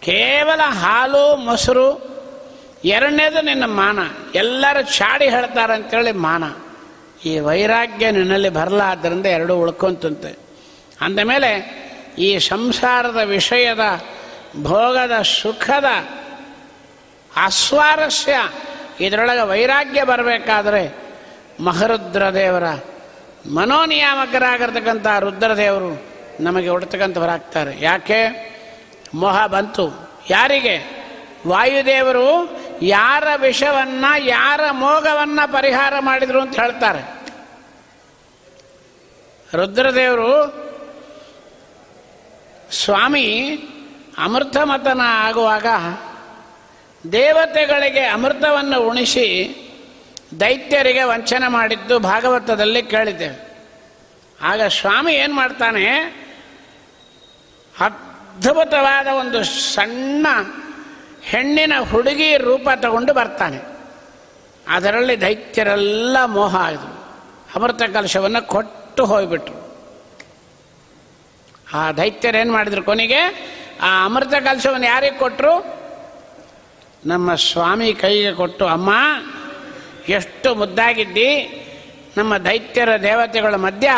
ಕೇವಲ 0.00 0.60
ಹಾಲು, 0.60 1.36
ಮೊಸರು 1.36 2.11
ಎರಡನೇದು 2.84 3.40
ನಿನ್ನ 3.40 3.64
ಮಾನ. 3.66 3.98
ಎಲ್ಲರೂ 4.34 4.82
ಚಾಡಿ 4.82 5.28
ಹೇಳ್ತಾರೆ 5.28 5.74
ಅಂತೇಳಿ 5.74 6.12
ಮಾನ. 6.12 6.44
ಈ 7.24 7.38
ವೈರಾಗ್ಯ 7.38 8.10
ನಿನ್ನಲ್ಲಿ 8.10 8.48
ಬರಲಾದ್ರಿಂದ 8.48 8.82
ಆದ್ದರಿಂದ 8.82 9.26
ಎರಡೂ 9.26 9.54
ಉಳ್ಕೊಂತಂತೆ. 9.54 10.38
ಅಂದಮೇಲೆ 11.00 11.82
ಈ 12.18 12.38
ಸಂಸಾರದ 12.38 13.18
ವಿಷಯದ 13.24 13.80
ಭೋಗದ 14.62 15.22
ಸುಖದ 15.22 15.84
ಅಸ್ವಾರಸ್ಯ 17.44 18.50
ಇದರೊಳಗೆ 19.00 19.40
ವೈರಾಗ್ಯ 19.40 20.04
ಬರಬೇಕಾದ್ರೆ 20.04 20.96
ಮಹರುದ್ರ 21.60 22.34
ದೇವರ 22.34 22.64
ಮನೋನಿಯಾಮಕರಾಗಿರ್ತಕ್ಕಂಥ 23.54 25.06
ರುದ್ರದೇವರು 25.18 26.02
ನಮಗೆ 26.40 26.68
ಹೊಡ್ತಕ್ಕಂಥವರಾಗ್ತಾರೆ 26.68 27.76
ಯಾಕೆ? 27.80 28.52
ಮೋಹ 29.14 29.46
ಬಂತು. 29.46 30.10
ಯಾರಿಗೆ? 30.30 31.02
ವಾಯುದೇವರು 31.46 32.56
ಯಾರ 32.82 33.24
ವಿಷವನ್ನ, 33.36 34.04
ಯಾರ 34.18 34.60
ಮೋಗವನ್ನ 34.70 35.40
ಪರಿಹಾರ 35.46 35.94
ಮಾಡಿದ್ರು 36.00 36.40
ಅಂತ 36.40 36.60
ಹೇಳ್ತಾರೆ. 36.60 37.22
ರುದ್ರದೇವರು, 39.56 40.62
ಸ್ವಾಮಿ, 42.72 43.56
ಅಮೃತಮತನ 44.18 45.00
ಆಗುವಾಗ 45.04 45.66
ದೇವತೆಗಳಿಗೆ 47.12 48.00
ಅಮೃತವನ್ನು 48.00 48.80
ಉಣಿಸಿ 48.80 49.58
ದೈತ್ಯರಿಗೆ 50.40 51.02
ವಂಚನೆ 51.02 51.48
ಮಾಡಿದ್ದು 51.48 51.98
ಭಾಗವತದಲ್ಲಿ 51.98 52.82
ಕೇಳಿದ್ದೇವೆ. 52.82 53.52
ಆಗ 54.42 54.62
ಸ್ವಾಮಿ 54.62 55.14
ಏನು 55.14 55.34
ಮಾಡ್ತಾನೆ? 55.34 55.86
ಅದ್ಭುತವಾದ 57.80 59.06
ಒಂದು 59.06 59.44
ಸಣ್ಣ 59.44 60.26
ಹೆಣ್ಣಿನ 61.22 61.72
ಹುಡುಗಿ 61.90 62.36
ರೂಪ 62.36 62.68
ತಗೊಂಡು 62.76 63.14
ಬರ್ತಾನೆ. 63.14 63.58
ಅದರಲ್ಲಿ 64.68 65.20
ದೈತ್ಯರೆಲ್ಲ 65.20 66.16
ಮೋಹ 66.24 66.56
ಆಯಿತು. 66.56 67.02
ಅಮೃತ 67.54 67.82
ಕಲಶವನ್ನು 67.82 68.46
ಕೊಟ್ಟು 68.46 69.04
ಹೋಗ್ಬಿಟ್ರು. 69.04 69.62
ಆ 71.74 71.92
ದೈತ್ಯರೇನು 71.92 72.52
ಮಾಡಿದ್ರು 72.52 72.82
ಕೊನೆಗೆ? 72.82 73.52
ಆ 73.82 74.04
ಅಮೃತ 74.04 74.34
ಕಲಶವನ್ನು 74.34 74.86
ಯಾರಿಗೆ 74.86 75.18
ಕೊಟ್ಟರು 75.18 75.82
ನಮ್ಮ 77.06 77.34
ಸ್ವಾಮಿ 77.34 77.92
ಕೈಗೆ 77.92 78.32
ಕೊಟ್ಟು, 78.32 78.66
ಅಮ್ಮ, 78.66 78.90
ಎಷ್ಟು 80.08 80.54
ಮುದ್ದಾಗಿದ್ದಿ. 80.54 81.58
ನಮ್ಮ 82.16 82.36
ದೈತ್ಯರ 82.36 82.96
ದೇವತೆಗಳ 83.02 83.54
ಮಧ್ಯ 83.54 83.90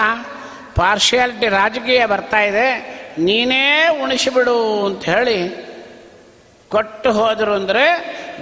ಪಾರ್ಶಿಯಾಲಿಟಿ 0.74 1.48
ರಾಜಕೀಯ 1.48 2.06
ಬರ್ತಾ 2.06 2.40
ಇದೆ. 2.40 2.94
ನೀನೇ 3.18 3.88
ಉಣಿಸಿಬಿಡು, 4.02 4.86
ಅಂತ 4.86 5.04
ಹೇಳಿ 5.04 5.64
ಕೊಟ್ಟು 6.74 7.12
ಹೋದರು 7.12 7.54
ಅಂದರೆ 7.54 7.84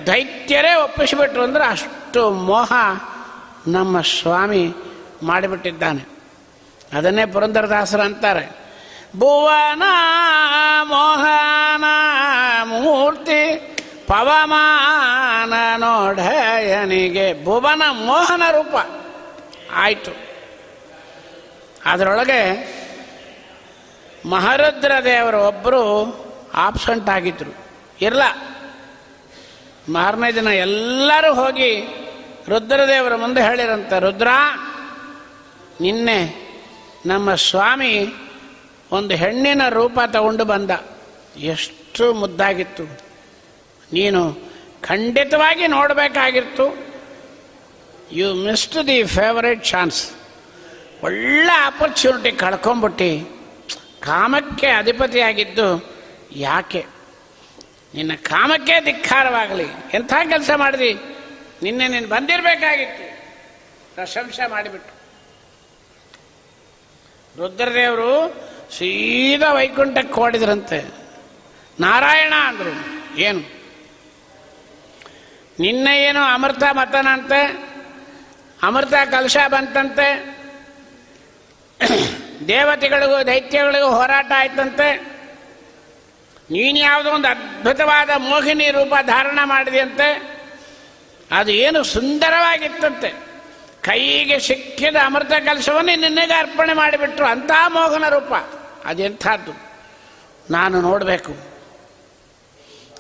ದೈತ್ಯರೇ 0.07 0.75
ಒಪ್ಪಿಸಿಬಿಟ್ರು 0.75 1.43
ಅಂದರೆ 1.43 1.65
ಅಷ್ಟು 1.65 2.31
ಮೋಹ 2.31 2.73
ನಮ್ಮ 3.69 4.01
ಸ್ವಾಮಿ 4.01 4.75
ಮಾಡಿಬಿಟ್ಟಿದ್ದಾನೆ. 5.23 6.09
ಅದನ್ನೇ 6.97 7.27
ಪುರಂದರದಾಸರು 7.27 8.03
ಅಂತಾರೆ. 8.03 8.51
ಭುವನ 9.17 9.83
ಮೋಹನ 10.83 11.85
ಮೂರ್ತಿ 12.65 13.77
ಪವಮಾನ 14.09 15.53
ನೋಡಯನಿಗೆ 15.77 17.45
ಭುವನ 17.45 17.83
ಮೋಹನ 17.91 18.43
ರೂಪ. 18.51 18.75
ಆಯಿತು. 19.75 20.17
ಅದರೊಳಗೆ 21.87 22.43
ಮಹರುದ್ರ 24.31 24.93
ದೇವರು 25.05 25.49
ಒಬ್ಬರು 25.49 25.83
ಆಬ್ಸೆಂಟ್ 26.55 27.11
ಆಗಿದ್ರು. 27.11 27.62
ಇರಲ್ಲ 28.03 28.23
ಮಾರನೇ 29.93 30.33
ದಿನ 30.33 30.47
ಎಲ್ಲರೂ 30.47 31.35
ಹೋಗಿ 31.35 31.81
ರುದ್ರದೇವರ 32.49 33.17
ಮುಂದೆ 33.17 33.43
ಹೇಳಿರಂತೆ, 33.43 34.01
ರುದ್ರ, 34.01 34.27
ನಿನ್ನೆ 35.81 36.43
ನಮ್ಮ 37.07 37.35
ಸ್ವಾಮಿ 37.35 38.15
ಒಂದು 38.93 39.15
ಹೆಣ್ಣಿನ 39.15 39.69
ರೂಪ 39.69 39.99
ತಗೊಂಡು 40.07 40.45
ಬಂದ. 40.45 40.71
ಎಷ್ಟು 41.37 42.15
ಮುದ್ದಾಗಿತ್ತು. 42.15 42.83
ನೀನು 43.93 44.35
ಖಂಡಿತವಾಗಿ 44.83 45.67
ನೋಡಬೇಕಾಗಿತ್ತು. 45.67 46.93
You 48.13 48.35
missed 48.35 48.87
the 48.87 49.05
favourite 49.05 49.65
chance 49.65 50.11
ಒಳ್ಳೆ 51.03 51.53
ಆಪರ್ಚುನಿಟಿ 51.53 52.33
ಕಳ್ಕೊಂಬಿಟ್ಟು. 52.33 53.43
ಕಾಮಕ್ಕೆ 54.01 54.67
ಅಧಿಪತಿಯಾಗಿದ್ದು 54.67 55.95
ಯಾಕೆ? 56.33 56.87
ನಿನ್ನ 57.95 58.13
ಕಾಮಕ್ಕೆ 58.23 58.81
ಧಿಕ್ಕಾರವಾಗಲಿ. 58.81 59.65
ಎಂಥ 59.95 60.13
ಕೆಲಸ 60.29 60.51
ಮಾಡಿದಿ? 60.57 60.95
ನಿನ್ನೆ 61.63 61.89
ನೀನು 61.89 62.09
ಬಂದಿರಬೇಕಾಗಿತ್ತು. 62.09 63.13
ಪ್ರಶಂಸೆ 63.95 64.47
ಮಾಡಿಬಿಟ್ಟು 64.47 65.03
ರುದ್ರದೇವರು 67.37 68.31
ಸೀದಾ 68.73 69.53
ವೈಕುಂಠಕ್ಕೆ 69.53 70.21
ಓಡಿದ್ರಂತೆ. 70.21 70.85
ನಾರಾಯಣ 71.81 72.33
ಅಂದರು. 72.47 72.73
ಏನು? 73.19 73.41
ನಿನ್ನೆ 75.61 76.03
ಏನು 76.03 76.21
ಅಮೃತ 76.21 76.63
ಮತನಂತೆ. 76.73 77.73
ಅಮೃತ 78.63 78.95
ಕಲಶ 78.95 79.37
ಬಂತಂತೆ. 79.49 80.39
ದೇವತೆಗಳಿಗೂ 82.49 83.27
ದೈತ್ಯಗಳಿಗೂ 83.27 83.87
ಹೋರಾಟ 83.87 84.33
ಆಯ್ತಂತೆ. 84.37 85.12
ನೀನು 86.51 86.79
ಯಾವುದೋ 86.79 87.11
ಒಂದು 87.11 87.29
ಅದ್ಭುತವಾದ 87.29 88.11
ಮೋಹಿನಿ 88.17 88.71
ರೂಪ 88.71 88.95
ಧಾರಣ 89.03 89.39
ಮಾಡಿದೆಯಂತೆ 89.45 90.33
ಅದು 91.33 91.53
ಏನು 91.53 91.83
ಸುಂದರವಾಗಿತ್ತಂತೆ. 91.83 93.33
ಕೈಗೆ 93.83 94.39
ಸಿಕ್ಕಿದ 94.39 94.97
ಅಮೃತ 95.05 95.29
ಕಲಶವನ್ನೇ 95.29 95.97
ನಿನ್ನೆಗೆ 95.97 96.35
ಅರ್ಪಣೆ 96.35 96.73
ಮಾಡಿಬಿಟ್ರು 96.73 97.27
ಅಂಥ 97.27 97.51
ಮೋಹನ 97.69 98.09
ರೂಪ. 98.09 98.33
ಅದೆಂಥದ್ದು? 98.85 99.53
ನಾನು 100.51 100.81
ನೋಡಬೇಕು. 100.81 101.37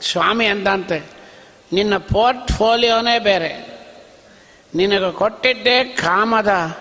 ಸ್ವಾಮಿ 0.02 0.46
ಅಂದಂತೆ, 0.46 1.02
ನಿನ್ನ 1.72 1.96
ಪೋರ್ಟ್ಫೋಲಿಯೋನೇ 1.96 3.18
ಬೇರೆ. 3.18 3.72
ನಿನಗೆ 4.74 5.12
ಕೊಟ್ಟಿದ್ದೇ 5.12 5.85
ಕಾಮದ 5.85 6.78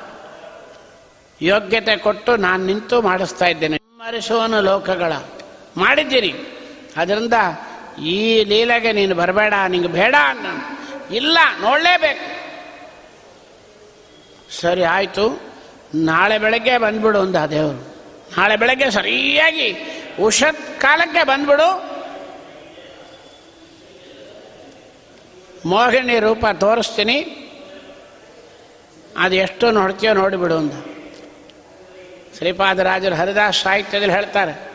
ಯೋಗ್ಯತೆ 1.41 1.97
ಕೊಟ್ಟು 1.97 2.35
ನಾನು 2.35 2.65
ನಿಂತು 2.65 3.01
ಮಾಡಿಸ್ತಾ 3.01 3.45
ಇದ್ದೇನೆ. 3.45 3.77
ಮರೆಸುವನು 3.77 4.61
ಲೋಕಗಳ. 4.61 5.13
ಮಾಡಿದ್ದೀರಿ. 5.77 6.33
ಅದರಿಂದ 6.97 7.33
ಈ 8.03 8.43
ಲೀಲೆಗೆ 8.43 8.91
ನೀನು 8.91 9.15
ಬರಬೇಡ, 9.15 9.53
ನಿಂಗೆ 9.67 9.87
ಬೇಡ 9.87 10.15
ಅನ್ನೋ 10.23 10.79
ಇಲ್ಲ, 11.15 11.37
ನೋಡಲೇಬೇಕು. 11.61 12.41
ಸರಿ, 14.61 14.83
ಆಯಿತು. 14.83 15.51
ನಾಳೆ 15.95 16.37
ಬೆಳಗ್ಗೆ 16.37 16.77
ಬಂದ್ಬಿಡು 16.77 17.19
ಅಂದ 17.19 17.35
ದೇವರು. 17.35 17.95
ನಾಳೆ 18.37 18.55
ಬೆಳಗ್ಗೆ 18.55 18.91
ಸರಿಯಾಗಿ 18.91 19.75
ಉಷತ್ 20.19 20.81
ಕಾಲಕ್ಕೆ 20.81 21.23
ಬಂದ್ಬಿಡು. 21.23 21.91
ಮೋಹಿನಿ 25.65 26.19
ರೂಪ 26.19 26.45
ತೋರಿಸ್ತೀನಿ. 26.45 27.21
ಅದು 29.17 29.35
ಎಷ್ಟು 29.35 29.71
ನೋಡ್ತೀಯೋ 29.71 30.13
ನೋಡಿಬಿಡು 30.13 30.57
ಅಂದ. 30.57 30.71
ಶ್ರೀಪಾದರಾಜರು 32.37 33.15
ಹರಿದಾಸ್ 33.15 33.61
ಸಾಹಿತ್ಯದಲ್ಲಿ 33.61 34.13
ಹೇಳ್ತಾರೆ 34.13 34.70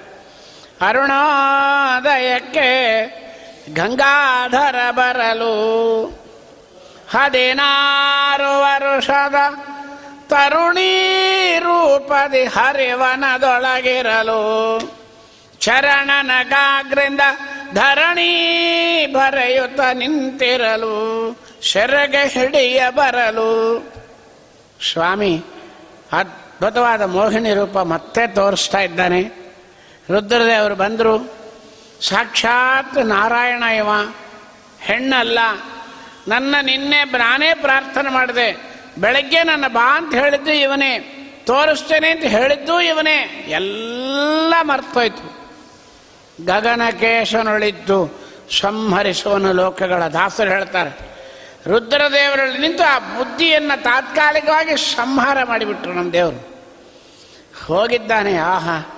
ಅರುಣೋದಯಕ್ಕೆ 0.81 2.67
ಗಂಗಾಧರ 3.75 4.75
ಬರಲು. 4.91 6.05
ಹದಿನಾರು 7.11 8.61
ವರುಷದ 8.61 9.35
ತರುಣಿ 10.29 11.59
ರೂಪದಿ 11.59 12.45
ಹರಿವನದೊಳಗಿರಲು. 12.45 13.57
ಚರಣನಗಾಗ್ರಿಂದ 15.59 17.21
ಧರಣಿ 17.75 18.35
ಬರೆಯುತ್ತ 19.07 19.81
ನಿಂತಿರಲು. 19.95 20.97
ಶರಗೆ 21.62 22.29
ಹಿಡಿಯ 22.29 22.83
ಬರಲು. 22.91 23.81
ಸ್ವಾಮಿ, 24.93 25.45
ಅದ್ಭುತವಾದ 26.12 27.03
ಮೋಹಿನಿ 27.03 27.55
ರೂಪ 27.55 27.79
ಮತ್ತೆ 27.79 28.27
ತೋರಿಸ್ತಾ 28.27 28.81
ಇದ್ದಾನೆ. 28.81 29.46
ರುದ್ರದೇವರು 30.11 30.75
ಬಂದರು, 30.75 31.35
ಸಾಕ್ಷಾತ್ 32.03 33.07
ನಾರಾಯಣ 33.07 33.62
ಇವ, 33.62 34.14
ಹೆಣ್ಣಲ್ಲ. 34.81 35.38
ನನ್ನ 36.29 36.55
ನಿನ್ನೆ 36.62 37.05
ನಾನೇ 37.05 37.55
ಪ್ರಾರ್ಥನೆ 37.55 38.11
ಮಾಡಿದೆ. 38.11 38.77
ಬೆಳಗ್ಗೆ 38.99 39.42
ನನ್ನ 39.42 39.66
ಬಾ 39.66 39.97
ಅಂತ 39.97 40.14
ಹೇಳಿದ್ದು 40.14 40.53
ಇವನೇ. 40.53 41.12
ತೋರಿಸ್ತೇನೆ 41.47 42.09
ಅಂತ 42.09 42.25
ಹೇಳಿದ್ದು 42.25 42.81
ಇವನೇ. 42.81 43.47
ಎಲ್ಲ 43.49 44.55
ಮರ್ತೋಯ್ತು. 44.62 45.51
ಗಗನಕೇಶನೊಳಿದ್ದು 46.45 48.21
ಸಂಹರಿಸುವನು 48.61 49.53
ಲೋಕಗಳ 49.53 50.07
ದಾಸರು 50.07 50.51
ಹೇಳ್ತಾರೆ. 50.51 51.16
ರುದ್ರದೇವರಲ್ಲಿ 51.66 52.59
ನಿಂತು 52.59 52.85
ಆ 52.85 52.99
ಬುದ್ಧಿಯನ್ನು 52.99 53.83
ತಾತ್ಕಾಲಿಕವಾಗಿ 53.83 54.77
ಸಂಹಾರ 54.77 55.45
ಮಾಡಿಬಿಟ್ರು 55.45 55.92
ನಮ್ಮ 55.92 56.12
ದೇವರು. 56.12 56.64
ಹೋಗಿದ್ದಾನೆ, 57.66 58.37
ಆಹಾ. 58.37 58.96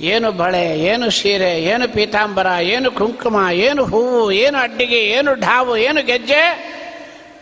ಏನು 0.00 0.32
ಬಳೆ, 0.32 0.78
ಏನು 0.78 1.10
ಸೀರೆ, 1.10 1.62
ಏನು 1.62 1.88
ಪೀತಾಂಬರ, 1.88 2.46
ಏನು 2.46 2.90
ಕುಂಕುಮ, 2.90 3.50
ಏನು 3.50 3.84
ಹೂವು, 3.84 4.32
ಏನು 4.32 4.58
ಅಡ್ಡಿಗೆ, 4.58 4.96
ಏನು 4.96 5.34
ಢಾವು, 5.34 5.76
ಏನು 5.76 6.02
ಗೆಜ್ಜೆ, 6.02 6.76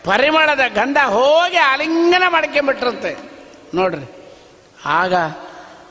ಪರಿಮಳದ 0.03 0.59
ಗಂಧ 0.75 0.97
ಹೋಗಿ 0.97 1.57
ಆಲಿಂಗನ 1.57 2.23
ಮಾಡ್ಕೊಂಬಿಟ್ರಂತೆ 2.27 3.17
ನೋಡ್ರಿ. 3.75 4.31
ಆಗ 4.85 5.13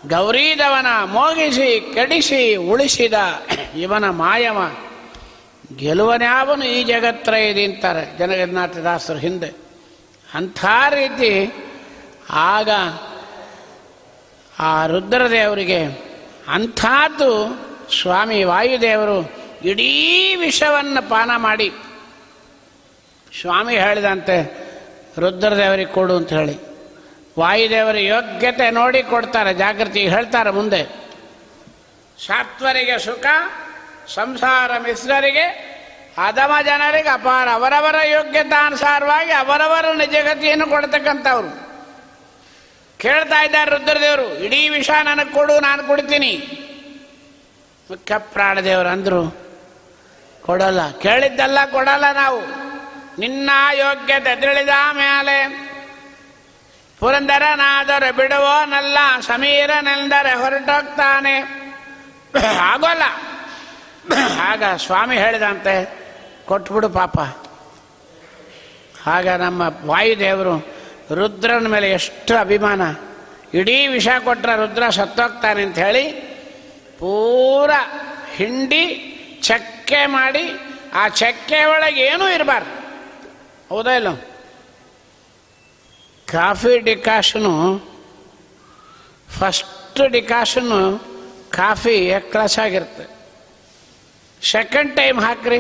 ಗೌರೀದವನ 0.07 0.87
ಮೋಗಿಸಿ, 1.05 1.81
ಕೆಡಿಸಿ, 1.95 2.57
ಉಳಿಸಿದ 2.57 3.15
ಇವನ 3.77 4.11
ಮಾಯವ 4.11 4.59
ಗೆಲುವನ್ಯಾವನು 5.77 6.65
ಈ 6.65 6.83
ಜಗತ್ರ 6.85 7.35
ಅಂತಾರೆ 7.35 8.19
ಜನಗನ್ನಾಥ 8.19 8.77
ದಾಸರು 8.77 9.19
ಹಿಂದೆ. 9.19 9.55
ಅಂಥ 10.35 10.65
ರೀತಿ 10.91 11.53
ಆಗ 12.31 12.71
ಆ 14.61 14.87
ರುದ್ರದೇವರಿಗೆ 14.87 16.04
ಅಂಥದ್ದು 16.49 17.65
ಸ್ವಾಮಿ 18.01 18.45
ವಾಯುದೇವರು 18.45 19.33
ಇಡೀ 19.65 20.35
ವಿಷವನ್ನು 20.35 21.09
ಪಾನ 21.09 21.31
ಮಾಡಿ. 21.37 21.73
ಸ್ವಾಮಿ 23.41 23.77
ಹೇಳಿದಂತೆ, 23.77 24.65
ರುದ್ರದೇವರಿಗೆ 25.19 25.93
ಕೊಡು 25.93 26.17
ಅಂತ 26.17 26.33
ಹೇಳಿ. 26.33 26.59
ವಾಯುದೇವರು 27.39 27.99
ಯೋಗ್ಯತೆ 27.99 28.71
ನೋಡಿ 28.71 29.03
ಕೊಡ್ತಾರೆ, 29.03 29.55
ಜಾಗೃತಿ 29.55 30.09
ಹೇಳ್ತಾರೆ 30.09 30.51
ಮುಂದೆ. 30.51 30.85
ಸಾತ್ವರಿಗೆ 32.27 32.99
ಸುಖ, 32.99 33.27
ಸಂಸಾರ 34.09 34.79
ಮಿಶ್ರರಿಗೆ 34.79 35.75
ಅಧಮ 36.27 36.53
ಜನರಿಗೆ 36.65 37.09
ಅಪಾರ, 37.09 37.49
ಅವರವರ 37.53 37.95
ಯೋಗ್ಯತಾನುಸಾರವಾಗಿ 38.05 39.33
ಅವರವರ 39.33 39.85
ನಿಜಗತಿಯನ್ನು 39.95 40.67
ಕೊಡ್ತಕ್ಕಂಥವ್ರು. 40.67 41.64
ಕೇಳ್ತಾ 43.05 43.43
ಇದ್ದಾರೆ 43.43 43.71
ರುದ್ರದೇವರು, 43.71 44.35
ಇಡೀ 44.35 44.69
ವಿಷ 44.69 44.91
ನನಗೆ 45.03 45.33
ಕೊಡು, 45.33 45.61
ನಾನು 45.61 45.83
ಕೊಡ್ತೀನಿ. 45.83 46.33
ಮುಖ್ಯ 47.91 48.19
ಪ್ರಾಣದೇವರು 48.19 48.89
ಅಂದರು, 48.89 49.37
ಕೊಡಲ್ಲ. 50.43 50.91
ಕೇಳಿದ್ದಲ್ಲ 50.91 51.59
ಕೊಡಲ್ಲ 51.71 52.13
ನಾವು. 52.13 52.41
ನಿನ್ನ 53.21 53.51
ಯೋಗ್ಯತೆ 53.73 54.41
ತಿಳಿದ 54.41 54.69
ಮೇಲೆ, 54.93 55.69
ಪುರಂದರನಾದರೆ 56.99 58.13
ಸಮೀರ 58.13 59.21
ಸಮೀರನೆಂದರೆ 59.21 60.35
ಹೊರಟೋಗ್ತಾನೆ. 60.35 61.35
ಆಗೋಲ್ಲ. 62.61 63.03
ಆಗ 64.41 64.63
ಸ್ವಾಮಿ 64.77 65.17
ಹೇಳಿದಂತೆ, 65.17 65.99
ಕೊಟ್ಬಿಡು 66.45 66.89
ಪಾಪ. 66.89 67.19
ಆಗ 69.07 69.29
ನಮ್ಮ 69.29 69.63
ವಾಯುದೇವರು 69.87 70.84
ರುದ್ರನ 71.13 71.67
ಮೇಲೆ 71.67 71.91
ಎಷ್ಟು 71.91 72.37
ಅಭಿಮಾನ. 72.37 72.83
ಇಡೀ 73.55 73.87
ವಿಷ 73.87 74.09
ಕೊಟ್ಟರೆ 74.25 74.57
ರುದ್ರ 74.57 74.89
ಸತ್ತೋಗ್ತಾನೆ 74.89 75.63
ಅಂತ 75.63 75.79
ಹೇಳಿ 75.79 76.11
ಪೂರ 76.99 77.71
ಹಿಂಡಿ 78.35 79.11
ಚಕ್ಕೆ 79.43 80.07
ಮಾಡಿ 80.07 80.53
ಆ 80.95 81.09
ಚಕ್ಕೆ 81.09 81.65
ಒಳಗೆ 81.65 82.01
ಏನೂ 82.01 82.29
ಇರಬಾರ್ದು. 82.29 82.71
ಹೌದಾ 83.69 83.91
ಇಲ್ಲ? 83.91 84.15
Coffee 86.27 86.79
decoction 86.79 87.79
first 89.39 90.11
decoction 90.11 90.99
coffee 91.51 92.13
class 92.19 92.59
ಆಗಿರುತ್ತೆ. 92.59 93.15
ಸೆಕೆಂಡ್ 94.43 94.97
ಟೈಮ್ 94.97 95.21
ಹಾಕ್ರಿ 95.21 95.59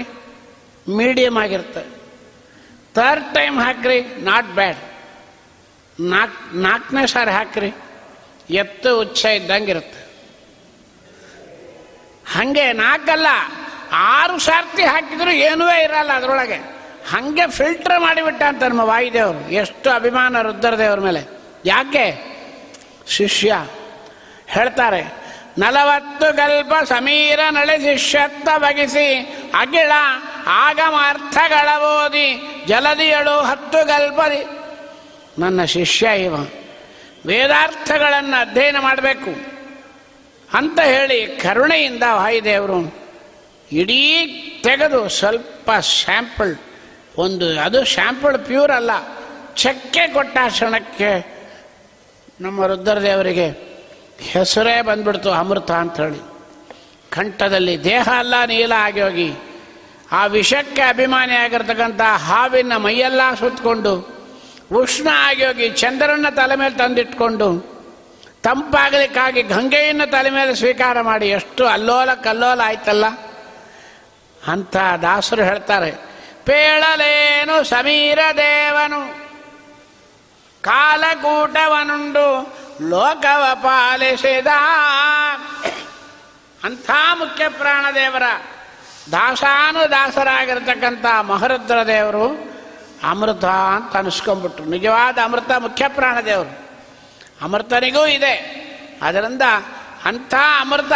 ಮೀಡಿಯಮ್ 0.88 1.37
ಆಗಿರುತ್ತೆ. 1.37 1.80
ಥರ್ಡ್ 2.94 3.35
ಟೈಮ್ 3.35 3.59
ಹಾಕ್ರಿ, 3.59 4.00
ನಾಟ್ 4.00 4.46
ಬ್ಯಾಡ್. 4.46 4.93
ನಾಲ್ಕು 6.00 6.57
ನಾಲ್ಕನೇ 6.57 7.07
ಸಾರಿ 7.07 7.30
ಹಾಕ್ರಿ. 7.30 7.72
ಎತ್ತು 8.50 9.00
ಉಚ್ಚ 9.00 9.24
ಇದ್ದಂಗೆ 9.24 9.70
ಇರುತ್ತೆ. 9.70 10.04
ಹಾಗೆ 12.33 12.72
ನಾಲ್ಕಲ್ಲ 12.72 13.26
ಆರು 13.92 14.38
ಸಾರ್ತಿ 14.38 14.83
ಹಾಕಿದ್ರು 14.83 15.30
ಏನೂ 15.30 15.68
ಇರಲ್ಲ 15.68 16.12
ಅದರೊಳಗೆ. 16.12 16.54
ಹಾಗೆ 17.11 17.50
ಫಿಲ್ಟರ್ 17.50 18.00
ಮಾಡಿಬಿಟ್ಟ 18.00 18.42
ಅಂತ 18.42 18.62
ನಮ್ಮ 18.62 18.80
ವಾಯುದೇವರು, 18.80 19.52
ಎಷ್ಟು 19.52 19.90
ಅಭಿಮಾನ 19.90 20.40
ರುದ್ರದೇವ್ರ 20.40 21.00
ಮೇಲೆ. 21.00 21.20
ಯಾಕೆ? 21.64 22.35
ಶಿಷ್ಯ 23.09 23.66
ಹೇಳ್ತಾರೆ, 24.46 25.14
ನಲವತ್ತು 25.59 26.37
ಗಲ್ಪ 26.37 26.72
ಸಮೀರ 26.85 27.40
ನಳೆ 27.50 27.78
ಶಿಷ್ಯತ್ತ 27.78 28.48
ಬಗಿಸಿ 28.59 29.20
ಅಗಿಳ 29.54 29.92
ಆಗಮ 30.46 30.94
ಅರ್ಥಗಳ 31.09 31.68
ಓದಿ 31.78 32.42
ಜಲದಿಯಳು 32.66 33.40
ಹತ್ತು 33.40 33.87
ಗಲ್ಪದಿ 33.87 34.63
ನನ್ನ 35.38 35.64
ಶಿಷ್ಯ 35.64 36.06
ಇವ. 36.24 36.34
ವೇದಾರ್ಥಗಳನ್ನು 37.26 38.40
ಅಧ್ಯಯನ 38.40 38.78
ಮಾಡಬೇಕು 38.78 39.32
ಅಂತ 40.56 40.80
ಹೇಳಿ 40.80 41.26
ಕರುಣೆಯಿಂದ 41.26 42.02
ವಾಯುದೇವರು 42.12 42.80
ಇಡೀ 43.72 44.26
ತೆಗೆದು 44.64 45.08
ಸ್ವಲ್ಪ 45.08 45.70
ಶ್ಯಾಂಪಲ್ 45.80 46.56
ಒಂದು, 47.18 47.60
ಅದು 47.60 47.85
ಶ್ಯಾಂಪಲ್ 47.85 48.38
ಪ್ಯೂರ್ 48.38 48.72
ಅಲ್ಲ, 48.72 48.90
ಚಕ್ಕೆ 49.56 50.06
ಕೊಟ್ಟ 50.06 50.38
ಕ್ಷಣಕ್ಕೆ 50.48 51.10
ನಮ್ಮ 52.40 52.66
ರುದ್ರದೇವರಿಗೆ 52.66 53.48
ಹೆಸರೇ 54.18 54.82
ಬಂದ್ಬಿಡ್ತು 54.82 55.30
ಅಮೃತ 55.30 55.70
ಅಂಥೇಳಿ. 55.70 56.20
ಕಂಠದಲ್ಲಿ 57.10 57.85
ದೇಹ 57.85 58.08
ಅಲ್ಲ 58.18 58.35
ನೀಲ 58.44 58.72
ಆಗಿ 58.76 59.00
ಹೋಗಿ, 59.00 59.30
ಆ 60.12 60.26
ವಿಷಕ್ಕೆ 60.26 60.82
ಅಭಿಮಾನಿ 60.82 61.35
ಆಗಿರ್ತಕ್ಕಂಥ 61.35 62.00
ಹಾವಿನ 62.00 62.76
ಮೈಯೆಲ್ಲ 62.76 63.35
ಸುತ್ತಕೊಂಡು 63.40 64.23
ಉಷ್ಣ 64.73 65.08
ಆಗಿ 65.12 65.46
ಹೋಗಿ 65.46 65.71
ಚಂದ್ರನ 65.71 66.27
ತಲೆ 66.29 66.56
ಮೇಲೆ 66.56 66.75
ತಂದಿಟ್ಕೊಂಡು 66.75 67.75
ತಂಪಾಗಲಿಕ್ಕಾಗಿ 68.42 69.42
ಗಂಗೆಯನ್ನು 69.42 70.10
ತಲೆ 70.10 70.31
ಮೇಲೆ 70.31 70.54
ಸ್ವೀಕಾರ 70.54 71.00
ಮಾಡಿ 71.00 71.29
ಎಷ್ಟು 71.29 71.67
ಅಲ್ಲೋಲ 71.67 72.15
ಕಲ್ಲೋಲ 72.15 72.60
ಆಯ್ತಲ್ಲ? 72.65 73.06
ಅಂತ 74.52 74.77
ದಾಸರು 74.77 75.42
ಹೇಳ್ತಾರೆ, 75.42 75.90
ಪೇಳಲೇನು 76.44 77.65
ಸಮೀರ 77.65 78.19
ದೇವನು, 78.37 79.15
ಕಾಲಕೂಟವನುಂಡು 80.62 82.56
ಲೋಕವ 82.88 83.50
ಪಾಲಿಸಿದ. 83.54 84.46
ಅಂಥ 86.65 86.90
ಮುಖ್ಯ 87.15 87.48
ಪ್ರಾಣದೇವರ 87.48 88.23
ದಾಸಾನು 89.12 89.90
ದಾಸರಾಗಿರ್ತಕ್ಕಂಥ 89.90 91.04
ಮಹರುದ್ರ 91.21 91.83
ದೇವರು 91.83 92.54
ಅಮೃತ 93.05 93.44
ಅಂತ 93.44 93.96
ಅನಿಸ್ಕೊಂಡ್ಬಿಟ್ರು. 93.96 94.65
ನಿಜವಾದ 94.65 95.19
ಅಮೃತ 95.25 95.50
ಮುಖ್ಯ 95.59 95.88
ಪ್ರಾಣದೇವರು 95.88 96.69
ಅಮೃತನಿಗೂ 97.42 98.07
ಇದೆ. 98.07 98.65
ಅದರಿಂದ 99.02 99.42
ಅಂಥ 100.05 100.35
ಅಮೃತ 100.61 100.92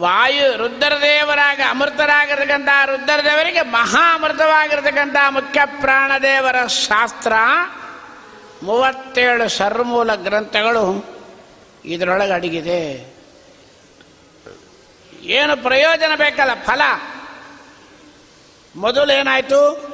ವಾಯು 0.00 0.56
ರುದ್ರದೇವರಾಗ 0.56 1.60
ಅಮೃತರಾಗಿರ್ತಕ್ಕಂಥ 1.70 2.68
ರುದ್ರದೇವರಿಗೆ 2.84 3.62
ಮಹಾ 3.62 4.14
ಅಮೃತವಾಗಿರ್ತಕ್ಕಂಥ 4.14 5.16
ಮುಖ್ಯ 5.30 5.60
ಪ್ರಾಣದೇವರ 5.80 6.66
ಶಾಸ್ತ್ರ 6.66 7.32
ಮೂವತ್ತೇಳು 8.62 9.48
ಸರ್ಮೂಲ 9.48 10.14
ಗ್ರಂಥಗಳು 10.14 11.14
ಇದರೊಳಗೆ 11.84 12.32
ಅಡಗಿದೆ. 12.32 13.14
ಏನು 15.22 15.62
ಪ್ರಯೋಜನ 15.62 16.16
ಬೇಕಲ್ಲ? 16.16 16.50
ಫಲ. 16.54 16.80
ಮೊದಲೇನಾಯಿತು? 18.76 19.93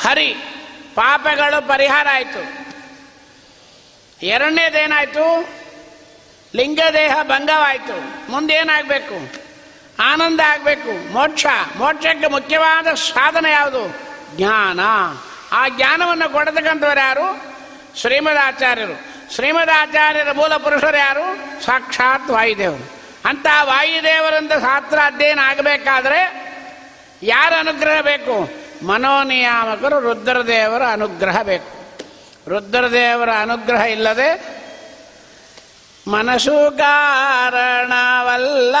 ಹರಿ, 0.00 0.26
ಪಾಪಗಳು 0.94 1.68
ಪರಿಹಾರ 1.68 2.06
ಆಯಿತು. 2.12 2.62
ಎರಡನೇದೇನಾಯಿತು? 4.22 5.48
ಲಿಂಗದೇಹ 6.54 7.16
ಭಂಗವಾಯಿತು. 7.22 8.30
ಮುಂದೇನಾಗಬೇಕು? 8.30 9.42
ಆನಂದ 10.02 10.40
ಆಗಬೇಕು. 10.40 11.12
ಮೋಕ್ಷ. 11.12 11.46
ಮೋಕ್ಷಕ್ಕೆ 11.76 12.26
ಮುಖ್ಯವಾದ 12.26 12.94
ಸಾಧನ 12.94 13.46
ಯಾವುದು? 13.46 14.00
ಜ್ಞಾನ. 14.36 14.80
ಆ 15.52 15.68
ಜ್ಞಾನವನ್ನು 15.68 16.32
ಕೊಡತಕ್ಕಂಥವ್ರು 16.32 17.00
ಯಾರು? 17.00 17.54
ಶ್ರೀಮದಾಚಾರ್ಯರು. 17.96 19.12
ಶ್ರೀಮದಾಚಾರ್ಯರ 19.34 20.32
ಮೂಲ 20.32 20.56
ಪುರುಷರು 20.56 20.96
ಯಾರು? 20.96 21.36
ಸಾಕ್ಷಾತ್ 21.62 22.30
ವಾಯುದೇವರು. 22.30 23.02
ಅಂತ 23.28 23.46
ವಾಯುದೇವರಿಂದ 23.62 24.52
ಶಾಸ್ತ್ರ 24.52 24.98
ಅಧ್ಯಯನ 25.04 25.38
ಆಗಬೇಕಾದ್ರೆ 25.38 26.52
ಯಾರ 27.22 27.52
ಅನುಗ್ರಹ 27.58 28.00
ಬೇಕು? 28.00 28.61
ಮನೋನಿಯಾಮಕರು 28.82 30.00
ರುದ್ರದೇವರ 30.00 30.82
ಅನುಗ್ರಹ 30.86 31.42
ಬೇಕು. 31.42 31.82
ರುದ್ರದೇವರ 32.48 33.30
ಅನುಗ್ರಹ 33.30 33.80
ಇಲ್ಲದೆ 33.80 34.62
ಮನಸ್ಸು 36.10 36.78
ಕಾರಣವಲ್ಲ. 36.78 38.76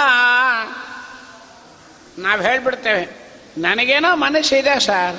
ನಾವು 2.18 2.42
ಹೇಳ್ಬಿಡ್ತೇವೆ, 2.42 3.08
ನನಗೇನೋ 3.58 4.16
ಮನಸ್ಸಿದೆ 4.16 4.80
ಸರ್. 4.80 5.16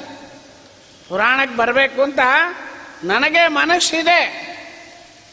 ಪುರಾಣಕ್ಕೆ 1.09 1.57
ಬರಬೇಕು 1.57 2.01
ಅಂತ 2.01 2.19
ನನಗೆ 3.03 3.47
ಮನಸ್ಸಿದೆ 3.47 4.19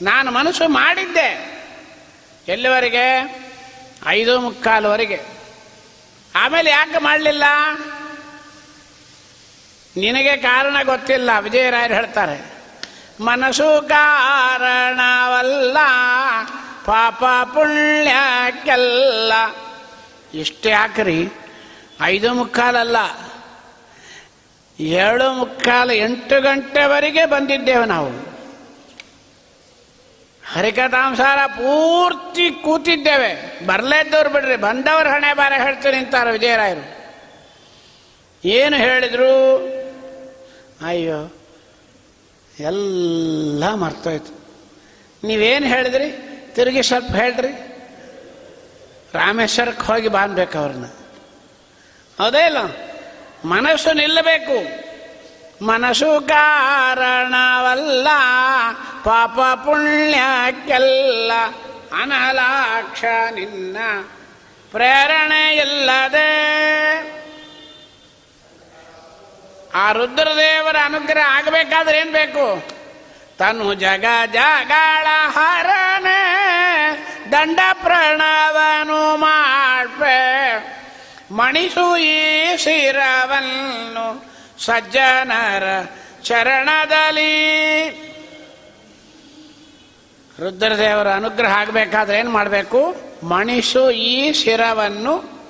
ನಾನು 0.03 0.30
ಮನಸ್ಸು 0.30 0.68
ಮಾಡಿದ್ದೆ. 0.68 1.61
ಎಲ್ಲಿವರೆಗೆ? 2.48 3.07
ಐದು 4.07 4.40
ಮುಕ್ಕಾಲುವರೆಗೆ. 4.40 5.20
ಆಮೇಲೆ 6.36 6.70
ಯಾಕೆ 6.70 6.98
ಮಾಡಲಿಲ್ಲ? 6.98 7.44
ನಿನಗೆ 10.01 10.36
ಕಾರಣ 10.36 10.76
ಗೊತ್ತಿಲ್ಲ, 10.84 11.30
ವಿಜಯರಾಯರು 11.40 11.94
ಹೇಳ್ತಾರೆ. 11.94 12.36
ಮನಸ್ಸು 13.20 13.88
ಕಾರಣವಲ್ಲ, 13.88 15.76
ಪಾಪ 16.84 17.24
ಪುಣ್ಯಕ್ಕೆಲ್ಲ. 17.55 19.32
ಇಷ್ಟೇ 20.34 20.72
ಹಾಕ್ರಿ 20.72 21.28
ಐದು 22.03 22.34
ಮುಕ್ಕಾಲಲ್ಲ. 22.34 22.96
ಏಳು 24.80 25.32
ಮುಕ್ಕಾಲು 25.32 25.92
ಎಂಟು 25.92 26.40
ಗಂಟೆವರೆಗೆ 26.40 27.24
ಬಂದಿದ್ದೇವೆ 27.24 27.86
ನಾವು. 27.86 28.30
ಹರಿಕಥಾಂಸಾರ 30.53 31.46
ಪೂರ್ತಿ 31.46 32.51
ಕೂತಿದ್ದೇವೆ. 32.51 33.61
ಬರಲೇದ್ದವ್ರು 33.66 34.30
ಬಿಡ್ರಿ, 34.30 34.57
ಬಂದವರು 34.57 35.11
ಹಣೆ 35.11 35.32
ಬಾರ 35.32 35.53
ಹೇಳ್ತೀನಿ 35.57 35.96
ನಿಂತಾರೆ 35.96 36.30
ವಿಜಯರಾಯರು. 36.30 37.01
ಏನು 38.44 38.76
ಹೇಳಿದ್ರು? 38.76 39.32
ಅಯ್ಯೋ, 40.87 41.33
ಎಲ್ಲ 42.61 43.74
ಮರ್ತೋಯ್ತು. 43.74 44.41
ನೀವೇನು 45.26 45.66
ಹೇಳಿದ್ರಿ? 45.66 46.11
ತಿರುಗಿ 46.55 46.83
ಸ್ವಲ್ಪ 46.83 47.12
ಹೇಳ್ರಿ. 47.12 47.53
ರಾಮೇಶ್ವರಕ್ಕೆ 49.14 49.83
ಹೋಗಿ 49.83 50.09
ಬಾನ್ಬೇಕು 50.09 50.59
ಅವ್ರನ್ನ. 50.59 50.85
ಅದೇ 52.18 52.47
ಇಲ್ಲ? 52.47 52.59
ಮನಸ್ಸು 53.45 53.93
ನಿಲ್ಲಬೇಕು. 53.93 54.91
ಮನಸ್ಸು 55.64 56.28
ಕಾರಣವಲ್ಲ, 56.28 58.09
ಪಾಪ 59.05 59.59
ಪುಣ್ಯಕ್ಕೆಲ್ಲ 59.59 61.33
ಅನಲಾಕ್ಷ 62.03 63.05
ನಿನ್ನ 63.31 63.76
ಪ್ರೇರಣೆ 64.72 65.57
ಇಲ್ಲದೆ 65.57 66.31
ಆ 69.75 69.93
ರುದ್ರದೇವರ 69.93 70.77
ಅನುಗ್ರಹ 70.85 71.37
ಆಗಬೇಕಾದ್ರೆ 71.37 71.99
ಏನು 71.99 72.12
ಬೇಕು? 72.12 72.66
ತನು 73.39 73.75
ಜಗ 73.75 74.05
ಜಗಳ 74.33 75.07
ಹರನೆ 75.29 76.21
ದಂಡ 77.33 77.61
ಪ್ರಣವನು 77.73 79.16
ಮಾಡ್ಪೆ. 79.16 80.21
ಮಣಿಸು 81.31 81.97
ಈ 81.97 82.57
ಶಿರವನ್ನು 82.57 84.31
ಸಜ್ಜನರ 84.59 85.64
ಚರಣದಲ್ಲಿ. 86.23 87.33
ರುದ್ರದೇವರ 90.39 91.09
ಅನುಗ್ರಹ 91.09 91.59
ಆಗಬೇಕಾದ್ರೆ 91.59 92.18
ಏನು 92.18 92.31
ಮಾಡಬೇಕು? 92.31 92.97
ಮಣಿಸು 93.23 93.91
ಈ 93.91 94.33
ಶಿರವನ್ನು 94.33 95.41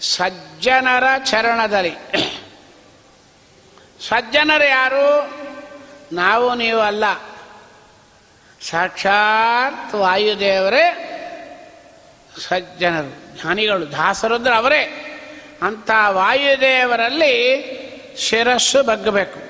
ಸಜ್ಜನರ 0.00 1.04
ಚರಣದಲ್ಲಿ. 1.24 1.92
ಸಜ್ಜನರು 4.08 4.64
ಯಾರು? 4.64 5.30
ನಾವು 6.12 6.54
ನೀವು 6.54 6.80
ಅಲ್ಲ. 6.80 7.04
ಸಾಕ್ಷಾತ್ 8.70 9.94
ವಾಯುದೇವರೇ 9.94 11.06
ಸಜ್ಜನರು, 12.48 13.42
ಜ್ಞಾನಿಗಳು, 13.42 13.92
ದಾಸರುದ್ರ 13.92 14.54
ಅವರೇ. 14.54 15.06
ಅಂಥ 15.62 15.90
ವಾಯುದೇವರಲ್ಲಿ 16.08 17.36
ಶಿರಸ್ಸು 18.18 18.82
ಬಗ್ಗಬೇಕು. 18.82 19.40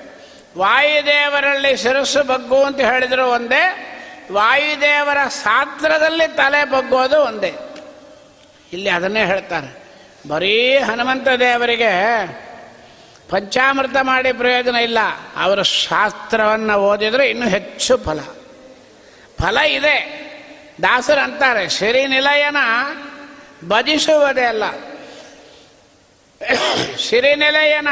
ವಾಯುದೇವರಲ್ಲಿ 0.59 1.77
ಶಿರಸ್ಸು 1.77 2.23
ಬಗ್ಗು 2.23 2.63
ಅಂತ 2.63 2.79
ಹೇಳಿದ್ರು 2.79 3.29
ಒಂದೇ, 3.29 3.87
ವಾಯುದೇವರ 4.31 5.17
ಶಾಸ್ತ್ರದಲ್ಲಿ 5.27 6.27
ತಲೆ 6.27 6.65
ಬಗ್ಗೋದು 6.65 7.21
ಒಂದೇ. 7.21 7.53
ಇಲ್ಲಿ 8.73 8.89
ಅದನ್ನೇ 8.89 9.25
ಹೇಳ್ತಾರೆ. 9.25 9.81
ಬರೀ 10.27 10.77
ಹನುಮಂತ 10.77 11.27
ದೇವರಿಗೆ 11.27 11.91
ಪಂಚಾಮೃತ 13.31 13.95
ಮಾಡಿ 14.01 14.33
ಪ್ರಯೋಜನ 14.33 14.75
ಇಲ್ಲ. 14.75 14.97
ಅವರ 15.35 15.61
ಶಾಸ್ತ್ರವನ್ನು 15.61 16.73
ಓದಿದರೆ 16.73 17.29
ಇನ್ನೂ 17.29 17.47
ಹೆಚ್ಚು 17.47 17.97
ಫಲ. 17.97 18.19
ಫಲ 19.41 19.57
ಇದೆ. 19.57 20.21
ದಾಸರು 20.81 21.21
ಅಂತಾರೆ 21.21 21.69
ಶ್ರೀನಿಲಯನ 21.69 22.57
ಭಜಿಸುವುದೇ 23.67 24.41
ಅಲ್ಲ. 24.41 24.63
ಶ್ರೀನಿಲಯನ 26.97 27.87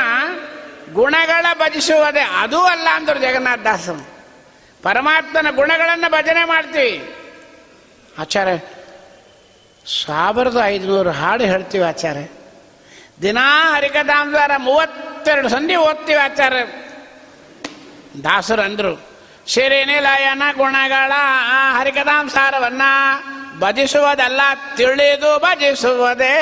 ಗುಣಗಳ 0.94 1.46
ಭಜಿಸುವುದೇ. 1.54 2.20
ಅದೂ 2.20 2.60
ಅಲ್ಲ, 2.60 2.88
ಅಂದರು 2.94 3.20
ಜಗನ್ನಾಥ 3.20 3.60
ದಾಸರು. 3.60 4.08
ಪರಮಾತ್ಮನ 4.84 5.48
ಗುಣಗಳನ್ನು 5.56 6.12
ಭಜನೆ 6.12 6.44
ಮಾಡ್ತೀವಿ. 6.44 7.16
ಆಚಾರ್ಯ 8.20 8.58
ಸಾವಿರದ 10.04 10.58
ಐದುನೂರು 10.66 11.12
ಹಾಡು 11.12 11.44
ಹೇಳ್ತೀವಿ 11.44 11.84
ಆಚಾರ್ಯ. 11.84 12.39
ದಿನಾ 13.22 13.76
ಹರಿಕಥಾಂಸಾರ 13.76 14.52
ಮೂವತ್ತೆರಡು 14.58 15.50
ಸಂಧಿ 15.50 15.76
ಓದ್ತೀವಿ 15.76 16.20
ಆಚಾರ 16.20 16.54
ದಾಸರು 18.24 18.62
ಅಂದರು 18.62 19.10
ಸಿರಿನಿಲಯನ 19.48 20.42
ಗುಣಗಳ 20.58 21.12
ಹರಿಕಥಾಂಸಾರವನ್ನ 21.78 22.82
ಭಜಿಸುವುದಲ್ಲ, 23.60 24.42
ತಿಳಿದು 24.76 25.40
ಭಜಿಸುವುದೇ. 25.40 26.36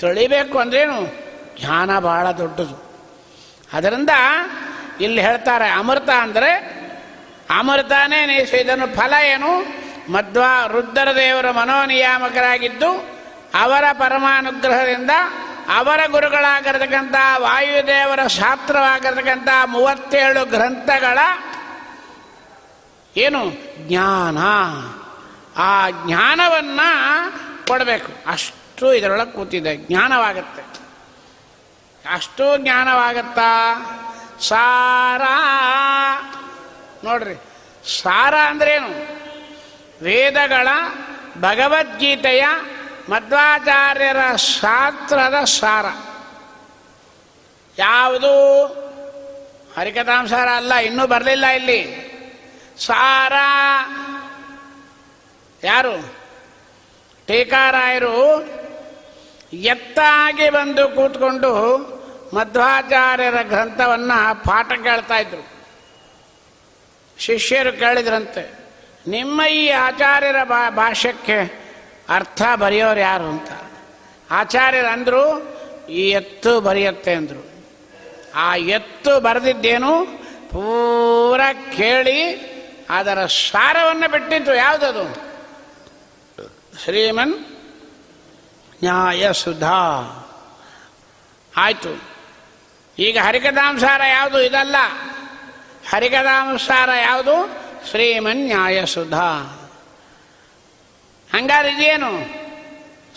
ತಿಳಿಬೇಕು 0.00 0.58
ಅಂದ್ರೇನು? 0.58 1.06
ಜ್ಞಾನ 1.60 1.98
ಬಹಳ 1.98 2.30
ದೊಡ್ಡದು. 2.30 2.92
ಅದರಿಂದ 3.72 4.10
ಇಲ್ಲಿ 5.00 5.20
ಹೇಳ್ತಾರೆ, 5.20 5.70
ಅಮೃತ 5.70 6.08
ಅಂದರೆ, 6.08 6.82
ಅಮೃತನೇ 7.58 8.26
ನೀಸು 8.26 8.56
ಇದನ್ನು 8.56 8.86
ಫಲ 8.86 9.14
ಏನು? 9.24 9.82
ಮಧ್ವ 10.12 10.42
ರುದ್ರ 10.68 11.12
ದೇವರ 11.12 11.50
ಮನೋನಿಯಾಮಕರಾಗಿದ್ದು 11.50 13.11
ಅವರ 13.54 13.84
ಪರಮಾನುಗ್ರಹದಿಂದ 13.92 15.10
ಅವರ 15.76 16.00
ಗುರುಗಳಾಗಿರ್ತಕ್ಕಂಥ 16.10 17.14
ವಾಯುದೇವರ 17.38 18.26
ಶಾಸ್ತ್ರವಾಗಿರ್ತಕ್ಕಂಥ 18.26 19.48
ಮೂವತ್ತೇಳು 19.64 20.44
ಗ್ರಂಥಗಳ 20.44 21.18
ಏನು 23.16 23.52
ಜ್ಞಾನ. 23.88 24.38
ಆ 25.60 25.90
ಜ್ಞಾನವನ್ನು 25.90 27.32
ಕೊಡಬೇಕು. 27.66 28.30
ಅಷ್ಟು 28.30 28.94
ಇದರೊಳಗೆ 28.94 29.32
ಕೂತಿದೆ. 29.32 29.76
ಜ್ಞಾನವಾಗತ್ತೆ. 29.76 30.62
ಅಷ್ಟು 32.14 32.56
ಜ್ಞಾನವಾಗತ್ತಾ? 32.56 33.74
ಸಾರ. 34.40 35.22
ನೋಡ್ರಿ. 37.04 37.34
ಸಾರ 38.00 38.34
ಅಂದ್ರೇನು? 38.44 38.88
ವೇದಗಳ 40.04 40.68
ಭಗವದ್ಗೀತೆಯ 41.40 42.44
ಮಧ್ವಾಚಾರ್ಯರ 43.08 44.36
ಶಾಸ್ತ್ರದ 44.36 45.44
ಸಾರ. 45.44 45.86
ಯಾವುದು? 47.78 48.64
ಹರಿಕಥಾಂಸಾರ 49.76 50.48
ಅಲ್ಲ, 50.48 50.74
ಇನ್ನೂ 50.74 51.06
ಬರಲಿಲ್ಲ 51.06 51.46
ಇಲ್ಲಿ. 51.46 52.12
ಸಾರ. 52.78 53.32
ಯಾರು? 55.64 56.14
ಟೀಕಾರಾಯರು 57.26 58.46
ಎತ್ತಾಗಿ 59.52 60.50
ಬಂದು 60.50 60.88
ಕೂತ್ಕೊಂಡು 60.88 61.52
ಮಧ್ವಾಚಾರ್ಯರ 62.34 63.42
ಗ್ರಂಥವನ್ನು 63.42 64.44
ಪಾಠ 64.44 64.68
ಕೇಳ್ತಾ 64.68 65.16
ಇದ್ರು. 65.16 65.52
ಶಿಷ್ಯರು 67.18 67.72
ಕೇಳಿದ್ರಂತೆ, 67.72 68.54
ನಿಮ್ಮ 69.06 69.42
ಈ 69.42 69.68
ಆಚಾರ್ಯರ 69.68 70.44
ಬಾ 70.44 70.70
ಭಾಷ್ಯಕ್ಕೆ 70.70 71.61
ಅರ್ಥ 72.12 72.42
ಬರೆಯೋರು 72.54 73.00
ಯಾರು 73.00 73.24
ಅಂತ. 73.24 73.50
ಆಚಾರ್ಯರು 74.30 74.88
ಅಂದರು, 74.88 75.52
ಈ 75.88 76.10
ಎತ್ತು 76.10 76.60
ಬರೆಯುತ್ತೆ 76.60 77.14
ಅಂದರು. 77.14 77.52
ಆ 78.34 78.56
ಎತ್ತು 78.56 79.20
ಬರೆದಿದ್ದೇನು 79.20 80.06
ಪೂರ 80.50 81.40
ಕೇಳಿ 81.76 82.52
ಅದರ 82.90 83.26
ಸಾರವನ್ನು 83.26 84.10
ಬಿಟ್ಟಿತ್ತು. 84.10 84.54
ಯಾವುದದು? 84.54 85.14
ಶ್ರೀಮನ್ 86.84 87.34
ನ್ಯಾಯ 88.82 89.32
ಸುಧಾ. 89.32 89.74
ಆಯಿತು. 91.56 92.02
ಈಗ 92.98 93.18
ಹರಿಕದಾಂಸಾರ 93.18 94.00
ಯಾವುದು? 94.08 94.40
ಇದಲ್ಲ. 94.40 94.76
ಹರಿಕದಾಂಸಾರ 95.90 96.88
ಯಾವುದು? 97.02 97.50
ಶ್ರೀಮನ್ 97.90 98.46
ನ್ಯಾಯ 98.46 98.86
ಸುಧಾ. 98.86 99.58
ಹಂಗಾರೆ 101.34 101.72
ಇದೇನು 101.72 102.42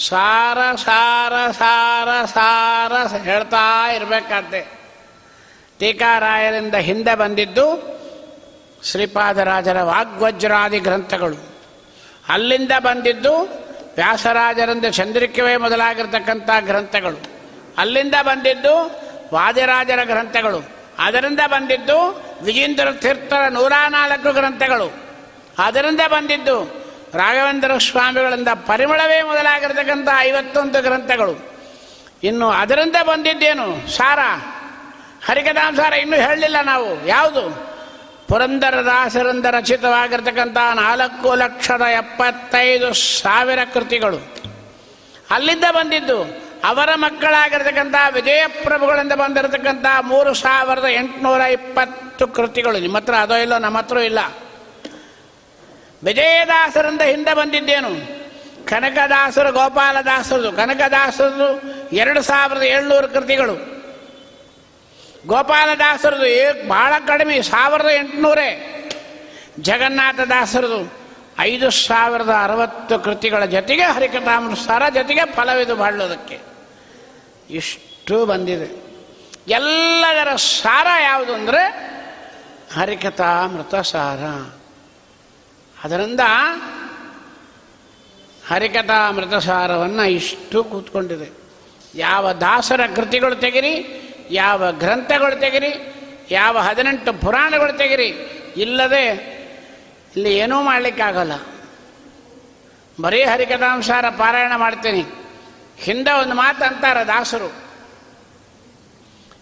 ಸಾರ 0.08 0.76
ಸಾರ 0.76 1.52
ಸಾರ 1.52 2.26
ಸಾರ 2.26 3.16
ಹೇಳ್ತಾ 3.16 3.92
ಇರಬೇಕಾದ್ದೆ 3.92 4.68
ಟೀಕಾರಾಯರಿಂದ 5.80 6.76
ಹಿಂದೆ 6.76 7.16
ಬಂದಿದ್ದು 7.16 7.96
ಶ್ರೀಪಾದರಾಜರ 8.84 9.82
ವಾಗ್ವಜ್ರಾದಿ 9.82 10.80
ಗ್ರಂಥಗಳು. 10.80 11.56
ಅಲ್ಲಿಂದ 12.30 12.72
ಬಂದಿದ್ದು 12.80 13.42
ವ್ಯಾಸರಾಜರಿಂದ 13.96 14.86
ಚಂದ್ರಿಕವೇ 14.86 15.58
ಮೊದಲಾಗಿರ್ತಕ್ಕಂಥ 15.58 16.50
ಗ್ರಂಥಗಳು. 16.60 17.18
ಅಲ್ಲಿಂದ 17.78 18.16
ಬಂದಿದ್ದು 18.22 19.02
ವಾದಿರಾಜರ 19.34 20.04
ಗ್ರಂಥಗಳು. 20.04 20.70
ಅದರಿಂದ 21.00 21.40
ಬಂದಿದ್ದು 21.48 22.24
ವಿಜೇಂದ್ರ 22.42 22.92
ತೀರ್ಥರ 22.92 23.48
ನೂರ 23.50 23.74
ನಾಲ್ಕು 23.90 24.34
ಗ್ರಂಥಗಳು. 24.34 24.94
ಅದರಿಂದ 25.58 26.00
ಬಂದಿದ್ದು 26.08 26.85
ರಾಘವೇಂದ್ರ 27.16 27.78
ಸ್ವಾಮಿಗಳಿಂದ 27.78 28.48
ಪರಿಮಳವೇ 28.56 29.22
ಮೊದಲಾಗಿರ್ತಕ್ಕಂಥ 29.22 30.10
ಐವತ್ತೊಂದು 30.20 30.82
ಗ್ರಂಥಗಳು. 30.82 31.56
ಇನ್ನು 32.24 32.50
ಅದರಿಂದ 32.50 32.96
ಬಂದಿದ್ದೇನು? 33.08 33.98
ಸಾರ. 33.98 34.20
ಹರಿಕಥಾಂಸಾರ 35.26 35.94
ಇನ್ನೂ 35.94 36.18
ಹೇಳಲಿಲ್ಲ 36.18 36.56
ನಾವು. 36.64 37.08
ಯಾವುದು? 37.08 37.76
ಪುರಂದರದಾಸರಿಂದ 38.28 39.46
ರಚಿತವಾಗಿರ್ತಕ್ಕಂಥ 39.46 40.58
ನಾಲ್ಕು 40.76 41.36
ಲಕ್ಷದ 41.36 41.82
ಎಪ್ಪತ್ತೈದು 41.82 42.94
ಸಾವಿರ 42.94 43.60
ಕೃತಿಗಳು. 43.74 44.36
ಅಲ್ಲಿಂದ 45.32 45.64
ಬಂದಿದ್ದು, 45.72 46.24
ಅವರ 46.66 46.90
ಮಕ್ಕಳಾಗಿರ್ತಕ್ಕಂಥ 46.96 47.96
ವಿಜಯಪ್ರಭುಗಳಿಂದ 48.14 49.14
ಬಂದಿರತಕ್ಕಂಥ 49.14 49.86
ಮೂರು 50.02 50.34
ಸಾವಿರದ 50.34 50.86
ಎಂಟುನೂರ 50.86 51.42
ಇಪ್ಪತ್ತು 51.42 52.28
ಕೃತಿಗಳು. 52.28 52.80
ನಿಮ್ಮ 52.80 52.98
ಹತ್ರ 52.98 53.14
ಅದೋ 53.14 53.36
ಇಲ್ಲೋ 53.36 53.58
ನಮ್ಮ 53.58 53.78
ಹತ್ರ 53.78 53.98
ಇಲ್ಲ. 53.98 54.20
ವಿಜಯದಾಸರಿಂದ 56.06 57.02
ಹಿಂದೆ 57.02 57.34
ಬಂದಿದ್ದೇನು. 57.34 57.90
ಕನಕದಾಸರು, 58.66 59.52
ಗೋಪಾಲದಾಸರದು. 59.52 60.52
ಕನಕದಾಸರದು 60.52 61.62
ಎರಡು 61.96 62.22
ಸಾವಿರದ 62.22 62.64
ಏಳ್ನೂರು 62.64 63.08
ಕೃತಿಗಳು. 63.08 63.76
ಗೋಪಾಲದಾಸರದು 65.28 66.68
ಬಹಳ 66.68 66.94
ಕಡಿಮೆ, 67.08 67.42
ಸಾವಿರದ 67.42 67.86
ಎಂಟುನೂರೇ. 67.86 68.72
ಜಗನ್ನಾಥದಾಸರದು 69.60 70.94
ಐದು 71.40 71.72
ಸಾವಿರದ 71.72 72.30
ಅರವತ್ತು 72.44 73.00
ಕೃತಿಗಳ 73.00 73.46
ಜೊತೆಗೆ 73.46 73.82
ಹರಿಕಥಾಮೃತಸಾರ 73.82 74.90
ಜೊತೆಗೆ 74.90 75.26
ಫಲವಿದು 75.26 75.76
ಬಾಳೋದಕ್ಕೆ. 75.76 76.40
ಇಷ್ಟು 77.50 78.26
ಬಂದಿದೆ. 78.26 78.86
ಎಲ್ಲದರ 79.48 80.36
ಸಾರ 80.36 80.88
ಯಾವುದು 81.02 81.34
ಅಂದರೆ 81.34 81.64
ಹರಿಕಥಾಮೃತ 82.80 83.76
ಸಾರ 83.76 84.20
ಅದರಿಂದ 85.86 86.20
ಹರಿಕಥಾಮೃತ 88.48 89.34
ಸಾರವನ್ನು 89.34 90.06
ಇಷ್ಟು 90.06 90.64
ಕೂತ್ಕೊಂಡಿದೆ. 90.64 91.32
ಯಾವ 91.96 92.32
ದಾಸರ 92.32 92.82
ಕೃತಿಗಳು 92.96 93.36
ತೆಗಿರಿ, 93.36 94.02
ಯಾವ 94.32 94.72
ಗ್ರಂಥಗಳು 94.72 95.40
ತೆಗಿರಿ, 95.40 95.96
ಯಾವ 96.32 96.58
ಹದಿನೆಂಟು 96.60 97.14
ಪುರಾಣಗಳು 97.14 97.78
ತೆಗಿರಿ, 97.78 98.08
ಇಲ್ಲದೆ 98.58 99.36
ಇಲ್ಲಿ 100.16 100.38
ಏನೂ 100.38 100.64
ಮಾಡಲಿಕ್ಕಾಗಲ್ಲ. 100.64 101.34
ಬರೀ 103.02 103.24
ಹರಿಕಥಾಂಸಾರ 103.24 104.10
ಪಾರಾಯಣ 104.10 104.52
ಮಾಡ್ತೀನಿ. 104.56 105.06
ಹಿಂದೆ 105.78 106.12
ಒಂದು 106.12 106.36
ಮಾತು 106.36 106.64
ಅಂತಾರೆ 106.64 107.08
ದಾಸರು. 107.08 107.54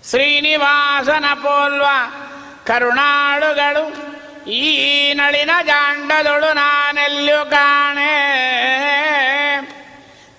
ಶ್ರೀನಿವಾಸನ 0.10 1.26
ಪೋಲ್ವ 1.36 1.86
ಕರುಣಾಳುಗಳು 2.66 4.14
ಈ 4.48 5.14
ನಳಿನ 5.14 5.52
ಜಾಂಡದೊಳು 5.66 6.54
ನಾನೆಲ್ಲೂ 6.54 7.46
ಕಾಣೆ. 7.46 8.14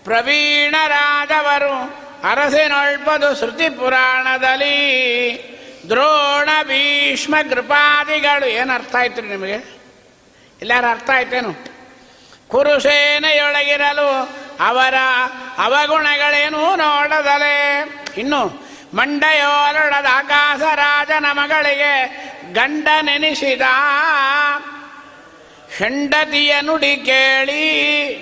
ಪ್ರವೀಣರಾದವರು 0.05 2.05
ಅರಸಿನೊಳ್ಪದು 2.31 3.39
ಶ್ರುತಿ 3.39 3.69
ಪುರಾಣದಲ್ಲಿ 3.69 4.75
ದ್ರೋಣ 5.89 6.49
ಭೀಷ್ಮ 6.63 7.35
ಕೃಪಾದಿಗಳು. 7.51 8.47
ಏನು 8.47 8.73
ಅರ್ಥ 8.73 8.97
ಆಯ್ತು 8.97 9.23
ನಿಮಗೆ? 9.23 9.81
ಎಲ್ಲಾರು 10.61 10.87
ಅರ್ಥ 10.87 11.11
ಆಯ್ತೇನು? 11.11 11.75
ಕುರುಸೇನೆಯೊಳಗಿರಲು 12.49 14.37
ಅವರ 14.61 14.95
ಅವಗುಣಗಳೇನೂ 15.59 16.77
ನೋಡದಲೆ. 16.77 17.85
ಇನ್ನು 18.17 18.65
ಮಂಡಯೋಲೊಳದ 18.95 20.05
ಆಕಾಶ 20.11 20.61
ರಾಜನ 20.75 21.27
ಮಗಳಿಗೆ 21.33 21.93
ಗಂಡ 22.53 22.89
ನೆನೆಸಿದ. 23.03 23.63
ಹೆಂಡತಿಯ 25.77 26.61
ನುಡಿ 26.61 26.97
ಕೇಳಿ 26.97 27.63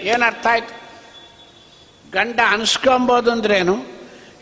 ಏನರ್ಥ 0.02 0.46
ಆಯ್ತು? 0.46 0.82
ಗಂಡ 2.12 2.40
ಅನ್ಸ್ಕೊಂಬೋದು 2.48 3.32
ಅಂದ್ರೇನು 3.32 3.74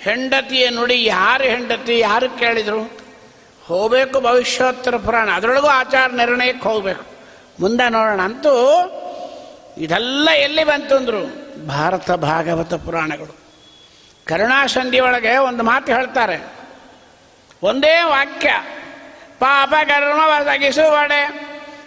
ಹೆಂಡತಿಯ 0.01 0.71
ನುಡಿ 0.71 1.05
ಯಾರು 1.05 1.45
ಹೆಂಡತಿ 1.45 1.99
ಯಾರು 1.99 2.31
ಕೇಳಿದ್ರು? 2.39 3.01
ಹೋಗಬೇಕು 3.65 4.21
ಭವಿಷ್ಯೋತ್ತರ 4.21 4.97
ಪುರಾಣ, 4.97 5.31
ಅದರೊಳಗೂ 5.31 5.67
ಆಚಾರ 5.67 6.11
ನಿರ್ಣಯಕ್ಕೆ 6.11 6.69
ಹೋಗಬೇಕು. 6.69 7.05
ಮುಂದೆ 7.61 7.91
ನೋಡೋಣ 7.91 8.21
ಅಂತೂ 8.21 8.55
ಇದೆಲ್ಲ 9.79 10.29
ಎಲ್ಲಿ 10.31 10.65
ಬಂತು 10.65 10.97
ಅಂದರು 10.97 11.23
ಭಾರತ 11.67 12.11
ಭಾಗವತ 12.11 12.75
ಪುರಾಣಗಳು. 12.75 13.40
ಕರುಣಾಸಂಧಿ 14.31 15.01
ಒಳಗೆ 15.01 15.37
ಒಂದು 15.37 15.63
ಮಾತು 15.63 15.95
ಹೇಳ್ತಾರೆ. 15.95 16.47
ಒಂದೇ 17.63 18.03
ವಾಕ್ಯ, 18.03 18.51
ಪಾಪ 19.39 19.75
ಕರ್ಮ 19.87 20.21
ಒದಗಿಸುವಡೆ, 20.25 21.41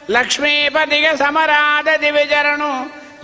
ಲಕ್ಷ್ಮೀಪತಿಗೆ 0.10 1.18
ಸಮರಾದ 1.18 1.88
ದಿವಿಜರಣು 2.02 2.72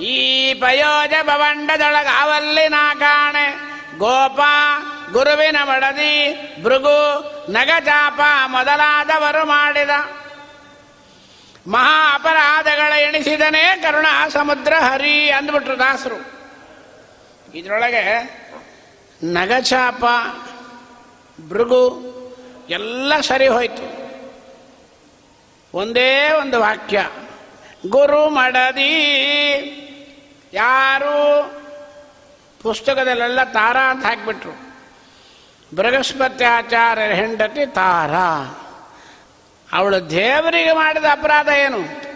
ಈ 0.04 0.54
ಪಯೋಜ 0.54 1.14
ಭವಂಡದೊಳಗಾವಲ್ಲಿ 1.24 2.68
ನಾ 2.68 2.94
ಕಾಣೆ. 2.94 3.56
ಗೋಪ, 3.98 4.40
ಗುರುವಿನ 5.12 5.58
ಮಡದಿ 5.64 6.14
ಭೃಗು 6.64 6.98
ನಗಚಾಪ 7.52 8.20
ಮೊದಲಾದವರು 8.46 9.46
ಮಾಡಿದ. 9.46 9.90
ಮಹಾ 11.68 12.14
ಅಪರಾಧಗಳ 12.14 12.94
ಎಣಿಸಿದನೇ 12.94 13.80
ಕರುಣಾ 13.84 14.30
ಸಮುದ್ರ 14.30 14.74
ಹರಿ 14.74 15.32
ಅಂದ್ಬಿಟ್ರು 15.32 15.80
ದಾಸರು. 15.80 16.40
ಇದರೊಳಗೆ 17.54 18.40
ನಗಚಾಪ, 19.24 20.04
ಭೃಗು, 21.50 22.10
ಎಲ್ಲ 22.70 23.20
ಸರಿ 23.20 23.48
ಹೋಯ್ತು. 23.48 24.00
ಒಂದೇ 25.78 26.30
ಒಂದು 26.42 26.60
ವಾಕ್ಯ, 26.60 27.10
ಗುರು 27.90 28.30
ಮಡದಿ. 28.30 28.96
ಯಾರು? 30.54 31.46
ಪುಸ್ತಕದಲ್ಲೆಲ್ಲ 32.62 33.44
ತಾರ 33.44 33.78
ಅಂತ 33.78 34.06
ಹಾಕಿಬಿಟ್ರು. 34.06 34.70
ಬೃಹಸ್ಪತಿ 35.76 36.44
ಆಚಾರ್ಯರ 36.44 37.12
ಹೆಂಡತಿ 37.12 37.66
ತಾರ. 37.66 38.14
ಅವಳು 39.78 40.10
ದೇವರಿಗೆ 40.10 40.72
ಮಾಡಿದ 40.72 41.06
ಅಪರಾಧ 41.12 41.48
ಏನು? 41.48 42.10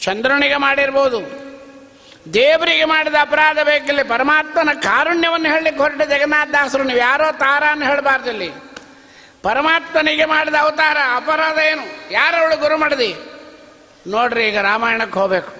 ಚಂದ್ರನಿಗೆ 0.00 0.56
ಮಾಡಿರ್ಬೋದು. 0.56 1.47
ದೇವರಿಗೆ 2.34 2.84
ಮಾಡಿದ 2.84 3.14
ಅಪರಾಧ 3.20 3.58
ಬೇಕಿಲ್ಲ. 3.58 4.02
ಪರಮಾತ್ಮನ 4.02 4.68
ಕಾರುಣ್ಯವನ್ನು 4.72 5.48
ಹೇಳಲಿಕ್ಕೆ 5.48 5.82
ಹೊರಟ 5.82 6.02
ಜಗನ್ನಾಥ 6.02 6.48
ದಾಸರು, 6.48 6.84
ನೀವು 6.84 6.98
ಯಾರೋ 6.98 7.32
ತಾರ 7.32 7.64
ಅಂತ 7.64 7.82
ಹೇಳಬಾರ್ದಲ್ಲಿ 7.82 8.50
ಪರಮಾತ್ಮನಿಗೆ 9.42 10.24
ಮಾಡಿದ 10.24 10.54
ಅವತಾರ, 10.54 10.96
ಅಪರಾಧ 11.16 11.58
ಏನು? 11.58 12.12
ಯಾರವಳು 12.12 12.56
ಗುರು 12.56 12.78
ಮಾಡದಿ? 12.78 13.14
ನೋಡ್ರಿ, 14.06 14.48
ಈಗ 14.48 14.58
ರಾಮಾಯಣಕ್ಕೆ 14.58 15.18
ಹೋಗಬೇಕು. 15.18 15.52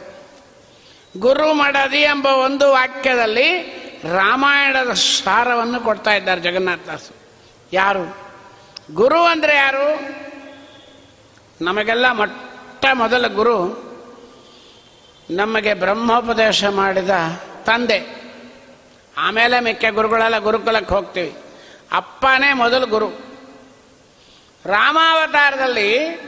ಗುರು 1.18 1.54
ಮಾಡದಿ 1.54 1.98
ಎಂಬ 1.98 2.26
ಒಂದು 2.26 2.72
ವಾಕ್ಯದಲ್ಲಿ 2.72 3.48
ರಾಮಾಯಣದ 4.12 4.92
ಸಾರವನ್ನು 4.92 5.80
ಕೊಡ್ತಾ 5.80 6.10
ಇದ್ದಾರೆ 6.10 6.40
ಜಗನ್ನಾಥ 6.40 6.86
ದಾಸರು. 6.86 7.16
ಯಾರು? 7.72 8.16
ಗುರು 8.94 9.24
ಅಂದರೆ 9.24 9.56
ಯಾರು? 9.56 10.18
ನಮಗೆಲ್ಲ 11.60 12.12
ಮೊಟ್ಟ 12.12 12.86
ಮೊದಲ 12.92 13.26
ಗುರು 13.26 13.87
ನಮಗೆ 15.30 15.74
ಬ್ರಹ್ಮೋಪದೇಶ 15.74 16.64
ಮಾಡಿದ 16.64 17.10
ತಂದೆ. 17.64 18.28
ಆಮೇಲೆ 19.18 19.60
ಮಿಕ್ಕ 19.60 19.84
ಗುರುಗಳೆಲ್ಲ 19.90 20.38
ಗುರುಕುಲಕ್ಕೆ 20.38 20.94
ಹೋಗ್ತೀವಿ. 20.94 21.36
ಅಪ್ಪನೇ 21.92 22.52
ಮೊದಲು 22.52 22.86
ಗುರು. 22.86 23.08
ರಾಮಾವತಾರದಲ್ಲಿ 24.66 26.20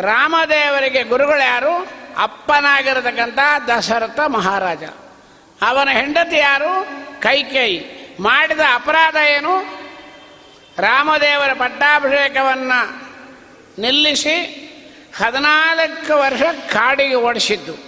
ರಾಮದೇವರಿಗೆ 0.00 1.02
ಗುರುಗಳು 1.02 1.40
ಯಾರು? 1.40 1.88
ಅಪ್ಪನಾಗಿರತಕ್ಕಂಥ 2.18 3.38
ದಶರಥ 3.68 4.20
ಮಹಾರಾಜ. 4.20 4.84
ಅವನ 5.62 5.88
ಹೆಂಡತಿ 5.88 6.36
ಯಾರು? 6.36 6.86
ಕೈಕೇಯಿ. 7.22 8.06
ಮಾಡಿದ 8.20 8.60
ಅಪರಾಧ 8.74 9.16
ಏನು? 9.16 9.84
ರಾಮದೇವರ 10.78 11.52
ಪಟ್ಟಾಭಿಷೇಕವನ್ನು 11.52 13.02
ನಿಲ್ಲಿಸಿ 13.80 14.60
ಹದಿನಾಲ್ಕು 15.16 16.20
ವರ್ಷ 16.20 16.42
ಕಾಡಿಗೆ 16.72 17.14
ಓಡಿಸಿದ್ದು. 17.14 17.83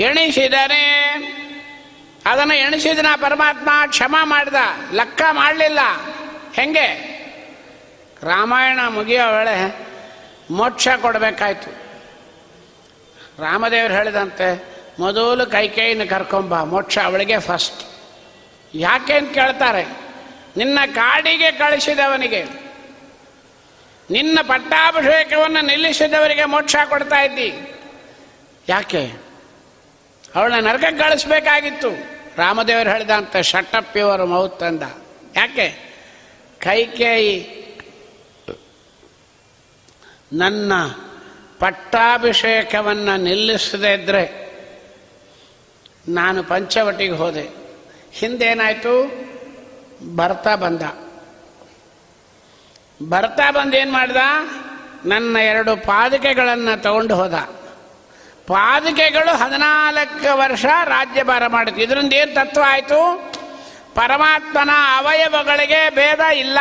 ಎಣಿಸಿದನೇ 0.00 1.16
ಅದನ್ನು 2.26 2.54
ಎಣಿಸಿದನ 2.54 3.06
ಪರಮಾತ್ಮ 3.16 3.68
ಕ್ಷಮ 3.86 4.16
ಮಾಡಿದ, 4.22 4.54
ಲೆಕ್ಕ 4.92 5.22
ಮಾಡಲಿಲ್ಲ. 5.30 5.78
ಹೆಂಗೆ? 6.54 7.20
ರಾಮಾಯಣ 8.22 8.78
ಮುಗಿಯೋ 8.88 9.38
ವೇಳೆ 9.38 9.78
ಮೋಕ್ಷ 10.50 10.88
ಕೊಡಬೇಕಾಯ್ತು. 11.00 11.70
ರಾಮದೇವರು 13.42 13.94
ಹೇಳಿದಂತೆ, 13.94 14.64
ಮೊದಲು 14.98 15.46
ಕೈಕೇಯಿನ 15.46 16.04
ಕರ್ಕೊಂಬ, 16.04 16.62
ಮೋಕ್ಷ 16.62 16.98
ಅವಳಿಗೆ 16.98 17.38
ಫಸ್ಟ್ 17.38 17.86
ಯಾಕೆ 18.74 19.12
ಅಂತ 19.12 19.34
ಕೇಳ್ತಾರೆ? 19.34 19.84
ನಿನ್ನ 20.56 20.78
ಕಾಡಿಗೆ 20.94 21.52
ಕಳಿಸಿದವನಿಗೆ. 21.52 22.44
ನಿನ್ನ 24.10 24.38
ಪಟ್ಟಾಭಿಷೇಕವನ್ನು 24.48 25.60
ನಿಲ್ಲಿಸಿದವರಿಗೆ 25.60 26.44
ಮೋಕ್ಷ 26.44 26.76
ಕೊಡ್ತಾ 26.88 27.20
ಇದ್ದಿ. 27.20 27.74
ಯಾಕೆ? 28.68 29.29
ಅವಳನ್ನ 30.34 30.68
ನರಕ 30.68 30.80
ಕಳಿಸ್ಬೇಕಾಗಿತ್ತು 30.80 31.88
ರಾಮದೇವರು 32.36 32.90
ಹೇಳಿದಂತೆ 32.90 33.42
ಶಟಪ್ 33.42 33.96
ಯುವರ್ 33.96 34.26
ಮೌತ್ 34.26 34.62
ಅಂದ. 34.62 34.82
ಯಾಕೆ? 35.36 35.94
ಕೈಕೇಯಿ 36.58 37.60
ನನ್ನ 40.32 40.72
ಪಟ್ಟಾಭಿಷೇಕವನ್ನು 41.58 43.16
ನಿಲ್ಲಿಸದೇ 43.16 43.94
ಇದ್ರೆ 43.94 44.50
ನಾನು 46.08 46.42
ಪಂಚವಟಿಗೆ 46.42 47.12
ಹೋದೆ. 47.12 47.50
ಹಿಂದೇನಾಯಿತು? 48.12 49.12
ಬರ್ತಾ 50.16 50.56
ಬಂದ. 50.56 50.82
ಬರ್ತಾ 53.08 53.50
ಬಂದು 53.50 53.76
ಏನು 53.76 53.92
ಮಾಡ್ದ? 53.92 54.16
ನನ್ನ 55.04 55.36
ಎರಡು 55.36 55.76
ಪಾದಕೆಗಳನ್ನು 55.76 56.82
ತಗೊಂಡು 56.82 57.14
ಹೋದ. 57.14 57.59
ಪಾದುಕೆಗಳು 58.50 59.36
ಹದಿನಾಲ್ಕು 59.36 60.36
ವರ್ಷ 60.36 60.64
ರಾಜ್ಯಭಾರ 60.84 61.46
ಮಾಡಿತು 61.46 61.80
ಇದರಿಂದ 61.80 62.12
ಏನು 62.12 62.34
ತತ್ವ 62.34 62.62
ಆಯಿತು? 62.66 63.32
ಪರಮಾತ್ಮನ 63.94 64.70
ಅವಯವಗಳಿಗೆ 64.96 65.90
ಭೇದ 65.90 66.20
ಇಲ್ಲ. 66.20 66.58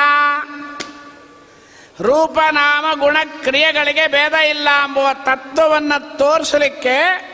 ರೂಪನಾಮ 2.02 3.00
ಗುಣ 3.00 3.18
ಕ್ರಿಯೆಗಳಿಗೆ 3.44 4.08
ಭೇದ 4.08 4.34
ಇಲ್ಲ 4.34 4.70
ಎಂಬುವ 4.70 5.08
ತತ್ವವನ್ನು 5.14 6.18
ತೋರಿಸಲಿಕ್ಕೆ 6.18 7.30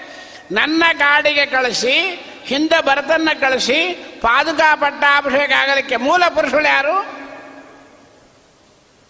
ನನ್ನ 0.52 0.84
ಕಾಡಿಗೆ 1.00 1.46
ಕಳಿಸಿ, 1.46 2.26
ಹಿಂದೆ 2.44 2.86
ಭರತನ್ನು 2.86 3.40
ಕಳಿಸಿ, 3.40 3.94
ಪಾದುಕಾ 4.22 4.76
ಪಟ್ಟಾಭಿಷೇಕ 4.76 5.52
ಆಗಲಿಕ್ಕೆ 5.52 5.96
ಮೂಲ 5.96 6.24
ಪುರುಷರು 6.28 6.64
ಯಾರು? 6.64 7.06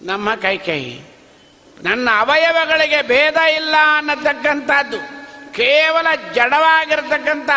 ನಮ್ಮ 0.01 0.35
ಕೈಕೈ. 0.35 0.99
ನನ್ನ 1.83 2.09
ಅವಯವಗಳಿಗೆ 2.19 3.01
ಭೇದ 3.01 3.35
ಇಲ್ಲ 3.35 3.75
ಅನ್ನತಕ್ಕಂಥದ್ದು. 3.97 5.14
ಕೇವಲ 5.55 6.07
ಜಡವಾಗಿರ್ತಕ್ಕಂಥ 6.33 7.49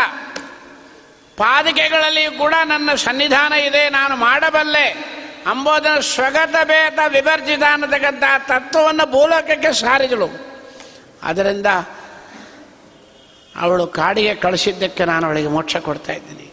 ಪಾದಿಕೆಗಳಲ್ಲಿಯೂ 1.37 2.31
ಕೂಡ 2.31 2.55
ನನ್ನ 2.65 2.95
ಸನ್ನಿಧಾನ 2.95 3.53
ಇದೆ, 3.53 3.89
ನಾನು 3.89 4.17
ಮಾಡಬಲ್ಲೆ. 4.17 5.19
ಅಂಬೋದನ್ನು 5.47 6.03
ಸ್ವಗತ 6.03 6.55
ಭೇದ 6.65 6.99
ವಿವರ್ಜಿತ 7.09 7.63
ಅನ್ನತಕ್ಕಂಥ 7.73 8.23
ತತ್ವವನ್ನು 8.49 9.11
ಭೂಲೋಕಕ್ಕೆ 9.11 9.73
ಸಾರಿದಳು. 9.73 10.29
ಅದರಿಂದ 11.23 11.67
ಅವಳು 13.61 13.87
ಕಾಡಿಗೆ 13.87 14.35
ಕಳಿಸಿದ್ದಕ್ಕೆ 14.35 15.05
ನಾನು 15.05 15.27
ಅವಳಿಗೆ 15.27 15.49
ಮೋಕ್ಷ 15.49 15.77
ಕೊಡ್ತಾ 15.77 16.13
ಇದ್ದೀನಿ. 16.13 16.53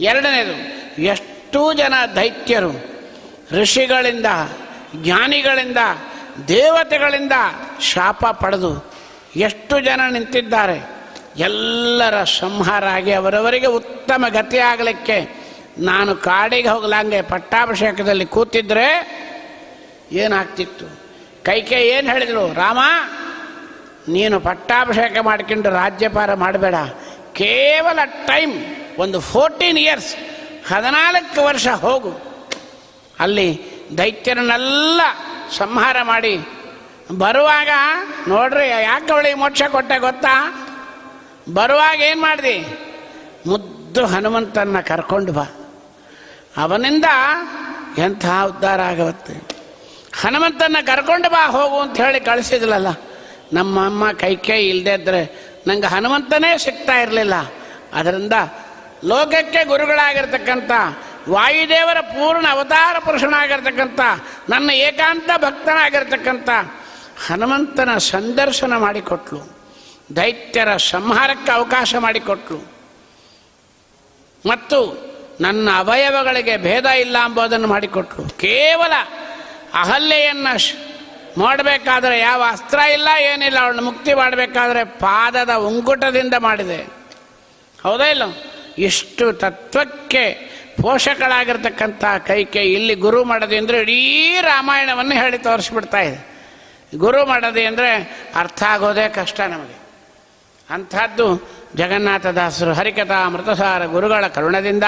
ಎರಡನೇದು, 0.00 0.54
ಎಷ್ಟೋ 1.02 1.72
ಜನ 1.72 1.94
ದೈತ್ಯರು, 2.16 2.72
ಋಷಿಗಳಿಂದ, 3.60 4.26
ಜ್ಞಾನಿಗಳಿಂದ, 4.94 5.78
ದೇವತೆಗಳಿಂದ 6.48 7.32
ಶಾಪ 7.80 8.26
ಪಡೆದು 8.26 8.89
ಎಷ್ಟು 9.36 9.80
ಜನ 9.80 10.00
ನಿಂತಿದ್ದಾರೆ? 10.10 10.78
ಎಲ್ಲರ 11.38 12.24
ಸಂಹಾರ 12.24 12.84
ಆಗಿ 12.86 13.12
ಅವರವರಿಗೆ 13.12 13.66
ಉತ್ತಮ 13.66 14.24
ಗತಿಯಾಗಲಿಕ್ಕೆ 14.28 15.40
ನಾನು 15.78 16.16
ಕಾಡಿಗೆ 16.16 16.68
ಹೋಗ್ಲಂಗೆ 16.68 17.22
ಪಟ್ಟಾಭಿಷೇಕದಲ್ಲಿ 17.22 18.26
ಕೂತಿದ್ರೆ 18.26 18.88
ಏನಾಗ್ತಿತ್ತು? 20.12 20.86
ಕೈಕೆ 21.44 21.74
ಏನು 21.74 22.10
ಹೇಳಿದಳು 22.10 22.54
ರಾಮ, 22.54 22.78
ನೀನು 24.08 24.40
ಪಟ್ಟಾಭಿಷೇಕ 24.40 25.18
ಮಾಡ್ಕೊಂಡು 25.18 25.70
ರಾಜ್ಯಪಾರ 25.70 26.34
ಮಾಡಬೇಡ. 26.34 26.74
ಕೇವಲ 27.32 27.98
ಟೈಮ್, 28.04 28.54
ಒಂದು 28.98 29.20
ಫೋರ್ಟೀನ್ 29.20 29.78
ಇಯರ್ಸ್ 29.78 30.16
ಹದಿನಾಲ್ಕು 30.72 31.44
ವರ್ಷ 31.44 31.68
ಹೋಗು. 31.68 32.20
ಅಲ್ಲಿ 33.20 33.60
ದೈತ್ಯರನ್ನೆಲ್ಲ 33.98 35.00
ಸಂಹಾರ 35.56 35.96
ಮಾಡಿ 36.02 36.40
ಬರುವಾಗ, 37.18 37.68
ನೋಡ್ರಿ, 38.28 38.68
ಯಾಕೆ 38.68 39.12
ಅವಳಿಗೆ 39.12 39.34
ಮೋಕ್ಷ 39.34 39.62
ಕೊಟ್ಟೆ 39.62 39.98
ಗೊತ್ತಾ? 39.98 40.66
ಬರುವಾಗ 41.54 42.00
ಏನು 42.00 42.20
ಮಾಡಿದೆ? 42.20 42.58
ಮುದ್ದು 43.46 44.06
ಹನುಮಂತನ್ನ 44.06 44.80
ಕರ್ಕೊಂಡು 44.80 45.32
ಬಾ. 45.32 45.44
ಅವನಿಂದ 46.56 47.04
ಎಂಥ 47.98 48.26
ಉದ್ಧಾರ 48.46 48.80
ಆಗವತ್ತೆ 48.80 49.48
ಹನುಮಂತನ್ನ 50.20 50.76
ಕರ್ಕೊಂಡು 50.86 51.28
ಬಾ, 51.28 51.46
ಹೋಗು 51.46 51.80
ಅಂತ 51.80 52.00
ಹೇಳಿ 52.00 52.20
ಕಳಿಸಿದ್ಲಲ್ಲ. 52.20 52.86
ನಮ್ಮ 53.52 53.84
ಅಮ್ಮ 53.84 54.12
ಕೈ 54.12 54.36
ಕೈ 54.36 54.68
ಇಲ್ಲದೆ 54.68 54.94
ಇದ್ರೆ 54.94 55.50
ನಂಗೆ 55.66 55.86
ಹನುಮಂತನೇ 55.86 56.58
ಸಿಗ್ತಾ 56.58 56.94
ಇರಲಿಲ್ಲ. 56.94 57.34
ಅದರಿಂದ 57.94 58.32
ಲೋಕಕ್ಕೆ 59.04 59.64
ಗುರುಗಳಾಗಿರ್ತಕ್ಕಂಥ, 59.64 60.70
ವಾಯುದೇವರ 61.28 62.00
ಪೂರ್ಣ 62.00 62.46
ಅವತಾರ 62.50 62.98
ಪುರುಷನಾಗಿರ್ತಕ್ಕಂಥ, 62.98 64.00
ನನ್ನ 64.48 64.70
ಏಕಾಂತ 64.70 65.30
ಭಕ್ತನಾಗಿರ್ತಕ್ಕಂಥ 65.36 66.50
ಹನುಮಂತನ 67.26 67.98
ಸಂದರ್ಶನ 67.98 68.76
ಮಾಡಿಕೊಟ್ಲು. 68.76 69.60
ದೈತ್ಯರ 70.16 70.76
ಸಂಹಾರಕ್ಕೆ 70.76 71.52
ಅವಕಾಶ 71.52 71.94
ಮಾಡಿಕೊಟ್ಲು. 71.98 72.58
ಮತ್ತು 74.48 75.10
ನನ್ನ 75.40 75.68
ಅವಯವಗಳಿಗೆ 75.76 76.56
ಭೇದ 76.56 76.86
ಇಲ್ಲ 76.86 77.16
ಎಂಬುದನ್ನು 77.18 77.68
ಮಾಡಿಕೊಟ್ಲು. 77.68 78.28
ಕೇವಲ 78.28 78.92
ಅಹಲ್ಯೆಯನ್ನು 79.74 80.54
ಮಾಡಬೇಕಾದ್ರೆ 81.38 82.18
ಯಾವ 82.18 82.42
ಅಸ್ತ್ರ 82.48 82.78
ಇಲ್ಲ, 82.78 83.08
ಏನಿಲ್ಲ, 83.20 83.58
ಅವಳನ್ನು 83.60 83.82
ಮುಕ್ತಿ 83.82 84.14
ಮಾಡಬೇಕಾದ್ರೆ 84.14 84.84
ಪಾದದ 84.84 85.54
ಉಂಗುಟದಿಂದ 85.54 86.34
ಮಾಡಿದೆ. 86.38 86.80
ಹೌದಾ 87.82 88.06
ಇಲ್ಲ? 88.06 88.22
ಇಷ್ಟು 88.78 89.32
ತತ್ವಕ್ಕೆ 89.32 90.50
ಪೋಷಕಳಾಗಿರ್ತಕ್ಕಂಥ 90.82 92.04
ಕೈಕೆ 92.26 92.62
ಇಲ್ಲಿ 92.62 92.94
ಗುರು 92.94 93.24
ಮಾಡದೆ 93.24 93.56
ಅಂದರೆ 93.56 93.80
ಇಡೀ 93.80 94.40
ರಾಮಾಯಣವನ್ನು 94.40 95.14
ಹೇಳಿ 95.14 95.38
ತೋರಿಸ್ಬಿಡ್ತಾ 95.38 95.98
ಗುರು 96.96 97.26
ಮಾಡದೆ 97.26 97.66
ಅಂದರೆ 97.66 97.94
ಅರ್ಥ 98.34 98.62
ಆಗೋದೇ 98.62 99.08
ಕಷ್ಟ 99.08 99.40
ನಮಗೆ. 99.40 99.80
ಅಂಥದ್ದು 100.70 101.50
ಜಗನ್ನಾಥದಾಸರು 101.76 102.72
ಹರಿಕಥಾ 102.72 103.26
ಅಮೃತಸಾರ 103.26 103.84
ಗುರುಗಳ 103.84 104.26
ಕರುಣದಿಂದ, 104.26 104.84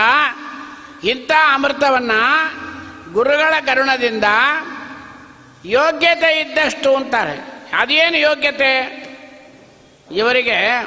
ಇಂಥ 1.05 1.31
ಅಮೃತವನ್ನು 1.53 2.23
ಗುರುಗಳ 3.13 3.55
ಕರುಣದಿಂದ 3.67 4.25
ಯೋಗ್ಯತೆ 5.65 6.41
ಇದ್ದಷ್ಟು 6.41 6.97
ಅಂತಾರೆ. 6.97 7.53
ಅದೇನು 7.79 8.17
ಯೋಗ್ಯತೆ? 8.17 9.03
ಇವರಿಗೆ 10.13 10.83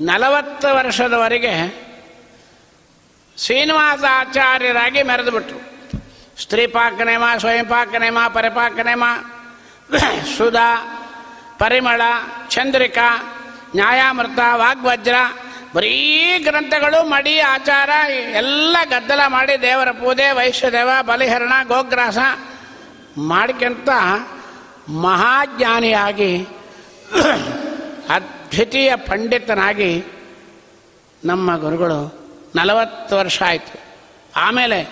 ನಲವತ್ತು 0.00 0.74
ವರ್ಷದವರೆಗೆ 0.74 1.82
ಶ್ರೀನಿವಾಸ 3.36 4.04
ಆಚಾರ್ಯರಾಗಿ 4.10 5.02
ಮೆರೆದುಬಿಟ್ರು 5.02 5.72
ಸ್ತ್ರೀಪಾಕ 6.42 7.00
ನೇಮ 7.00 7.22
ಸ್ವಯಂಪಾಕ 7.38 7.94
ನೇಮ 7.94 8.18
ಪರಿಪಾಕ 8.34 8.72
ನೇಮ 8.72 9.04
ಸುಧಾ, 10.36 10.98
ಪರಿಮಳ, 11.58 12.00
ಚಂದ್ರಿಕಾ, 12.48 13.38
ನ್ಯಾಯಾಮೃತ 13.74 14.38
ವಾಗ್ವಜ್ರ 14.54 15.14
ಬರೀ 15.74 16.38
ಗ್ರಂಥಗಳು, 16.38 17.08
ಮಡಿ, 17.08 17.40
ಆಚಾರ, 17.40 17.90
ಎಲ್ಲ 18.10 18.76
ಗದ್ದಲ 18.84 19.20
ಮಾಡಿ 19.26 19.62
ದೇವರ 19.62 19.90
ಪೂಜೆ, 19.90 20.30
ವೈಶ್ಯದೇವ, 20.30 20.90
ಬಲಿಹರಣ, 21.02 21.52
ಗೋಗ್ರಾಸ 21.68 22.18
ಮಾಡ್ಕೊಂತ 23.18 23.88
ಮಹಾಜ್ಞಾನಿಯಾಗಿ, 24.92 26.46
ಅದ್ವಿತೀಯ 28.08 28.96
ಪಂಡಿತನಾಗಿ 28.96 30.04
ನಮ್ಮ 31.24 31.56
ಗುರುಗಳು 31.56 32.22
ನಲವತ್ತು 32.56 33.16
ವರ್ಷ 33.16 33.42
ಆಯಿತು. 33.42 33.80
ಆಮೇಲೆ 34.36 34.88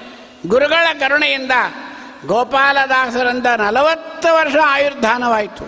ಗುರುಗಳ 0.46 0.92
ಕರುಣೆಯಿಂದ 0.98 1.50
ಗೋಪಾಲದಾಸರಿಂದ 2.26 3.46
ನಲವತ್ತು 3.46 4.34
ವರ್ಷ 4.34 4.56
ಆಯುರ್ಧಾನವಾಯಿತು. 4.66 5.64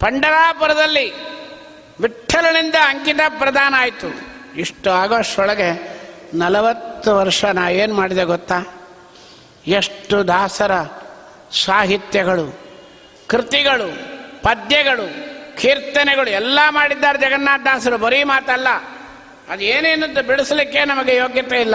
ಪಂಡರಾಪುರದಲ್ಲಿ 0.00 1.14
ವಿಠಲನಿಂದ 2.00 2.74
ಅಂಕಿತ 2.84 3.20
ಪ್ರದಾನ 3.28 3.74
ಆಯಿತು. 3.78 4.34
ಇಷ್ಟು 4.56 4.90
ಆಗೋಷ್ಟೊಳಗೆ 4.90 6.00
ನಲವತ್ತು 6.34 7.16
ವರ್ಷ 7.16 7.44
ನಾ 7.44 7.68
ಏನು 7.68 7.94
ಮಾಡಿದೆ 7.94 8.24
ಗೊತ್ತಾ? 8.24 8.84
ಎಷ್ಟು 9.66 10.28
ದಾಸರ 10.28 10.82
ಸಾಹಿತ್ಯಗಳು, 11.52 12.58
ಕೃತಿಗಳು, 13.28 13.88
ಪದ್ಯಗಳು, 14.42 15.34
ಕೀರ್ತನೆಗಳು 15.60 16.30
ಎಲ್ಲ 16.30 16.58
ಮಾಡಿದ್ದಾರೆ 16.70 17.18
ಜಗನ್ನಾಥದಾಸರು 17.18 17.98
ಬರೀ 17.98 18.24
ಮಾತಲ್ಲ 18.24 18.68
ಅದು 19.48 19.64
ಏನೇನಂತ 19.64 20.18
ಬಿಡಿಸಲಿಕ್ಕೆ 20.18 20.84
ನಮಗೆ 20.84 21.16
ಯೋಗ್ಯತೆ 21.16 21.60
ಇಲ್ಲ. 21.60 21.74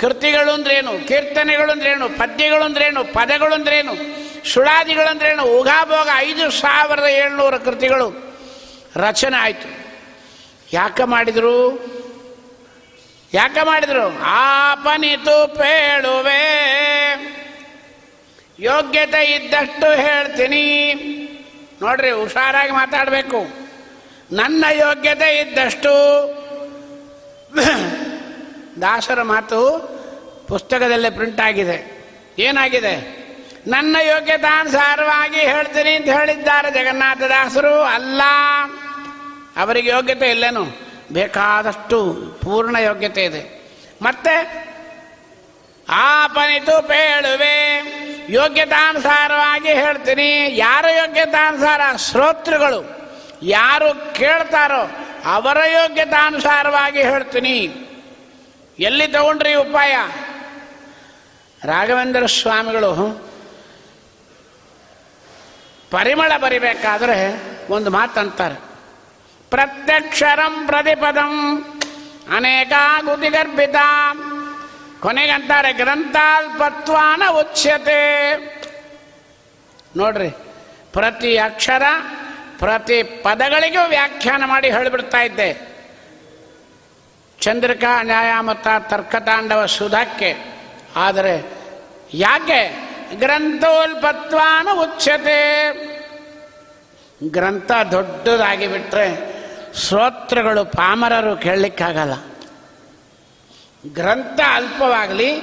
ಕೃತಿಗಳು 0.00 0.52
ಅಂದ್ರೇನು 0.52 1.08
ಕೀರ್ತನೆಗಳು 1.08 1.72
ಅಂದ್ರೇನು 1.72 2.08
ಪದ್ಯಗಳು 2.08 2.64
ಅಂದ್ರೇನು 2.64 3.04
ಪದಗಳು 3.04 3.54
ಅಂದ್ರೇನು 3.54 3.94
ಸುಳಾದಿಗಳು 4.48 5.10
ಅಂದ್ರೇನು 5.10 5.42
ಉಗಾಭೋಗ 5.42 6.08
ಐದು 6.16 6.50
ಸಾವಿರದ 6.50 7.04
ಏಳ್ನೂರ 7.04 7.56
ಕೃತಿಗಳು. 7.56 8.36
ರಚನೆ 8.96 9.36
ಆಯಿತು. 9.36 9.68
ಯಾಕೆ 10.72 11.04
ಮಾಡಿದರು? 11.04 11.56
ಯಾಕೆ 13.34 13.66
ಮಾಡಿದರು? 13.66 14.18
ಆಪನಿತು 14.24 15.54
ಪೇಳುವೆ. 15.54 16.42
ಯೋಗ್ಯತೆ 18.58 19.24
ಇದ್ದಷ್ಟು 19.24 19.90
ಹೇಳ್ತೀನಿ. 19.90 20.84
ನೋಡ್ರಿ, 21.82 22.10
ಹುಷಾರಾಗಿ 22.10 22.72
ಮಾತಾಡಬೇಕು. 22.72 23.46
ನನ್ನ 24.32 24.64
ಯೋಗ್ಯತೆ 24.72 25.38
ಇದ್ದಷ್ಟು 25.38 25.90
ದಾಸರ 28.82 29.22
ಮಾತು 29.22 29.78
ಪುಸ್ತಕದಲ್ಲೇ 30.48 31.10
ಪ್ರಿಂಟ್ 31.10 31.40
ಆಗಿದೆ. 31.40 32.00
ಏನಾಗಿದೆ? 32.38 33.20
ನನ್ನ 33.66 33.96
ಯೋಗ್ಯತಾನುಸಾರವಾಗಿ 34.02 35.40
ಹೇಳ್ತೀನಿ 35.40 35.90
ಅಂತ 35.90 36.08
ಹೇಳಿದ್ದಾರೆ 36.08 36.70
ಜಗನ್ನಾಥದಾಸರು 36.70 37.80
ಅಲ್ಲ, 37.80 38.22
ಅವರಿಗೆ 39.56 39.90
ಯೋಗ್ಯತೆ 39.90 40.30
ಇಲ್ಲೇನು? 40.30 40.64
ಬೇಕಾದಷ್ಟು 41.12 42.14
ಪೂರ್ಣ 42.44 42.76
ಯೋಗ್ಯತೆ 42.76 43.24
ಇದೆ. 43.24 43.60
ಮತ್ತೆ, 44.02 44.66
ಆಪನಿತು 45.88 46.88
ಪೇಳುವೆ 46.88 47.82
ಯೋಗ್ಯತಾನುಸಾರವಾಗಿ 48.28 49.68
ಹೇಳ್ತೀನಿ. 49.68 50.56
ಯಾರ 50.56 50.84
ಯೋಗ್ಯತಾನುಸಾರ 50.88 51.96
ಶ್ರೋತೃಗಳು. 51.96 53.10
ಯಾರು 53.42 54.14
ಕೇಳ್ತಾರೋ 54.14 54.90
ಅವರ 55.24 55.58
ಯೋಗ್ಯತಾನುಸಾರವಾಗಿ 55.66 57.02
ಹೇಳ್ತೀನಿ. 57.02 57.86
ಎಲ್ಲಿ 58.80 59.06
ತಗೊಂಡ್ರಿ 59.06 59.54
ಉಪಾಯ? 59.54 59.94
ರಾಘವೇಂದ್ರ 61.64 62.26
ಸ್ವಾಮಿಗಳು 62.26 62.90
ಪರಿಮಳ 65.90 66.32
ಬರಿಬೇಕಾದ್ರೆ 66.38 67.18
ಒಂದು 67.72 67.90
ಮಾತಂತಾರೆ 67.90 68.54
ಪ್ರತ್ಯಕ್ಷರಂ 69.50 70.66
ಪ್ರತಿಪದಂ 70.66 71.62
ಅನೇಕ 72.36 72.72
ಗರ್ಭಿತ. 73.30 73.76
ಕೊನೆಗಂತಾರೆ 75.00 75.72
ಗ್ರಂಥಾಲ್ಪತ್ವಾನ 75.72 77.22
ಉಚ್ಯತೆ. 77.30 78.00
ನೋಡ್ರಿ, 79.96 80.30
ಪ್ರತಿ 80.92 81.38
ಅಕ್ಷರ 81.38 81.82
ಪ್ರತಿ 82.58 83.02
ಪದಗಳಿಗೂ 83.02 83.88
ವ್ಯಾಖ್ಯಾನ 83.88 84.44
ಮಾಡಿ 84.44 84.70
ಹೇಳಿಬಿಡ್ತಾ 84.70 85.18
ಇದ್ದೆ. 85.18 85.69
ಚಂದ್ರಿಕಾ 87.40 88.02
ನ್ಯಾಯಾಮತ 88.02 88.66
ತರ್ಕತಾಂಡವ 88.80 89.66
ಸುಧಕ್ಕೆ 89.66 90.36
ಆದರೆ 90.96 91.52
ಯಾಕೆ 92.14 92.90
ಗ್ರಂಥೋಲ್ಪತ್ವಾನ 93.18 94.68
ಉಚ್ಯತೆ? 94.72 95.72
ಗ್ರಂಥ 97.30 97.72
ದೊಡ್ಡದಾಗಿ 97.90 98.66
ಬಿಟ್ಟರೆ 98.66 99.40
ಶ್ರೋತ್ರಗಳು 99.74 100.64
ಪಾಮರರು 100.64 101.36
ಕೇಳಲಿಕ್ಕಾಗಲ್ಲ. 101.36 102.12
ಗ್ರಂಥ 103.94 104.40
ಅಲ್ಪವಾಗಲಿ 104.54 105.40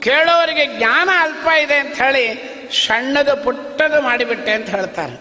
ಕೇಳೋರಿಗೆ 0.00 0.78
ಜ್ಞಾನ 0.78 1.08
ಅಲ್ಪ 1.20 1.48
ಇದೆ 1.48 1.74
ಅಂತ 1.74 1.94
ಹೇಳಿ 1.94 2.54
ಸಣ್ಣದು 2.86 3.44
ಪುಟ್ಟದು 3.44 4.00
ಮಾಡಿಬಿಟ್ಟೆ 4.00 4.52
ಅಂತ 4.52 4.68
ಹೇಳ್ತಾರೆ. 4.68 5.14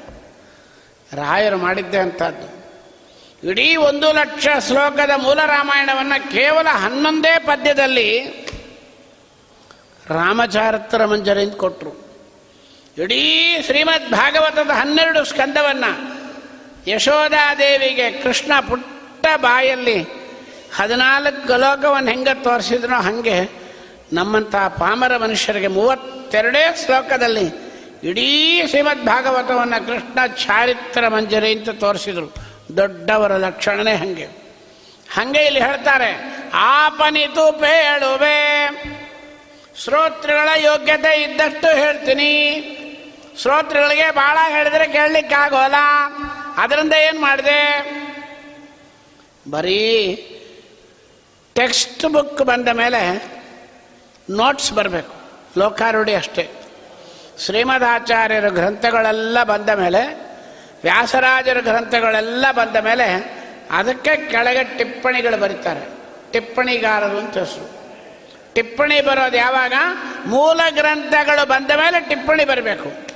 ರಾಯರು 1.16 1.58
ಮಾಡಿದ್ದೆ 1.58 1.98
ಅಂತದ್ದು. 1.98 2.63
ಇಡೀ 3.44 3.76
ಒಂದು 3.76 4.12
ಲಕ್ಷ 4.12 4.48
ಶ್ಲೋಕದ 4.68 5.12
ಮೂಲ 5.16 5.46
ರಾಮಾಯಣವನ್ನು 5.46 6.32
ಕೇವಲ 6.32 6.68
ಹನ್ನೊಂದೇ 6.68 7.40
ಪದ್ಯದಲ್ಲಿ 7.40 8.20
ರಾಮಚಾರಿತ್ರ 10.08 11.06
ಮಂಜರಿಂದ 11.06 11.54
ಕೊಟ್ಟರು 11.54 12.04
ಇಡೀ 12.98 13.58
ಶ್ರೀಮದ್ 13.66 14.12
ಭಾಗವತದ 14.12 14.70
ಹನ್ನೆರಡು 14.70 15.26
ಸ್ಕಂದವನ್ನು 15.26 16.14
ಯಶೋಧಾದೇವಿಗೆ 16.90 18.12
ಕೃಷ್ಣ 18.12 18.52
ಪುಟ್ಟ 18.68 19.26
ಬಾಯಲ್ಲಿ 19.38 20.02
ಹದಿನಾಲ್ಕು 20.76 21.58
ಲೋಕವನ್ನು 21.58 22.10
ಹೆಂಗೆ 22.10 22.44
ತೋರಿಸಿದ್ನೋ 22.44 22.96
ಹಾಗೆ 22.96 23.64
ನಮ್ಮಂಥ 24.14 24.56
ಪಾಮರ 24.56 25.18
ಮನುಷ್ಯರಿಗೆ 25.18 25.68
ಮೂವತ್ತೆರಡೇ 25.68 26.84
ಶ್ಲೋಕದಲ್ಲಿ 26.86 27.74
ಇಡೀ 28.10 28.62
ಶ್ರೀಮದ್ 28.68 29.06
ಭಾಗವತವನ್ನು 29.06 29.88
ಕೃಷ್ಣ 29.88 30.26
ಚಾರಿತ್ರ 30.26 31.08
ಮಂಜರಿ 31.08 31.58
ಅಂತ 31.58 31.70
ತೋರಿಸಿದರು. 31.70 32.43
ದೊಡ್ಡವರ 32.78 33.32
ಲಕ್ಷಣನೇ 33.32 33.96
ಹಾಗೆ. 33.96 34.28
ಹಾಗೆ 35.14 35.46
ಇಲ್ಲಿ 35.46 35.62
ಹೇಳ್ತಾರೆ, 35.64 36.10
ಆಪನಿತು 36.54 37.52
ಹೇಳುವೆ 37.52 38.70
ಶ್ರೋತೃಗಳ 39.78 40.50
ಯೋಗ್ಯತೆ 40.58 41.24
ಇದ್ದಷ್ಟು 41.24 41.78
ಹೇಳ್ತೀನಿ. 41.78 42.34
ಶ್ರೋತೃಗಳಿಗೆ 43.42 44.12
ಭಾಳ 44.12 44.38
ಹೇಳಿದ್ರೆ 44.50 44.88
ಕೇಳಲಿಕ್ಕಾಗೋಲ್ಲ. 44.88 45.76
ಅದರಿಂದ 46.58 46.94
ಏನು 46.94 47.22
ಮಾಡಿದೆ? 47.22 47.60
ಬರೀ 49.52 50.16
ಟೆಕ್ಸ್ಟ್ 51.56 52.06
ಬುಕ್ 52.06 52.42
ಬಂದ 52.42 52.68
ಮೇಲೆ 52.68 53.02
ನೋಟ್ಸ್ 54.30 54.74
ಬರಬೇಕು. 54.74 55.14
ಲೋಕಾರೂಢಿ 55.58 56.16
ಅಷ್ಟೇ. 56.16 56.50
ಶ್ರೀಮದಾಚಾರ್ಯರ 57.40 58.48
ಗ್ರಂಥಗಳೆಲ್ಲ 58.50 59.44
ಬಂದ 59.44 59.70
ಮೇಲೆ 59.70 60.33
ವ್ಯಾಸರಾಜರ 60.84 61.60
ಗ್ರಂಥಗಳೆಲ್ಲ 61.60 62.52
ಬಂದ 62.52 62.76
ಮೇಲೆ 62.76 63.34
ಅದಕ್ಕೆ 63.72 64.16
ಕೆಳಗೆ 64.16 64.78
ಟಿಪ್ಪಣಿಗಳು 64.78 65.38
ಬರೀತಾರೆ. 65.38 65.90
ಟಿಪ್ಪಣಿಗಾರರು 66.32 67.18
ಅಂತ 67.18 67.38
ಹೆಸರು. 67.38 67.84
ಟಿಪ್ಪಣಿ 68.54 69.02
ಬರೋದು 69.02 69.38
ಯಾವಾಗ? 69.38 69.74
ಮೂಲ 70.26 70.62
ಗ್ರಂಥಗಳು 70.70 71.48
ಬಂದ 71.48 71.72
ಮೇಲೆ 71.72 72.00
ಟಿಪ್ಪಣಿ 72.00 72.46
ಬರಬೇಕು. 72.46 73.14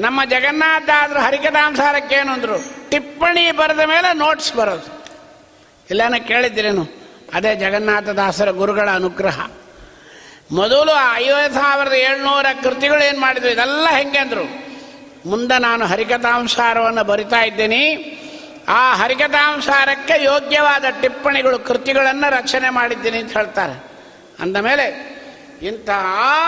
ನಮ್ಮ 0.00 0.24
ಜಗನ್ನಾಥಾದ್ರು 0.24 1.20
ಹರಿಕಥಾಂಸಾರಕ್ಕೆ 1.20 2.14
ಏನು 2.14 2.32
ಅಂದರು? 2.32 2.90
ಟಿಪ್ಪಣಿ 2.90 3.52
ಬರೆದ 3.52 3.80
ಮೇಲೆ 3.80 4.16
ನೋಟ್ಸ್ 4.16 4.54
ಬರೋದು. 4.54 5.04
ಇಲ್ಲಾನ 5.90 6.14
ಕೇಳಿದ್ದೀರೇನು? 6.26 7.00
ಅದೇ 7.34 7.54
ಜಗನ್ನಾಥದಾಸರ 7.54 8.50
ಗುರುಗಳ 8.50 8.90
ಅನುಗ್ರಹ. 8.90 9.46
ಮೊದಲು 10.52 11.14
ಐವತ್ತು 11.14 11.60
ಸಾವಿರದ 11.60 11.92
ಏಳ್ನೂರ 11.92 12.46
ಕೃತಿಗಳು 12.62 13.04
ಏನು 13.04 13.20
ಮಾಡಿದ್ರು? 13.20 13.50
ಇದೆಲ್ಲ 13.50 13.88
ಹೆಂಗೆ 13.90 14.18
ಅಂದರು? 14.18 14.59
ಮುಂದೆ 15.26 15.58
ನಾನು 15.58 15.86
ಹರಿಕಥಾಂಸಾರವನ್ನು 15.86 17.04
ಬರಿತಾ 17.04 17.44
ಇದ್ದೀನಿ. 17.44 18.16
ಆ 18.68 18.94
ಹರಿಕಥಾಂಸಾರಕ್ಕೆ 18.94 20.24
ಯೋಗ್ಯವಾದ 20.24 20.84
ಟಿಪ್ಪಣಿಗಳು, 21.00 21.58
ಕೃತಿಗಳನ್ನು 21.58 22.30
ರಚನೆ 22.30 22.70
ಮಾಡಿದ್ದೀನಿ 22.70 23.18
ಅಂತ 23.18 23.36
ಹೇಳ್ತಾರೆ. 23.36 23.84
ಅಂದ 24.40 24.56
ಮೇಲೆ, 24.56 25.10
ಇಂಥ 25.62 25.90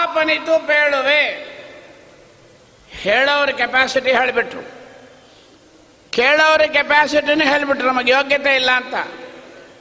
ಆಪನಿತು 0.02 0.66
ಪೇಳುವೆ. 0.66 1.52
ಹೇಳೋರ 2.90 3.48
ಕೆಪಾಸಿಟಿ 3.48 4.12
ಹೇಳಿಬಿಟ್ರು. 4.12 4.62
ಕೇಳೋರ 6.10 6.60
ಕೆಪಾಸಿಟಿನೇ 6.60 7.44
ಹೇಳಿಬಿಟ್ರು, 7.44 7.88
ನಮಗೆ 7.88 8.12
ಯೋಗ್ಯತೆ 8.12 8.54
ಇಲ್ಲ 8.54 8.70
ಅಂತ. 8.70 8.94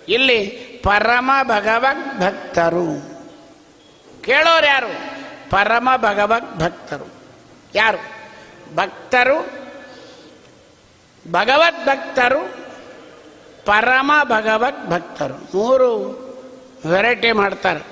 ಇಲ್ಲಿ 0.09 0.45
ಪರಮ 0.83 1.31
ಭಗವತ್ 1.43 2.19
ಭಕ್ತರು. 2.19 3.11
ಕೇಳೋರು 4.21 4.65
ಯಾರು? 4.65 4.87
ಪರಮ 5.49 5.89
ಭಗವತ್ 5.95 6.55
ಭಕ್ತರು. 6.55 7.13
ಯಾರು? 7.75 8.20
ಭಕ್ತರು, 8.75 9.49
ಭಗವದ್ 11.31 11.85
ಭಕ್ತರು, 11.85 12.61
ಪರಮ 13.65 14.11
ಭಗವದ್ 14.23 14.89
ಭಕ್ತರು. 14.89 15.57
ಮೂರು 15.57 16.21
ವೆರೈಟಿ 16.87 17.31
ಮಾಡ್ತಾರೆ. 17.31 17.91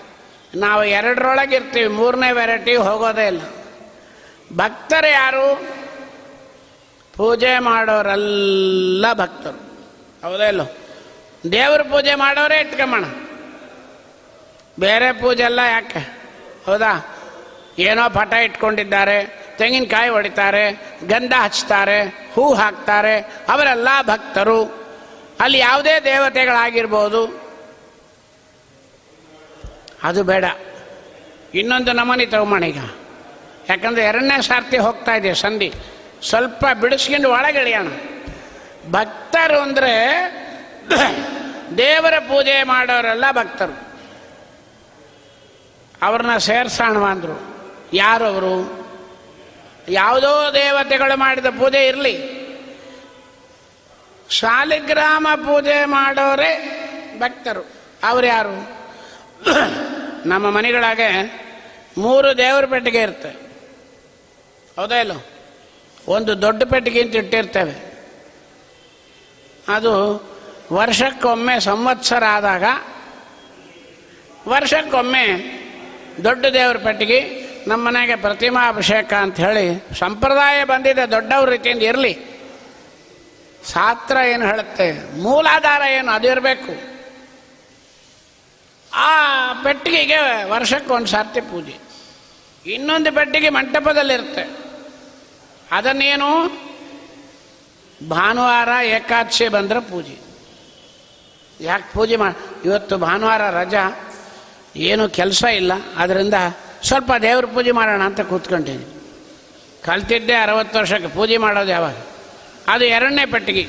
ನಾವು 0.56 0.84
ಎರಡರೊಳಗೆ 0.84 1.56
ಇರ್ತೀವಿ, 1.56 1.88
ಮೂರನೇ 1.88 2.32
ವೆರೈಟಿ 2.32 2.76
ಹೋಗೋದೇ 2.76 3.28
ಇಲ್ಲ. 3.28 3.42
ಭಕ್ತರು 4.56 5.12
ಯಾರು? 5.12 5.68
ಪೂಜೆ 7.18 7.60
ಮಾಡೋರೆಲ್ಲ 7.60 9.14
ಭಕ್ತರು. 9.14 9.70
ಹೌದೇ 10.28 10.48
ಇಲ್ಲ. 10.48 10.62
ದೇವ್ರ 11.52 11.82
ಪೂಜೆ 11.82 12.16
ಮಾಡೋರೇ 12.16 12.60
ಇಟ್ಕೊಂಬಣ. 12.60 13.04
ಬೇರೆ 14.80 15.14
ಪೂಜೆ 15.14 15.44
ಎಲ್ಲ 15.44 15.60
ಯಾಕೆ? 15.60 16.00
ಹೌದಾ? 16.66 17.16
ಏನೋ 17.80 18.10
ಪಟ 18.10 18.34
ಇಟ್ಕೊಂಡಿದ್ದಾರೆ. 18.34 19.49
ತೆಂಗಿನಕಾಯಿ 19.60 20.10
ಹೊಡಿತಾರೆ, 20.10 20.72
ಗಂಧ 21.08 21.34
ಹಚ್ತಾರೆ, 21.40 22.04
ಹೂ 22.34 22.54
ಹಾಕ್ತಾರೆ, 22.54 23.20
ಅವರೆಲ್ಲ 23.50 23.88
ಭಕ್ತರು. 24.02 24.66
ಅಲ್ಲಿ 25.40 25.58
ಯಾವುದೇ 25.58 26.00
ದೇವತೆಗಳಾಗಿರ್ಬೋದು. 26.00 27.50
ಅದು 30.04 30.24
ಬೇಡ. 30.24 30.46
ಇನ್ನೊಂದು 31.54 31.94
ನಮನಿ 31.94 32.26
ತಗೊಂಬೋಣ 32.26 32.64
ಈಗ. 32.64 32.84
ಯಾಕಂದ್ರೆ 33.70 34.06
ಎರಡನೇ 34.06 34.42
ಸಾರ್ತಿ 34.42 34.78
ಹೋಗ್ತಾ 34.78 35.16
ಇದೆ 35.16 35.34
ಸಂಧಿ. 35.34 35.74
ಸ್ವಲ್ಪ 36.30 36.66
ಬಿಡಿಸ್ಕೊಂಡು 36.82 37.32
ಒಳಗಿಳಿಯೋಣ. 37.32 37.88
ಭಕ್ತರು 38.92 39.60
ಅಂದರೆ 39.60 39.96
ದೇವರ 41.78 42.20
ಪೂಜೆ 42.20 42.64
ಮಾಡೋರೆಲ್ಲ 42.64 43.26
ಭಕ್ತರು. 43.32 43.90
ಅವ್ರನ್ನ 46.02 46.38
ಸೇರ್ಸೋಣ 46.38 46.98
ಅಂದರು. 46.98 47.58
ಯಾರು 47.94 48.26
ಅವರು 48.26 48.79
ಯಾವುದೋ 49.90 50.54
ದೇವತೆಗಳು 50.54 51.20
ಮಾಡಿದ 51.20 51.46
ಪೂಜೆ 51.46 51.88
ಇರಲಿ. 51.88 52.40
ಶಾಲಿಗ್ರಾಮ 54.30 55.28
ಪೂಜೆ 55.36 55.86
ಮಾಡೋರೇ 55.86 56.76
ಭಕ್ತರು. 57.20 57.72
ಅವ್ರು 58.04 58.28
ಯಾರು? 58.28 58.80
ನಮ್ಮ 60.28 60.50
ಮನೆಗಳಾಗೆ 60.50 61.40
ಮೂರು 61.98 62.38
ದೇವರ 62.38 62.66
ಪೆಟ್ಟಿಗೆ 62.66 63.02
ಇರುತ್ತೆ. 63.02 63.30
ಹೌದಾ 64.76 64.96
ಇಲ್ಲ? 64.96 65.12
ಒಂದು 66.08 66.42
ದೊಡ್ಡ 66.42 66.64
ಪೆಟ್ಟಿಗೆ 66.64 67.02
ಅಂತ 67.02 67.16
ಇಟ್ಟಿರ್ತೇವೆ. 67.16 67.90
ಅದು 69.68 70.24
ವರ್ಷಕ್ಕೊಮ್ಮೆ 70.74 71.60
ಸಂವತ್ಸರ 71.60 72.24
ಆದಾಗ 72.30 72.64
ವರ್ಷಕ್ಕೊಮ್ಮೆ 74.48 75.26
ದೊಡ್ಡ 76.24 76.46
ದೇವರ 76.46 76.78
ಪೆಟ್ಟಿಗೆ 76.78 77.39
ನಮ್ಮ 77.68 77.88
ಮನೆಗೆ 77.88 78.16
ಪ್ರತಿಮಾ 78.16 78.68
ಅಭಿಷೇಕ 78.68 79.14
ಅಂತ 79.14 79.40
ಹೇಳಿ 79.40 79.84
ಸಂಪ್ರದಾಯ 80.00 80.64
ಬಂದಿದೆ, 80.64 81.12
ದೊಡ್ಡವ್ರ 81.12 81.50
ರೀತಿಯಿಂದ 81.50 81.82
ಇರಲಿ. 81.82 82.40
ಶಾಸ್ತ್ರ 83.74 84.18
ಏನು 84.18 84.46
ಹೇಳುತ್ತೆ? 84.46 85.18
ಮೂಲಾಧಾರ 85.18 85.82
ಏನು? 85.82 86.12
ಅದು 86.12 86.28
ಇರಬೇಕು. 86.28 87.00
ಆ 88.94 89.54
ಪೆಟ್ಟಿಗೆಗೆ 89.54 90.44
ವರ್ಷಕ್ಕೆ 90.44 90.94
ಒಂದು 90.94 91.08
ಸರ್ತಿ 91.08 91.42
ಪೂಜೆ. 91.42 91.78
ಇನ್ನೊಂದು 92.66 93.12
ಪೆಟ್ಟಿಗೆ 93.12 93.50
ಮಂಟಪದಲ್ಲಿರುತ್ತೆ. 93.50 94.52
ಅದನ್ನೇನು? 95.72 96.46
ಭಾನುವಾರ 98.10 98.86
ಏಕಾದಶಿ 98.86 99.48
ಬಂದರೆ 99.48 99.80
ಪೂಜೆ. 99.80 100.30
ಯಾಕೆ 101.62 101.94
ಪೂಜೆ 101.94 102.16
ಮಾಡಿ 102.16 102.62
ಇವತ್ತು 102.66 102.98
ಭಾನುವಾರ 102.98 103.50
ರಜಾ. 103.50 104.10
ಏನು 104.76 105.10
ಕೆಲಸ 105.10 105.44
ಇಲ್ಲ. 105.44 105.72
ಅದರಿಂದ 105.98 106.34
ಸ್ವಲ್ಪ 106.84 107.12
ದೇವ್ರ 107.22 107.46
ಪೂಜೆ 107.46 107.72
ಮಾಡೋಣ 107.72 108.04
ಅಂತ 108.04 108.22
ಕೂತ್ಕೊಂಡೀನಿ. 108.22 108.86
ಕಲ್ತಿದ್ದೆ 109.84 110.34
ಅರವತ್ತು 110.34 110.80
ವರ್ಷಕ್ಕೆ 110.80 111.08
ಪೂಜೆ 111.08 111.38
ಮಾಡೋದು 111.38 111.70
ಯಾವಾಗ? 111.72 111.96
ಅದು 112.68 112.86
ಎರಡನೇ 112.86 113.26
ಪೆಟ್ಟಿಗೆ. 113.26 113.68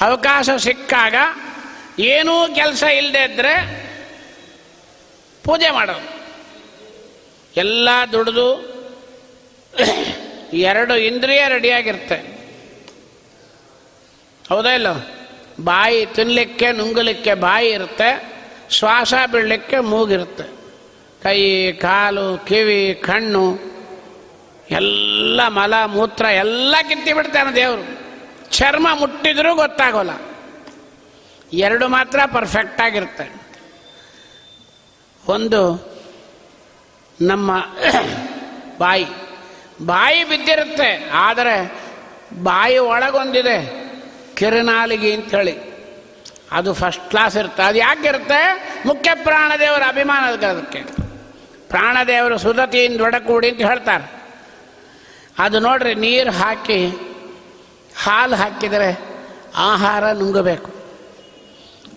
ಅವಕಾಶ 0.00 0.50
ಸಿಕ್ಕಾಗ 0.58 1.14
ಏನೂ 1.98 2.54
ಕೆಲಸ 2.54 2.82
ಇಲ್ಲದೆ 2.82 3.32
ಇದ್ದರೆ 3.32 3.84
ಪೂಜೆ 5.44 5.70
ಮಾಡೋದು. 5.70 6.14
ಎಲ್ಲ 7.56 7.88
ದುಡಿದು 8.12 8.74
ಎರಡು 10.52 10.96
ಇಂದ್ರಿಯ 10.96 11.44
ರೆಡಿಯಾಗಿರುತ್ತೆ. 11.48 12.34
ಹೌದಾ 14.48 14.70
ಇಲ್ಲ? 14.70 14.86
ಬಾಯಿ 15.60 16.06
ತಿನ್ನಲಿಕ್ಕೆ 16.06 16.72
ನುಂಗಲಿಕ್ಕೆ 16.72 17.34
ಬಾಯಿ 17.34 17.68
ಇರುತ್ತೆ, 17.68 18.32
ಶ್ವಾಸ 18.70 19.14
ಬಿಡಲಿಕ್ಕೆ 19.32 19.78
ಮೂಗಿರುತ್ತೆ. 19.78 20.63
ಕೈ, 21.24 21.72
ಕಾಲು, 21.72 22.46
ಕಿವಿ, 22.46 22.94
ಕಣ್ಣು, 22.94 23.58
ಎಲ್ಲ 24.70 25.40
ಮಲ, 25.48 25.84
ಮೂತ್ರ 25.84 26.24
ಎಲ್ಲ 26.24 26.74
ಕಿತ್ತಿಬಿಡ್ತಾನೆ 26.88 27.54
ದೇವರು. 27.54 27.98
ಚರ್ಮ 28.50 28.88
ಮುಟ್ಟಿದ್ರೂ 28.94 29.54
ಗೊತ್ತಾಗೋಲ್ಲ. 29.54 30.10
ಎರಡು 31.52 31.88
ಮಾತ್ರ 31.88 32.20
ಪರ್ಫೆಕ್ಟ್ 32.32 32.80
ಆಗಿರುತ್ತೆ. 32.80 33.32
ಒಂದು, 35.28 35.92
ನಮ್ಮ 37.20 37.66
ಬಾಯಿ. 38.78 39.06
ಬಾಯಿ 39.86 40.24
ಬಿದ್ದಿರುತ್ತೆ, 40.24 41.10
ಆದರೆ 41.14 41.72
ಬಾಯಿ 42.42 42.78
ಒಳಗೊಂದಿದೆ, 42.78 43.84
ಕಿರುನಾಲಿಗೆ 44.36 45.14
ಅಂಥೇಳಿ 45.14 45.74
ಅದು 46.52 46.74
ಫಸ್ಟ್ 46.74 47.10
ಕ್ಲಾಸ್ 47.10 47.36
ಇರುತ್ತೆ. 47.36 47.62
ಅದು 47.62 47.78
ಯಾಕೆ 47.78 48.08
ಇರುತ್ತೆ 48.08 48.72
ಮುಖ್ಯ 48.86 49.10
ಪ್ರಾಣದೇವರ 49.14 49.82
ಅಭಿಮಾನ 49.88 50.24
ಅದಕ್ಕೆ. 50.34 51.03
ಪ್ರಾಣದೇವರು 51.74 52.38
ಸುಧತಿಯಿಂದ 52.38 53.00
ಒಡಕೂಡಿ 53.00 53.50
ಅಂತ 53.50 53.60
ಹೇಳ್ತಾರೆ. 53.60 54.12
ಅದು 55.38 55.60
ನೋಡ್ರಿ, 55.60 55.94
ನೀರು 55.94 56.30
ಹಾಕಿ, 56.30 56.86
ಹಾಲು 58.02 58.36
ಹಾಕಿದರೆ 58.36 59.00
ಆಹಾರ 59.56 60.12
ನುಂಗಬೇಕು. 60.12 60.70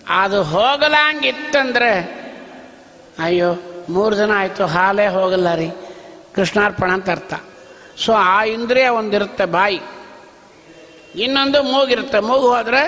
ಅದು 0.08 0.42
ಹೋಗಲಂಗಿತ್ತಂದರೆ, 0.42 1.92
ಅಯ್ಯೋ, 3.18 3.54
ಮೂರು 3.90 4.16
ದಿನ 4.16 4.30
ಆಯಿತು, 4.34 4.66
ಹಾಲೇ 4.66 5.06
ಹೋಗಲ್ಲ 5.06 5.54
ರೀ, 5.54 5.70
ಕೃಷ್ಣಾರ್ಪಣ 6.34 6.90
ಅಂತ 6.90 7.10
ಅರ್ಥ. 7.10 7.34
ಸೊ, 7.98 8.12
ಆ 8.12 8.44
ಇಂದ್ರಿಯ 8.44 8.88
ಒಂದಿರುತ್ತೆ 8.88 9.44
ಬಾಯಿ. 9.44 9.80
ಇನ್ನೊಂದು 11.14 11.62
ಮೂಗಿರುತ್ತೆ. 11.62 12.20
ಮೂಗು 12.20 12.48
ಹೋದರೆ, 12.48 12.82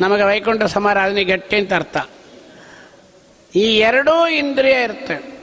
ನಮಗೆ 0.00 0.22
ವೈಕುಂಠ 0.22 0.62
ಸಮಾರಾಧನೆ 0.62 1.24
ಗಟ್ಟಿ 1.24 1.56
ಅಂತ 1.56 1.72
ಅರ್ಥ. 1.72 1.96
ಈ 3.54 3.78
ಎರಡೂ 3.78 4.26
ಇಂದ್ರಿಯ 4.26 4.82
ಇರುತ್ತೆ. 4.82 5.34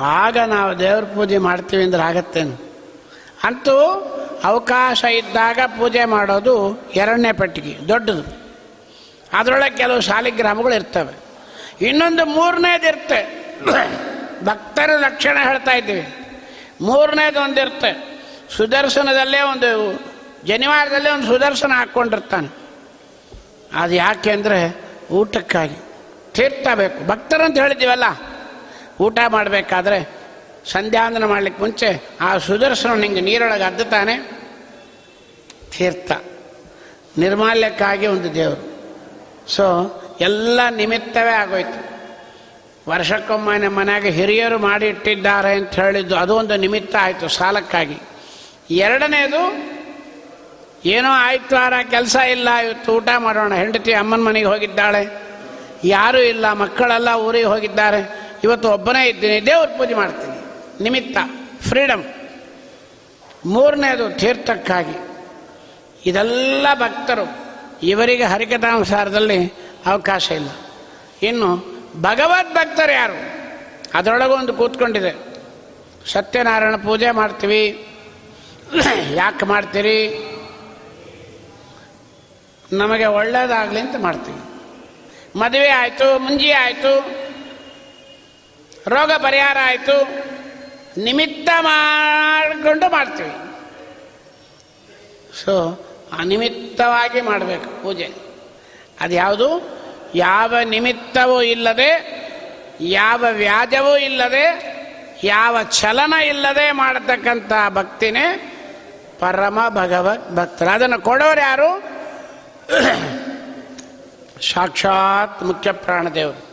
ಆಗ 0.00 0.38
ನಾವು 0.38 0.78
ದೇವ್ರ 0.78 1.04
ಪೂಜೆ 1.04 1.38
ಮಾಡ್ತೀವಿ 1.38 1.84
ಅಂದ್ರೆ 1.84 2.02
ಆಗತ್ತೇನು? 2.02 2.70
ಅಂತೂ 3.44 3.78
ಅವಕಾಶ 4.44 5.04
ಇದ್ದಾಗ 5.04 5.58
ಪೂಜೆ 5.66 6.04
ಮಾಡೋದು 6.04 6.82
ಎರಡನೇ 6.94 7.32
ಪೆಟ್ಟಿಗೆ, 7.32 7.88
ದೊಡ್ಡದು. 7.88 8.46
ಅದರೊಳಗೆ 9.32 9.76
ಕೆಲವು 9.76 10.00
ಶಾಲಿಗ್ರಾಮಗಳು 10.00 10.74
ಇರ್ತವೆ. 10.74 11.14
ಇನ್ನೊಂದು 11.88 12.26
ಮೂರನೇದು 12.26 12.88
ಇರುತ್ತೆ. 12.88 13.20
ಭಕ್ತರ 14.44 14.90
ಲಕ್ಷಣ 14.98 15.38
ಹೇಳ್ತಾ 15.42 15.72
ಇದ್ದೀವಿ. 15.72 16.14
ಮೂರನೇದು 16.80 17.40
ಒಂದಿರುತ್ತೆ 17.40 18.20
ಸುದರ್ಶನದಲ್ಲೇ 18.56 19.40
ಒಂದು, 19.40 20.00
ಜನಿವಾರದಲ್ಲೇ 20.46 21.10
ಒಂದು 21.10 21.26
ಸುದರ್ಶನ 21.26 21.72
ಹಾಕ್ಕೊಂಡಿರ್ತಾನೆ. 21.72 22.48
ಅದು 23.74 23.94
ಯಾಕೆ 23.94 24.30
ಅಂದರೆ 24.30 24.80
ಊಟಕ್ಕಾಗಿ. 25.10 25.85
ತೀರ್ಥ 26.36 26.68
ಬೇಕು 26.74 26.98
ಭಕ್ತರಂತ 27.06 27.58
ಹೇಳಿದ್ದೀವಲ್ಲ, 27.58 28.06
ಊಟ 29.00 29.18
ಮಾಡಬೇಕಾದ್ರೆ 29.28 29.98
ಸಂಧ್ಯಾಂದನ 30.72 31.24
ಮಾಡ್ಲಿಕ್ಕೆ 31.24 31.60
ಮುಂಚೆ 31.62 31.88
ಆ 32.20 32.30
ಸುದರ್ಶನ 32.38 32.92
ನಿಂಗೆ 32.94 33.20
ನೀರೊಳಗೆ 33.20 33.62
ಅದ್ದುತ್ತಾನೆ. 33.62 34.14
ತೀರ್ಥ. 35.76 36.12
ನಿರ್ಮಾಲ್ಯಕ್ಕಾಗಿ 37.18 38.06
ಒಂದು 38.06 38.28
ದೇವರು. 38.34 38.64
ಸೊ 39.50 39.66
ಎಲ್ಲ 40.20 40.60
ನಿಮಿತ್ತವೇ 40.76 41.34
ಆಗೋಯ್ತು. 41.42 41.78
ವರ್ಷಕ್ಕೊಮ್ಮೆ 42.90 43.58
ನಮ್ಮ 43.58 43.78
ಮನೆಯಾಗ 43.78 44.06
ಹಿರಿಯರು 44.06 44.58
ಮಾಡಿ 44.58 44.86
ಇಟ್ಟಿದ್ದಾರೆ 44.86 45.52
ಅಂತ 45.52 45.74
ಹೇಳಿದ್ದು, 45.74 46.16
ಅದು 46.16 46.34
ಒಂದು 46.36 46.56
ನಿಮಿತ್ತ 46.56 46.96
ಆಯಿತು 47.00 47.28
ಸಾಲಕ್ಕಾಗಿ. 47.28 47.98
ಎರಡನೇದು, 48.70 49.40
ಏನೋ 50.84 51.10
ಆಯ್ತವಾರ 51.10 51.74
ಕೆಲಸ 51.90 52.16
ಇಲ್ಲ, 52.30 52.48
ಇವತ್ತು 52.64 52.92
ಊಟ 52.92 53.08
ಮಾಡೋಣ. 53.18 53.54
ಹೆಂಡತಿ 53.54 53.92
ಅಮ್ಮನ 53.92 54.20
ಮನೆಗೆ 54.20 54.46
ಹೋಗಿದ್ದಾಳೆ. 54.46 55.02
ಯಾರೂ 55.84 56.18
ಇಲ್ಲ, 56.18 56.52
ಮಕ್ಕಳೆಲ್ಲ 56.52 57.08
ಊರಿಗೆ 57.08 57.44
ಹೋಗಿದ್ದಾರೆ. 57.44 58.30
ಇವತ್ತು 58.44 58.68
ಒಬ್ಬನೇ 58.68 59.08
ಇದ್ದೀನಿ, 59.08 59.46
ದೇವ್ರ 59.46 59.68
ಪೂಜೆ 59.68 59.94
ಮಾಡ್ತೀನಿ. 59.94 60.36
ನಿಮಿತ್ತ 60.82 61.18
ಫ್ರೀಡಮ್ 61.68 62.04
ಮೂರನೇದು 63.46 64.18
ತೀರ್ಥಕ್ಕಾಗಿ. 64.18 64.98
ಇದೆಲ್ಲ 66.08 66.66
ಭಕ್ತರು, 66.74 67.46
ಇವರಿಗೆ 67.82 68.24
ಹರಿಕಥಾನುಸಾರದಲ್ಲಿ 68.24 69.52
ಅವಕಾಶ 69.86 70.30
ಇಲ್ಲ. 70.30 70.48
ಇನ್ನು 71.22 71.56
ಭಗವದ್ 72.00 72.54
ಭಕ್ತರು 72.54 72.92
ಯಾರು? 72.92 73.36
ಅದರೊಳಗೂ 73.94 74.34
ಒಂದು 74.34 74.52
ಕೂತ್ಕೊಂಡಿದೆ. 74.52 75.36
ಸತ್ಯನಾರಾಯಣ 76.06 76.76
ಪೂಜೆ 76.76 77.10
ಮಾಡ್ತೀವಿ. 77.10 77.88
ಯಾಕೆ 79.14 79.46
ಮಾಡ್ತೀರಿ? 79.46 80.30
ನಮಗೆ 82.72 83.06
ಒಳ್ಳೇದಾಗಲಿ 83.06 83.80
ಅಂತ 83.80 83.94
ಮಾಡ್ತೀವಿ. 83.98 84.45
ಮದುವೆ 85.36 85.68
ಆಯಿತು, 85.68 86.18
ಮುಂಜಿ 86.18 86.50
ಆಯಿತು, 86.50 86.92
ರೋಗ 88.94 89.10
ಪರಿಹಾರ 89.22 89.56
ಆಯಿತು, 89.64 89.96
ನಿಮಿತ್ತ 91.04 91.48
ಮಾಡಿಕೊಂಡು 91.60 92.86
ಮಾಡ್ತೀವಿ. 92.88 93.34
ಸೊ 95.40 95.54
ಅನಿಮಿತ್ತವಾಗಿ 96.18 97.20
ಮಾಡಬೇಕು 97.20 97.82
ಪೂಜೆ. 97.82 98.08
ಅದು 99.00 99.14
ಯಾವುದು 99.14 99.48
ಯಾವ 100.14 100.58
ನಿಮಿತ್ತವೂ 100.58 101.42
ಇಲ್ಲದೆ, 101.42 101.90
ಯಾವ 102.80 103.24
ವ್ಯಾಜವೂ 103.32 103.96
ಇಲ್ಲದೆ, 103.96 104.46
ಯಾವ 105.24 105.62
ಚಲನ 105.62 106.14
ಇಲ್ಲದೆ 106.26 106.72
ಮಾಡತಕ್ಕಂಥ 106.72 107.52
ಭಕ್ತಿನೇ 107.68 108.26
ಪರಮ 109.20 109.58
ಭಗವತ್ 109.68 110.26
ಭಕ್ತರು 110.36 110.68
ಅದನ್ನು 110.68 110.98
ಕೊಡೋರು 111.00 111.40
ಯಾರು? 111.40 111.70
ಸಾಕ್ಷಾತ್ 114.42 115.42
ಮುಖ್ಯ 115.42 115.72
ಪ್ರಾಣದೇವರು. 115.72 116.46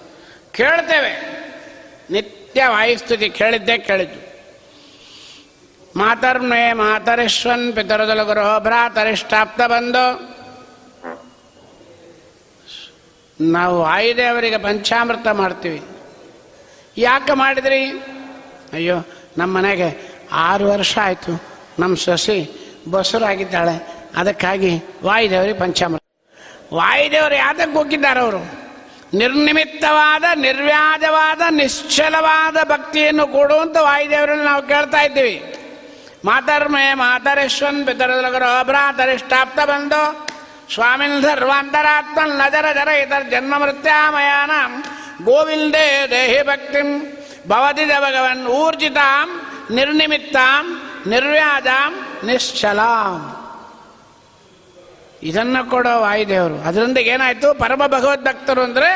ಕೇಳ್ತೇವೆ. 0.51 1.43
ನಿತ್ಯ 2.09 2.65
ವಾಯುಸ್ತುತಿ 2.67 3.29
ಕೇಳಿದ್ದೇ 3.29 3.77
ಕೇಳಿದ್ದು. 3.77 4.33
ಮಾತರ್ಮೇ 5.99 6.73
ಮಾತರಿಶ್ವನ್ 6.73 7.73
ಪಿತರದೊಲಗುರು 7.73 8.59
ಭ್ರಾತರಿಷ್ಟಾಪ್ತ 8.59 9.61
ಬಂದು 9.61 10.33
ನಾವು 13.41 13.79
ವಾಯುದೇವರಿಗೆ 13.79 14.57
ಪಂಚಾಮೃತ 14.57 15.27
ಮಾಡ್ತೀವಿ. 15.27 15.81
ಯಾಕೆ 16.97 17.33
ಮಾಡಿದ್ರಿ? 17.33 17.85
ಅಯ್ಯೋ, 18.73 18.95
ನಮ್ಮ 19.37 19.57
ಮನೆಗೆ 19.57 20.11
ಆರು 20.31 20.69
ವರ್ಷ 20.69 20.97
ಆಯಿತು. 21.01 21.43
ನಮ್ಮ 21.79 21.95
ಸೊಸಿ 21.95 22.51
ಬಸರಾಗಿದ್ದಾಳೆ. 22.91 23.87
ಅದಕ್ಕಾಗಿ 24.15 24.83
ವಾಯುದೇವರಿಗೆ 25.03 25.59
ಪಂಚಾಮೃತ. 25.59 26.02
ವಾಯುದೇವರು 26.73 27.35
ಯಾತಕ್ಕೆ 27.35 27.77
ಹೋಗಿದ್ದಾರೆ 27.77 28.19
ಅವರು? 28.19 28.63
ನಿರ್ನಿಮಿತ್ತವಾದ, 29.17 30.23
ನಿರ್ವ್ಯಾಜವಾದ, 30.35 31.41
ನಿಶ್ಚಲವಾದ 31.49 32.57
ಭಕ್ತಿಯನ್ನು 32.63 33.27
ಕೊಡುವಂತ 33.27 33.77
ವಾಯುದೇವರನ್ನು 33.77 34.43
ನಾವು 34.43 34.61
ಕೇಳ್ತಾ 34.61 35.01
ಇದ್ದೀವಿ. 35.01 35.55
ಮಾತರ್ಮೇ 36.25 36.93
ಮಾತರೇಶ್ವನ್ 36.93 37.85
ಪಿತರದೊಳಗರ 37.85 38.43
ಅಭ್ರಾತರಿಷ್ಟಾಪ್ತ 38.59 39.59
ಬಂದು 39.59 40.33
ಸ್ವಾಮಿನ್ 40.73 41.23
ಸರ್ವಾಂತರಾತ್ಮನ್ 41.23 42.29
ನಜರ 42.29 42.65
ಜರ 42.73 42.87
ಇತರ 42.87 43.21
ಜನ್ಮ 43.31 43.57
ಮೃತ್ಯಾಮಯಾನ 43.57 44.51
ಗೋವಿಂದೇ 45.23 46.07
ದೇಹಿ 46.11 46.41
ಭಕ್ತಿಂ 46.47 47.17
ಭವತಿ 47.47 47.85
ಭಗವನ್ 47.85 48.45
ಊರ್ಜಿತಾಂ 48.45 49.29
ನಿರ್ನಿಮಿತ್ತಾಂ 49.75 50.81
ನಿರ್ವ್ಯಾಜಾಂ 51.07 51.93
ನಿಶ್ಚಲಾಂ. 52.25 53.42
ಇದನ್ನು 55.23 55.69
ಕೊಡೋ 55.69 55.93
ವಾಯುದೇವರು. 55.99 56.55
ಅದರಿಂದ 56.59 56.97
ಏನಾಯಿತು? 56.97 57.53
ಪರಮ 57.59 57.81
ಭಗವದ್ 57.87 58.23
ಭಕ್ತರು 58.23 58.61
ಅಂದರೆ 58.61 58.89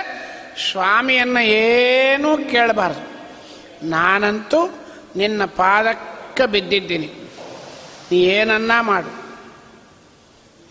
ಸ್ವಾಮಿಯನ್ನು 0.71 1.41
ಏನೂ 1.43 2.38
ಕೇಳಬಾರ್ದು. 2.38 3.03
ನಾನಂತೂ 3.89 4.61
ನಿನ್ನ 5.15 5.45
ಪಾದಕ್ಕೆ 5.45 6.45
ಬಿದ್ದಿದ್ದೀನಿ. 6.45 7.09
ನೀ 8.11 8.17
ಏನನ್ನ 8.17 8.71
ಮಾಡು. 8.82 9.11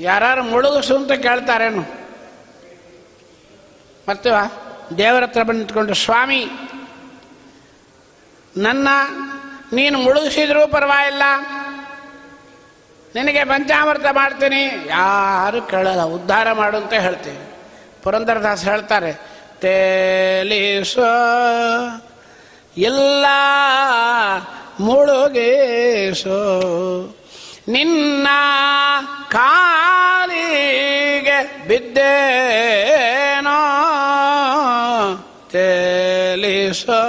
ಯಾರು 0.00 0.42
ಮುಳುಗಿಸು 0.42 0.94
ಅಂತ 0.96 1.12
ಕೇಳ್ತಾರೇನು? 1.12 1.82
ಮತ್ತೆ 4.08 4.30
ದೇವರ 4.98 5.22
ಹತ್ರ 5.22 5.42
ಬಂದು 5.42 5.94
ಸ್ವಾಮಿ, 5.94 6.42
ನನ್ನ 8.56 8.88
ನೀನು 9.72 9.98
ಮುಳುಗಿಸಿದ್ರೂ 9.98 10.66
ಪರವಾಗಿಲ್ಲ. 10.68 11.22
ನಿನಗೆ 13.16 13.44
ಪಂಚಾಮೃತ 13.44 14.06
ಮಾಡ್ತೀನಿ. 14.12 14.88
ಯಾರು 14.88 15.62
ಕೇಳಲ್ಲ, 15.62 16.02
ಉದ್ಧಾರ 16.02 16.52
ಮಾಡು 16.52 16.76
ಅಂತ 16.76 16.92
ಹೇಳ್ತೀವಿ 16.92 17.38
ಪುರಂದರದಾಸ್ 18.02 18.64
ಹೇಳ್ತಾರೆ, 18.64 19.20
ತೇಲಿಸೋ, 19.60 21.06
ಎಲ್ಲ 22.76 23.26
ಮುಳುಗೇಸೋ. 24.80 26.38
ನಿನ್ನ 27.68 28.28
ಕಾಲಿಗೆ 29.30 31.68
ಬಿದ್ದೇನೋ. 31.68 33.62
ತೇಲಿಸೋ. 35.50 37.02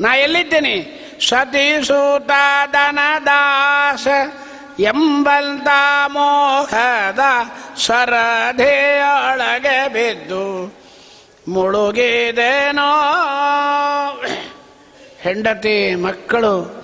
ನಾ 0.00 0.16
ಎಲ್ಲಿದ್ದೀನಿ? 0.16 1.01
ಸತಿಸೂತ 1.28 2.30
ದನದಾಸ 2.72 4.06
ಎಂಬಂತ 4.80 5.68
ಮೋಹದ 6.06 7.18
ಸರಧೆಯೊಳಗೆ 7.76 9.88
ಬಿದ್ದು 9.88 10.74
ಮುಳುಗಿದೇನೋ. 11.48 13.12
ಹೆಂಡತಿ 15.20 15.94
ಮಕ್ಕಳು 15.94 16.82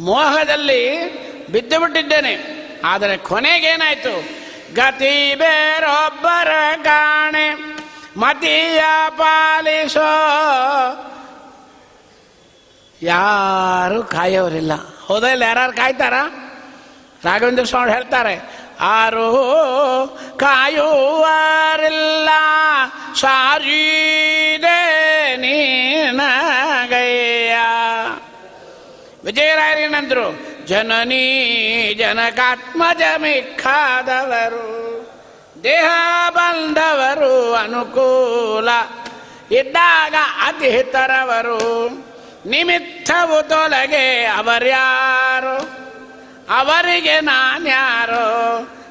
ಮೋಹದಲ್ಲಿ 0.00 1.46
ಬಿದ್ದು 1.46 1.80
ಬಿಟ್ಟಿದ್ದೇನೆ. 1.80 2.56
ಆದರೆ 2.84 3.16
ಕೊನೆಗೇನಾಯ್ತು? 3.16 4.46
ಗತಿ 4.74 5.34
ಬೇರೊಬ್ಬರ 5.34 6.50
ಕಾಣೆ. 6.84 7.76
ಮತೀಯ 8.16 8.80
ಪಾಲಿಸೋ 9.10 10.32
ಯಾರು 13.02 14.02
ಕಾಯೋರಿಲ್ಲ. 14.02 14.72
ಹೌದಾ 15.06 15.28
ಇಲ್ಲ 15.28 15.42
ಯಾರು 15.42 15.76
ಕಾಯ್ತಾರ? 15.76 16.14
ರಾಘವೇಂದ್ರ 17.24 17.64
ಸ್ವಾಮಿ 17.64 17.92
ಹೇಳ್ತಾರೆ, 17.92 18.50
ಆರು 18.80 20.36
ಕಾಯುವರಿಲ್ಲ. 20.36 22.28
ಸಾರೀದೆ 23.14 25.36
ನೀನಗಯ್ಯ. 25.36 27.56
ಜನನೀ 30.66 31.94
ಜನಕಾತ್ಮಜ 31.94 33.02
ಮಿಕ್ಕಾದವರು 33.16 34.86
ದೇಹ 35.64 35.90
ಬಂದವರು 36.30 37.54
ಅನುಕೂಲ, 37.54 38.68
ಇದ್ದಾಗ 39.50 40.14
ಅತಿ 40.46 40.70
ಹಿತರವರು 40.70 42.06
ನಿಮಿತ್ತವು 42.46 43.48
ತೊಲಗೆ 43.48 44.24
ಅವರ್ಯಾರು, 44.24 45.56
ಅವರಿಗೆ 46.58 47.20
ನಾನ್ಯಾರು, 47.20 48.26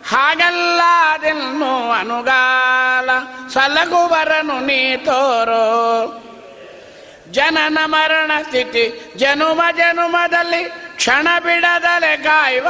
ಹಾಗಲ್ಲ 0.07 0.81
ಅದನ್ನು 1.13 1.91
ಅನುಗಾಲ, 1.91 3.09
ಸಲಗುವರನು 3.53 4.65
ನೀ 4.65 4.95
ತೋರೋ. 4.95 5.65
ಜನನ 7.31 7.77
ಮರಣ 7.85 8.31
ಸ್ಥಿತಿ, 8.47 9.13
ಜನುಮ 9.17 9.61
ಜನುಮದಲ್ಲಿ 9.77 10.63
ಕ್ಷಣ 10.95 11.27
ಬಿಡದಲೆ 11.39 12.17
ಕಾಯುವ 12.17 12.67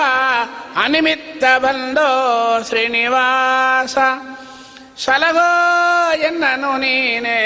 ಅನಿಮಿತ್ತ 0.84 1.44
ಬಂದೋ 1.58 2.10
ಶ್ರೀನಿವಾಸ, 2.68 3.98
ಸಲಗೋ 4.98 5.50
ಎನ್ನನು 6.12 6.78
ನೀನೆ 6.78 7.40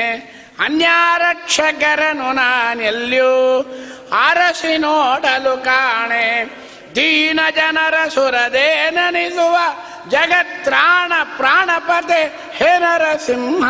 ಅನ್ಯಾರಕ್ಷಕರನು 0.60 2.32
ನಾನೆಲ್ಲಿಯೂ 2.32 3.60
ಅರಸಿ 4.26 4.78
ನೋಡಲು 4.78 5.64
ಕಾಣೆ. 5.66 6.60
ದೀನ 6.96 7.40
ಜನರ 7.56 8.08
ಸುರದೇ 8.08 8.90
ನನಿಸುವ 8.90 9.58
ಜಗತ್ರಾಣ 10.10 11.14
ಪ್ರಾಣಪತೆ 11.38 12.40
ಹೇ 12.52 12.78
ನರಸಿಂಹ. 12.78 13.66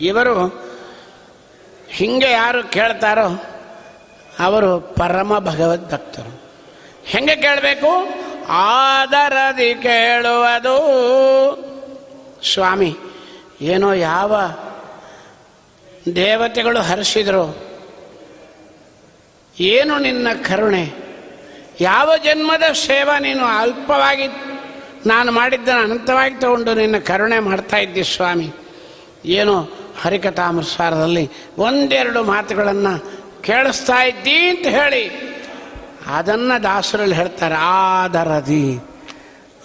ಇವರು 0.00 0.66
ಹಿಂಗೆ 1.88 2.30
ಯಾರು 2.30 2.64
ಕೇಳ್ತಾರೋ 2.64 3.44
ಅವರು 4.38 4.80
ಪರಮ 4.80 5.38
ಭಗವದ್ 5.38 5.92
ಭಕ್ತರು. 5.92 6.42
ಹೆಂಗೆ 7.04 7.36
ಕೇಳಬೇಕು? 7.36 8.08
ಆದರದಿ 8.48 9.74
ಕೇಳುವುದು. 9.74 10.76
ಸ್ವಾಮಿ 12.52 12.96
ಏನೋ 13.60 13.92
ಯಾವ 13.92 14.40
ದೇವತೆಗಳು 16.16 16.80
ಹರಿಸಿದರು. 16.80 17.66
ಏನು 19.60 19.98
ನಿನ್ನ 19.98 20.28
ಕರುಣೆ? 20.48 20.92
ಯಾವ 21.80 22.16
ಜನ್ಮದ 22.24 22.72
ಸೇವಾ 22.72 23.18
ನೀನು 23.18 23.44
ಅಲ್ಪವಾಗಿ 23.44 24.28
ನಾನು 25.08 25.32
ಮಾಡಿದ್ದನ್ನು 25.32 25.82
ಅನಂತವಾಗಿ 25.82 26.34
ತಗೊಂಡು 26.34 26.74
ನಿನ್ನ 26.74 26.98
ಕರುಣೆ 26.98 27.38
ಮಾಡ್ತಾ 27.38 27.76
ಇದ್ದಿ 27.76 28.04
ಸ್ವಾಮಿ? 28.04 28.52
ಏನೋ 29.24 29.68
ಹರಿಕಥಾಮೃತಸಾರದಲ್ಲಿ 30.02 31.30
ಒಂದೆರಡು 31.58 32.24
ಮಾತುಗಳನ್ನು 32.24 33.16
ಕೇಳಿಸ್ತಾ 33.42 34.04
ಇದ್ದಿ 34.04 34.48
ಅಂತ 34.48 34.66
ಹೇಳಿ. 34.66 35.36
ಅದನ್ನು 36.06 36.62
ದಾಸರಲ್ಲಿ 36.62 37.14
ಹೇಳ್ತಾರೆ, 37.14 37.54
ಆದರದಿ 37.54 38.80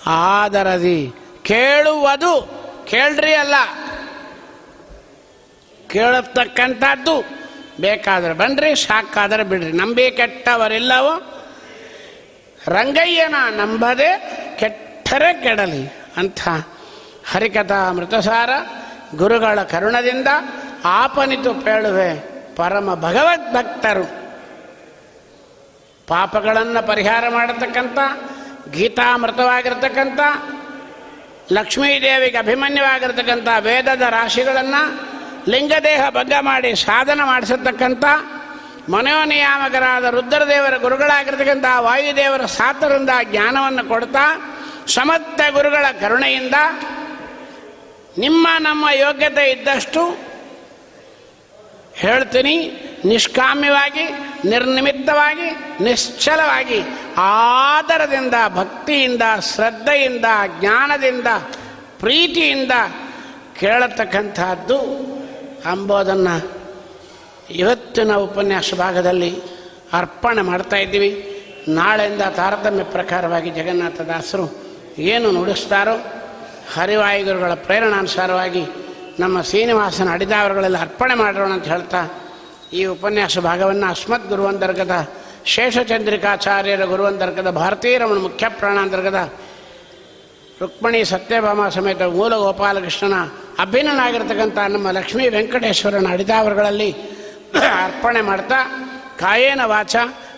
ಆದರದಿ, 0.07 1.13
ಕೇಳುವುದು. 1.41 2.60
ಕೇಳ್ರಿ 2.87 3.33
ಅಲ್ಲ. 3.35 3.55
ಕೇಳತಕ್ಕಂಥದ್ದು 5.89 7.15
ಬೇಕಾದ್ರೆ 7.81 8.33
ಬನ್ರಿ, 8.33 8.75
ಸಾಕಾದ್ರೆ 8.75 9.43
ಬಿಡ್ರಿ. 9.43 9.71
ನಂಬಿ 9.71 10.11
ಕೆಟ್ಟವರೆಲ್ಲವೋ 10.11 11.13
ರಂಗಯ್ಯನ 12.67 13.35
ನಂಬದೆ 13.49 14.09
ಕೆಟ್ಟರೆ 14.59 15.43
ಕೆಡಲಿ 15.43 15.87
ಅಂಥ 16.17 16.47
ಹರಿಕಥಾ 17.31 17.91
ಮೃತಸಾರ 17.91 18.49
ಗುರುಗಳ 19.15 19.63
ಕರುಣದಿಂದ 19.63 20.27
ಆಪನಿತು 20.85 21.53
ಪೇಳುವೆ 21.53 22.09
ಪರಮ 22.55 22.95
ಭಗವದ್ಭಕ್ತರು 22.95 24.21
ಪಾಪಗಳನ್ನು 26.07 26.87
ಪರಿಹಾರ 26.87 27.29
ಮಾಡತಕ್ಕಂಥ, 27.29 27.99
ಗೀತಾಮೃತವಾಗಿರ್ತಕ್ಕಂಥ 28.71 30.19
ಲಕ್ಷ್ಮೀದೇವಿಗೆ 31.51 32.37
ಅಭಿಮನ್ಯವಾಗಿರ್ತಕ್ಕಂಥ 32.37 33.47
ವೇದದ 33.59 34.01
ರಾಶಿಗಳನ್ನು 34.01 34.81
ಲಿಂಗದೇಹ 35.49 36.09
ಭಂಗ 36.09 36.33
ಮಾಡಿ 36.39 36.75
ಸಾಧನ 36.75 37.21
ಮಾಡಿಸತಕ್ಕಂಥ 37.23 38.05
ಮನೋನಿಯಾಮಕರಾದ 38.89 40.05
ರುದ್ರದೇವರ 40.05 40.77
ಗುರುಗಳಾಗಿರ್ತಕ್ಕಂಥ 40.77 41.65
ವಾಯುದೇವರ 41.79 42.45
ಸಾತರಿಂದ 42.45 43.09
ಜ್ಞಾನವನ್ನು 43.31 43.83
ಕೊಡ್ತಾ 43.87 44.25
ಸಮತ್ತ 44.87 45.41
ಗುರುಗಳ 45.51 45.85
ಕರುಣೆಯಿಂದ 45.99 46.57
ನಿಮ್ಮ 48.17 48.47
ನಮ್ಮ 48.59 48.85
ಯೋಗ್ಯತೆ 48.93 49.43
ಇದ್ದಷ್ಟು 49.51 50.01
ಹೇಳ್ತೀನಿ. 51.95 52.55
ನಿಷ್ಕಾಮ್ಯವಾಗಿ, 53.05 54.05
ನಿರ್ನಿಮಿತ್ತವಾಗಿ, 54.49 55.49
ನಿಶ್ಚಲವಾಗಿ, 55.83 56.81
ಆದರದಿಂದ, 57.17 58.33
ಭಕ್ತಿಯಿಂದ, 58.55 59.21
ಶ್ರದ್ಧೆಯಿಂದ, 59.55 60.25
ಜ್ಞಾನದಿಂದ, 60.59 61.27
ಪ್ರೀತಿಯಿಂದ 61.99 62.71
ಕೇಳತಕ್ಕಂಥದ್ದು 63.59 64.77
ಅಂಬೋದನ್ನು 65.65 66.51
ಇವತ್ತಿನ 67.49 68.15
ಉಪನ್ಯಾಸ 68.15 68.73
ಭಾಗದಲ್ಲಿ 68.73 69.41
ಅರ್ಪಣೆ 69.93 70.41
ಮಾಡ್ತಾ 70.41 70.77
ಇದ್ದೀವಿ. 70.77 71.27
ನಾಳೆಯಿಂದ 71.67 72.21
ತಾರತಮ್ಯ 72.21 72.83
ಪ್ರಕಾರವಾಗಿ 72.83 73.49
ಜಗನ್ನಾಥದಾಸರು 73.49 74.63
ಏನು 74.97 75.31
ನುಡಿಸ್ತಾರೋ 75.31 76.21
ಹರಿವಾಯುಗುರುಗಳ 76.73 77.53
ಪ್ರೇರಣಾನುಸಾರವಾಗಿ 77.53 78.65
ನಮ್ಮ 79.19 79.41
ಶ್ರೀನಿವಾಸನ 79.41 80.11
ಅಡಿದಾವರುಗಳೆಲ್ಲ 80.11 80.81
ಅರ್ಪಣೆ 80.81 81.15
ಮಾಡೋಣ 81.15 81.51
ಅಂತ 81.51 81.63
ಹೇಳ್ತಾ 81.63 82.09
ಈ 82.73 82.85
ಉಪನ್ಯಾಸ 82.85 83.37
ಭಾಗವನ್ನು 83.39 83.87
ಅಸ್ಮದ್ 83.89 84.27
ಗುರುವಂತರ್ಗದ 84.27 84.95
ಶೇಷಚಂದ್ರಿಕಾಚಾರ್ಯರ 85.45 86.85
ಗುರುವಂತರ್ಗದ 86.85 87.49
ಭಾರತೀಯ 87.51 87.97
ರಮಣ 87.97 88.17
ಮುಖ್ಯ 88.17 88.49
ಪ್ರಾಣಾಂತರ್ಗದ 88.49 89.33
ರುಕ್ಮಣಿ 90.61 91.05
ಸತ್ಯಭಾಮ 91.05 91.69
ಸಮೇತ 91.69 92.01
ಮೂಲ 92.01 92.35
ಗೋಪಾಲಕೃಷ್ಣನ 92.35 93.13
ಅಭಿನ್ನನಾಗಿರ್ತಕ್ಕಂಥ 93.59 94.57
ನಮ್ಮ 94.67 94.91
ಲಕ್ಷ್ಮೀ 94.91 95.27
ವೆಂಕಟೇಶ್ವರನ 95.29 96.07
ಅಡಿತಾವರಗಳಲ್ಲಿ 96.11 96.91
ಅರ್ಪಣೆ 97.83 98.21
ಮಾಡ್ತಾ, 98.21 98.59
ಕಾಯೇನ 99.19 99.61
ವಾಚ 99.63 99.95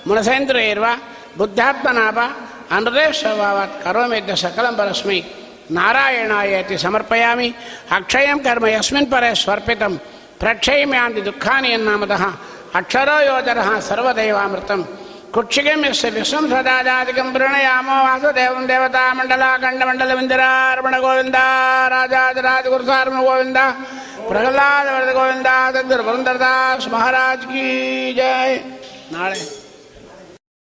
ಮುನಸೇಂದ್ರ 0.08 0.56
ಇರುವ 0.56 0.86
ಬುದ್ಧಾತ್ಮನಾಭ 1.38 2.20
ಅನರೇಶಭಾವಾತ್ 2.72 3.84
ಕರೋಮಿದ್ದ 3.84 4.30
ಸಕಲಂ 4.34 4.76
ಪರಸ್ಮೈ, 4.76 5.20
ನಾರಾಯಣಾಯತಿ 5.72 6.78
ಸಮರ್ಪಯಾಮಿ, 6.78 7.50
ಅಕ್ಷಯಂ 7.92 8.40
ಕರ್ಮ 8.40 8.66
ಯಸ್ಮಿನ್ 8.68 9.12
ಪರೇ 9.12 9.36
ಸ್ವರ್ಪಿತಂ. 9.36 10.00
ప్రక్షయమ్యాంది 10.42 11.22
దుఃఖాని 11.22 11.70
ఎన్నామద. 11.72 12.14
అక్షరోయోధర 12.76 13.80
సర్వదైవామృతం. 13.90 14.88
కుక్షిగం 15.34 15.82
విశ్వం 15.82 16.50
సదాజాదికం 16.50 17.34
ప్రణయామో 17.34 17.96
వాసుదేవం 18.04 18.68
దేవతామండలాఖండమండల 18.68 20.14
విందిరారమణ 20.14 20.96
గోవింద 20.98 21.36
రాజాదిరాజ 21.88 22.68
గురుసారమ 22.68 23.18
గోవింద 23.26 23.60
ప్రహ్లాద 24.30 24.88
వరద 24.90 25.12
గోవింద 25.18 25.50
దగ్గర 25.74 26.02
బృందరదాస్ 26.02 26.88
మహారాజ్ 26.88 27.46
కీ 27.46 27.66
జయ 28.14 28.60
నాళే 29.12 29.42